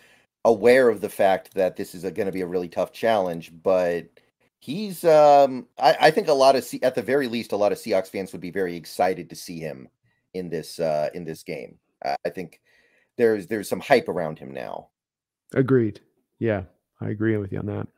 [0.44, 4.06] aware of the fact that this is going to be a really tough challenge, but
[4.60, 7.72] he's um, I, I think a lot of C- at the very least, a lot
[7.72, 9.88] of Seahawks fans would be very excited to see him
[10.34, 11.78] in this uh, in this game.
[12.04, 12.60] Uh, I think
[13.20, 14.88] there's there's some hype around him now.
[15.54, 16.00] Agreed.
[16.38, 16.62] Yeah,
[17.00, 17.88] I agree with you on that.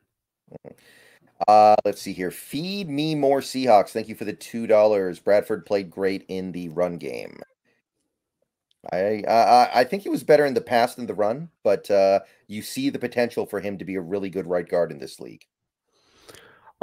[1.47, 2.31] Uh, let's see here.
[2.31, 3.89] Feed me more Seahawks.
[3.89, 5.19] Thank you for the two dollars.
[5.19, 7.39] Bradford played great in the run game.
[8.91, 12.19] I, I I think he was better in the pass than the run, but uh,
[12.47, 15.19] you see the potential for him to be a really good right guard in this
[15.19, 15.45] league.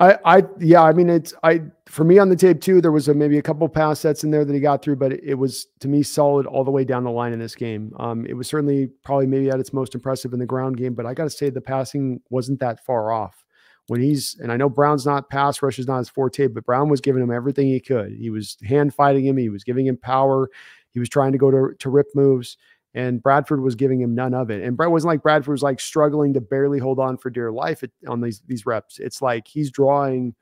[0.00, 3.08] I, I, yeah, I mean, it's, I, for me on the tape too, there was
[3.08, 5.34] a, maybe a couple pass sets in there that he got through, but it, it,
[5.34, 7.92] was to me solid all the way down the line in this game.
[7.98, 11.04] Um, it was certainly probably maybe at its most impressive in the ground game, but
[11.04, 13.44] I got to say the passing wasn't that far off
[13.88, 16.88] when he's, and I know Brown's not pass rush is not his forte, but Brown
[16.88, 18.12] was giving him everything he could.
[18.12, 19.36] He was hand fighting him.
[19.36, 20.48] He was giving him power.
[20.92, 22.56] He was trying to go to, to rip moves
[22.94, 24.62] and Bradford was giving him none of it.
[24.62, 27.82] And Brett wasn't like Bradford was like struggling to barely hold on for dear life
[27.82, 28.98] at, on these these reps.
[28.98, 30.34] It's like he's drawing,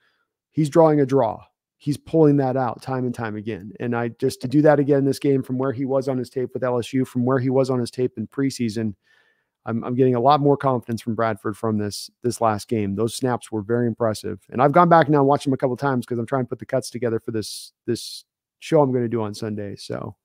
[0.50, 1.44] he's drawing a draw.
[1.80, 3.72] He's pulling that out time and time again.
[3.78, 6.18] And I just to do that again in this game from where he was on
[6.18, 8.94] his tape with LSU, from where he was on his tape in preseason,
[9.68, 12.94] I'm, I'm getting a lot more confidence from Bradford from this this last game.
[12.96, 14.40] Those snaps were very impressive.
[14.50, 16.48] And I've gone back now and watched them a couple times because I'm trying to
[16.48, 18.24] put the cuts together for this this
[18.60, 19.76] show I'm going to do on Sunday.
[19.76, 20.16] So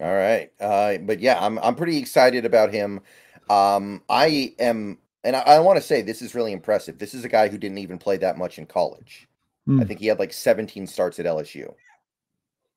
[0.00, 0.50] all right.
[0.60, 3.00] Uh, but yeah, I'm I'm pretty excited about him.
[3.48, 6.98] Um, I am, and I, I want to say this is really impressive.
[6.98, 9.28] This is a guy who didn't even play that much in college.
[9.68, 9.78] Mm.
[9.78, 9.88] I hmm.
[9.88, 11.72] think he had like 17 starts at LSU.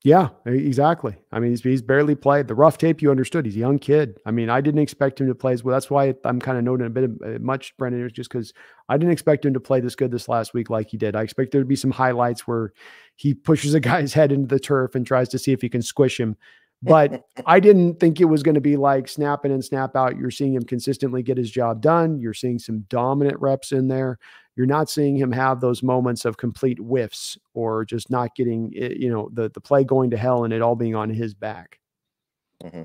[0.04, 1.18] Yeah, exactly.
[1.34, 2.48] I mean, he's, he's barely played.
[2.48, 3.46] The rough tape, you understood.
[3.46, 4.18] He's a young kid.
[4.26, 5.74] I mean, I didn't expect him to play as well.
[5.74, 8.54] That's why I'm kind of noting a bit of uh, much, Brendon, just because
[8.88, 11.18] I didn't expect him to play this good this last week like he did.
[11.18, 12.72] I expect there to be some highlights where
[13.18, 15.82] he pushes a guy's head into the turf and tries to see if he can
[15.82, 16.38] squish him.
[16.82, 20.18] But I didn't think it was going to be like snap in and snap out.
[20.18, 22.20] You're seeing him consistently get his job done.
[22.20, 24.18] You're seeing some dominant reps in there.
[24.56, 28.94] You're not seeing him have those moments of complete whiffs or just not getting, eh,
[28.96, 31.80] you know, the the play going to hell and it all being on his back.
[32.64, 32.84] Mm-hmm.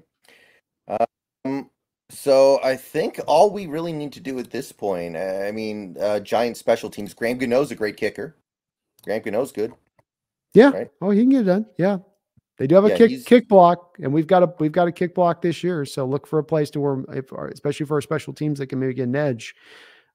[1.47, 1.71] Um,
[2.11, 6.21] so I think all we really need to do at this point, I mean, uh,
[6.21, 7.13] giant special teams.
[7.13, 8.37] Graham Gano's a great kicker.
[9.03, 9.73] Graham Gano's good.
[10.53, 10.71] Yeah.
[10.71, 10.91] Right?
[11.03, 11.67] Oh, he can get it done.
[11.77, 11.99] Yeah.
[12.57, 14.93] They do have a yeah, kick kick block, and we've got a we've got a
[14.93, 15.85] kick block this year.
[15.85, 18.79] So look for a place to where, if, especially for our special teams that can
[18.79, 19.55] maybe get an edge.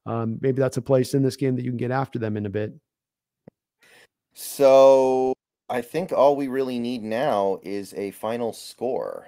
[0.05, 2.45] Um, maybe that's a place in this game that you can get after them in
[2.45, 2.73] a bit.
[4.33, 5.33] So
[5.69, 9.27] I think all we really need now is a final score.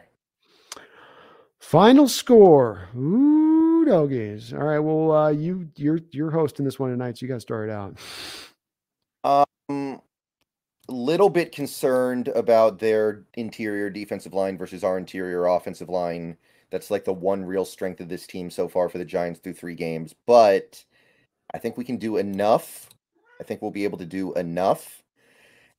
[1.60, 2.88] Final score.
[2.98, 4.54] Ooh, doggies.
[4.54, 4.80] All right.
[4.80, 7.74] Well, uh, you you're you're hosting this one tonight, so you got to start it
[7.74, 7.98] out.
[9.24, 9.46] Um,
[10.94, 16.38] little bit concerned about their interior defensive line versus our interior offensive line.
[16.70, 19.54] That's like the one real strength of this team so far for the Giants through
[19.54, 20.16] three games.
[20.26, 20.84] But
[21.54, 22.90] I think we can do enough.
[23.40, 25.04] I think we'll be able to do enough.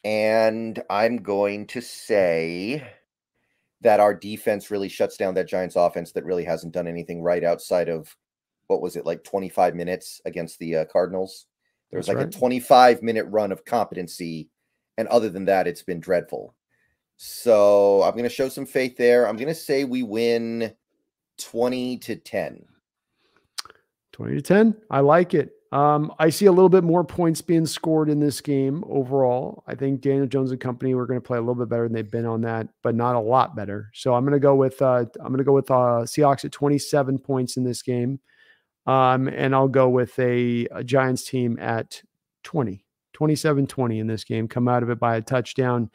[0.05, 2.87] And I'm going to say
[3.83, 7.43] that our defense really shuts down that Giants offense that really hasn't done anything right
[7.43, 8.15] outside of
[8.67, 11.47] what was it like 25 minutes against the uh, Cardinals.
[11.91, 12.35] There was That's like right.
[12.35, 14.49] a 25 minute run of competency,
[15.03, 16.55] and other than that, it's been dreadful.
[17.17, 19.27] So I'm going to show some faith there.
[19.27, 20.73] I'm going to say we win
[21.39, 22.65] 20 to 10.
[24.13, 24.77] 20 to 10.
[24.91, 25.51] I like it.
[25.73, 29.65] Um, I see a little bit more points being scored in this game overall.
[29.67, 31.95] I think Daniel Jones and company we're going to play a little bit better than
[31.95, 33.91] they've been on that, but not a lot better.
[33.93, 36.53] So I'm going to go with uh, I'm going to go with uh, Seahawks at
[36.53, 38.21] 27 points in this game,
[38.87, 42.03] um, and I'll go with a, a Giants team at
[42.45, 44.49] 20, 27 20 in this game.
[44.49, 45.91] Come out of it by a touchdown,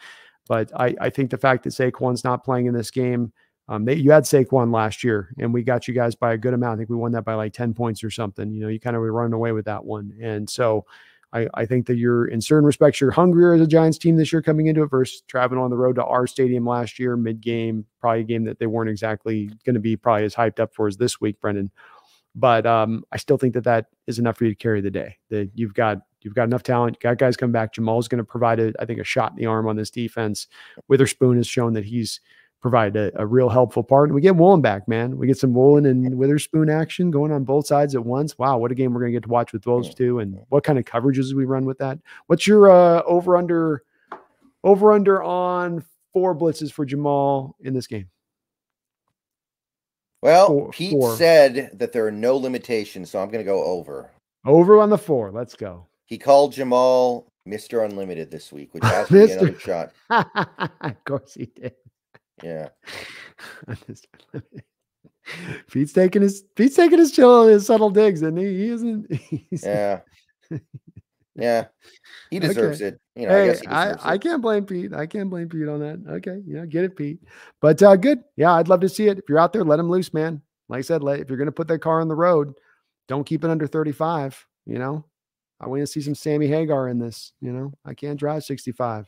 [0.47, 3.31] but I, I think the fact that Saquon's not playing in this game
[3.69, 6.53] um, they, you had Saquon last year, and we got you guys by a good
[6.53, 6.75] amount.
[6.75, 8.51] I think we won that by like ten points or something.
[8.51, 10.85] You know, you kind of were running away with that one, and so
[11.33, 14.31] I, I think that you're in certain respects you're hungrier as a Giants team this
[14.31, 17.41] year coming into it versus traveling on the road to our stadium last year, mid
[17.41, 20.73] game, probably a game that they weren't exactly going to be probably as hyped up
[20.73, 21.69] for as this week, Brendon.
[22.33, 25.17] But um, I still think that that is enough for you to carry the day.
[25.29, 26.95] That you've got you've got enough talent.
[26.95, 27.73] You got guys coming back.
[27.73, 30.47] Jamal's going to provide a, I think a shot in the arm on this defense.
[30.87, 32.19] Witherspoon has shown that he's
[32.61, 34.09] provided a, a, real helpful part.
[34.09, 35.17] And we get Woolen back, man.
[35.17, 38.37] We get some Woolen and Witherspoon action going on both sides at once.
[38.37, 40.19] Wow, what a game we're going to get to watch with those two.
[40.19, 41.99] And what kind of coverages we run with that?
[42.27, 43.83] What's your uh, over under
[44.63, 45.83] over under on
[46.13, 48.09] four blitzes for Jamal in this game?
[50.21, 51.15] Well, four, Pete four.
[51.15, 54.09] said that there are no limitations, so I'm going to go over.
[54.45, 55.31] Over on the four.
[55.31, 55.85] Let's go.
[56.07, 57.85] He called Jamal Mr.
[57.85, 59.91] Unlimited this week, which has to be another shot.
[60.09, 61.73] of course he did.
[62.43, 62.69] Yeah.
[65.69, 68.45] Pete's taking his Pete's taking his chill and his subtle digs, and he?
[68.45, 69.21] he isn't.
[69.63, 69.99] yeah.
[71.35, 71.65] Yeah.
[72.31, 72.95] He deserves okay.
[72.95, 73.01] it.
[73.15, 74.93] You know, hey, I, I, I, can't blame Pete.
[74.93, 76.03] I can't blame Pete on that.
[76.15, 76.41] Okay.
[76.47, 77.19] Yeah, get it, Pete.
[77.61, 78.23] But uh good.
[78.35, 79.19] Yeah, I'd love to see it.
[79.19, 80.41] If you're out there, let him loose, man.
[80.69, 82.53] Like I said, let, if you're gonna put that car on the road,
[83.07, 84.45] don't keep it under 35.
[84.65, 85.05] You know,
[85.59, 87.33] I want to see some Sammy Hagar in this.
[87.41, 89.07] You know, I can't drive 65.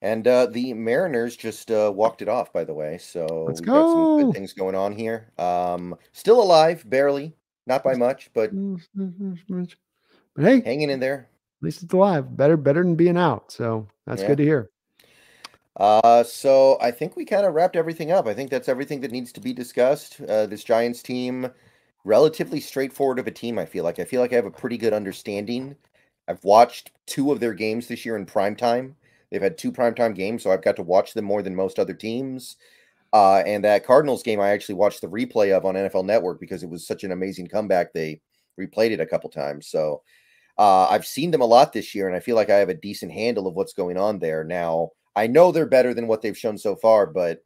[0.00, 2.98] And uh, the Mariners just uh, walked it off, by the way.
[2.98, 3.72] So Let's we've go.
[3.72, 5.32] got some good things going on here.
[5.38, 7.34] Um, still alive, barely,
[7.66, 8.50] not by much, but
[8.94, 11.28] but hey, hanging in there.
[11.60, 12.36] At least it's alive.
[12.36, 13.50] Better, better than being out.
[13.50, 14.28] So that's yeah.
[14.28, 14.70] good to hear.
[15.78, 18.26] Uh, so I think we kind of wrapped everything up.
[18.26, 20.20] I think that's everything that needs to be discussed.
[20.20, 21.50] Uh, this Giants team,
[22.04, 23.58] relatively straightforward of a team.
[23.58, 25.76] I feel like I feel like I have a pretty good understanding.
[26.28, 28.96] I've watched two of their games this year in prime time.
[29.30, 31.94] They've had two primetime games, so I've got to watch them more than most other
[31.94, 32.56] teams.
[33.12, 36.62] Uh, and that Cardinals game, I actually watched the replay of on NFL Network because
[36.62, 37.92] it was such an amazing comeback.
[37.92, 38.20] They
[38.60, 39.68] replayed it a couple times.
[39.68, 40.02] So
[40.58, 42.74] uh, I've seen them a lot this year, and I feel like I have a
[42.74, 44.44] decent handle of what's going on there.
[44.44, 47.42] Now, I know they're better than what they've shown so far, but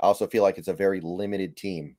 [0.00, 1.96] I also feel like it's a very limited team.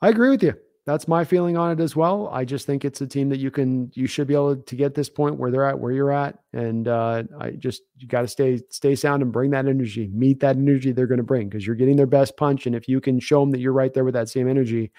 [0.00, 0.54] I agree with you
[0.86, 2.28] that's my feeling on it as well.
[2.30, 4.94] I just think it's a team that you can you should be able to get
[4.94, 8.28] this point where they're at, where you're at, and uh, I just you got to
[8.28, 11.66] stay stay sound and bring that energy, meet that energy they're going to bring because
[11.66, 14.04] you're getting their best punch, and if you can show them that you're right there
[14.04, 14.92] with that same energy,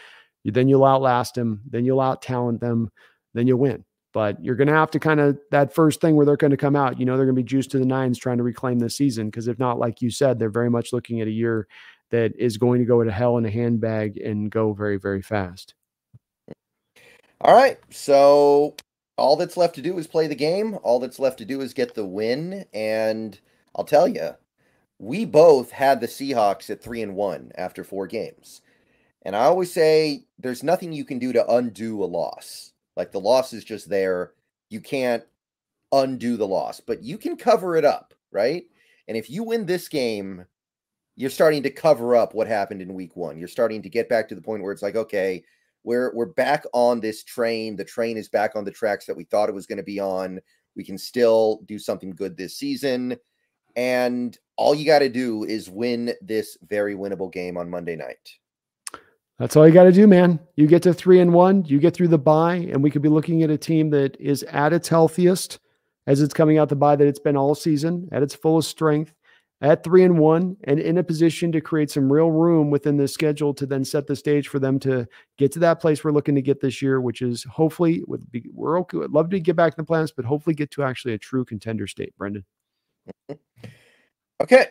[0.44, 2.90] then you'll outlast them, then you'll out talent them,
[3.36, 3.86] then you'll win.
[4.12, 6.58] But you're going to have to kind of that first thing where they're going to
[6.58, 7.00] come out.
[7.00, 9.28] You know they're going to be juiced to the nines trying to reclaim the season
[9.28, 11.68] because if not, like you said, they're very much looking at a year
[12.12, 15.74] that is going to go to hell in a handbag and go very, very fast.
[17.42, 17.80] All right.
[17.90, 18.76] So
[19.18, 20.78] all that's left to do is play the game.
[20.84, 22.66] All that's left to do is get the win.
[22.74, 23.40] And
[23.76, 24.32] I'll tell you,
[25.00, 28.62] we both had the Seahawks at three and one after four games.
[29.24, 32.72] And I always say there's nothing you can do to undo a loss.
[32.96, 34.32] Like the loss is just there.
[34.70, 35.24] You can't
[35.92, 38.66] undo the loss, but you can cover it up, right?
[39.08, 40.46] And if you win this game,
[41.16, 43.38] you're starting to cover up what happened in week one.
[43.38, 45.44] You're starting to get back to the point where it's like, okay,
[45.84, 47.76] we're we're back on this train.
[47.76, 50.00] The train is back on the tracks that we thought it was going to be
[50.00, 50.40] on.
[50.76, 53.18] We can still do something good this season.
[53.76, 58.30] And all you got to do is win this very winnable game on Monday night.
[59.38, 60.40] That's all you got to do, man.
[60.56, 63.10] You get to three and one, you get through the bye, and we could be
[63.10, 65.60] looking at a team that is at its healthiest
[66.08, 69.14] as it's coming out the bye that it's been all season, at its fullest strength,
[69.62, 73.08] at three and one, and in a position to create some real room within the
[73.08, 75.08] schedule to then set the stage for them to
[75.38, 78.46] get to that place we're looking to get this year, which is hopefully would be
[78.54, 79.00] we're okay.
[79.04, 81.46] I'd love to get back in the plans, but hopefully get to actually a true
[81.46, 82.44] contender state, Brendon.
[84.42, 84.68] Okay.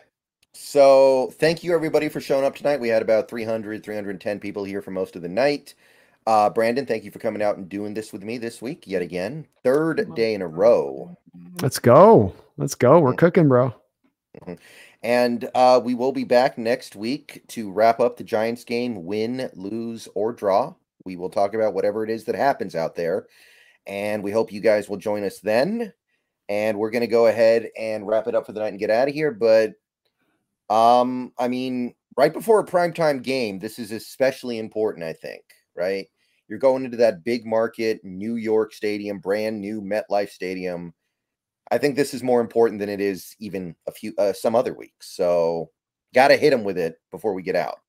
[0.53, 2.79] So thank you everybody for showing up tonight.
[2.79, 5.73] We had about 300, 310 people here for most of the night.
[6.27, 9.01] Uh, Brendon, thank you for coming out and doing this with me this week yet
[9.01, 9.45] again.
[9.63, 11.15] Third day in a row.
[11.61, 12.33] Let's go.
[12.57, 12.99] Let's go.
[12.99, 13.73] We're cooking, bro.
[15.03, 19.49] And uh, we will be back next week to wrap up the Giants game, win,
[19.53, 20.73] lose, or draw.
[21.05, 23.27] We will talk about whatever it is that happens out there.
[23.85, 25.93] And we hope you guys will join us then
[26.49, 28.89] and we're going to go ahead and wrap it up for the night and get
[28.89, 29.31] out of here.
[29.31, 29.73] But,
[30.69, 35.43] um, I mean, right before a primetime game, this is especially important, I think,
[35.75, 36.07] right?
[36.47, 40.93] You're going into that big market New York stadium, brand new MetLife Stadium.
[41.71, 44.73] I think this is more important than it is even a few uh, some other
[44.73, 45.15] weeks.
[45.15, 45.71] So,
[46.13, 47.79] got to hit them with it before we get out.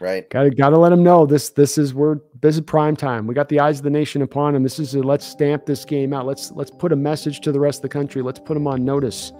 [0.00, 0.28] Right.
[0.30, 3.26] Got to got to let them know this this is where this is prime time.
[3.26, 4.62] We got the eyes of the nation upon them.
[4.62, 6.26] This is a, let's stamp this game out.
[6.26, 8.20] Let's let's put a message to the rest of the country.
[8.20, 9.32] Let's put them on notice.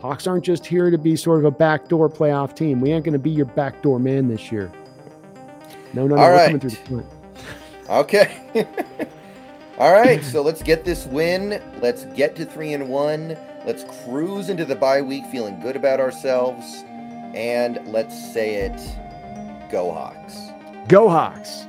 [0.00, 2.80] Hawks aren't just here to be sort of a backdoor playoff team.
[2.80, 4.72] We ain't going to be your backdoor man this year.
[5.94, 6.22] No, no, no.
[6.22, 6.46] All we're right.
[6.46, 7.06] coming through the front.
[7.88, 8.66] Okay.
[9.78, 10.22] All right.
[10.22, 11.62] So let's get this win.
[11.80, 13.36] Let's get to three and one.
[13.64, 16.84] Let's cruise into the bye week feeling good about ourselves.
[17.34, 18.78] And let's say it
[19.70, 20.50] Go Hawks.
[20.88, 21.66] Go Hawks.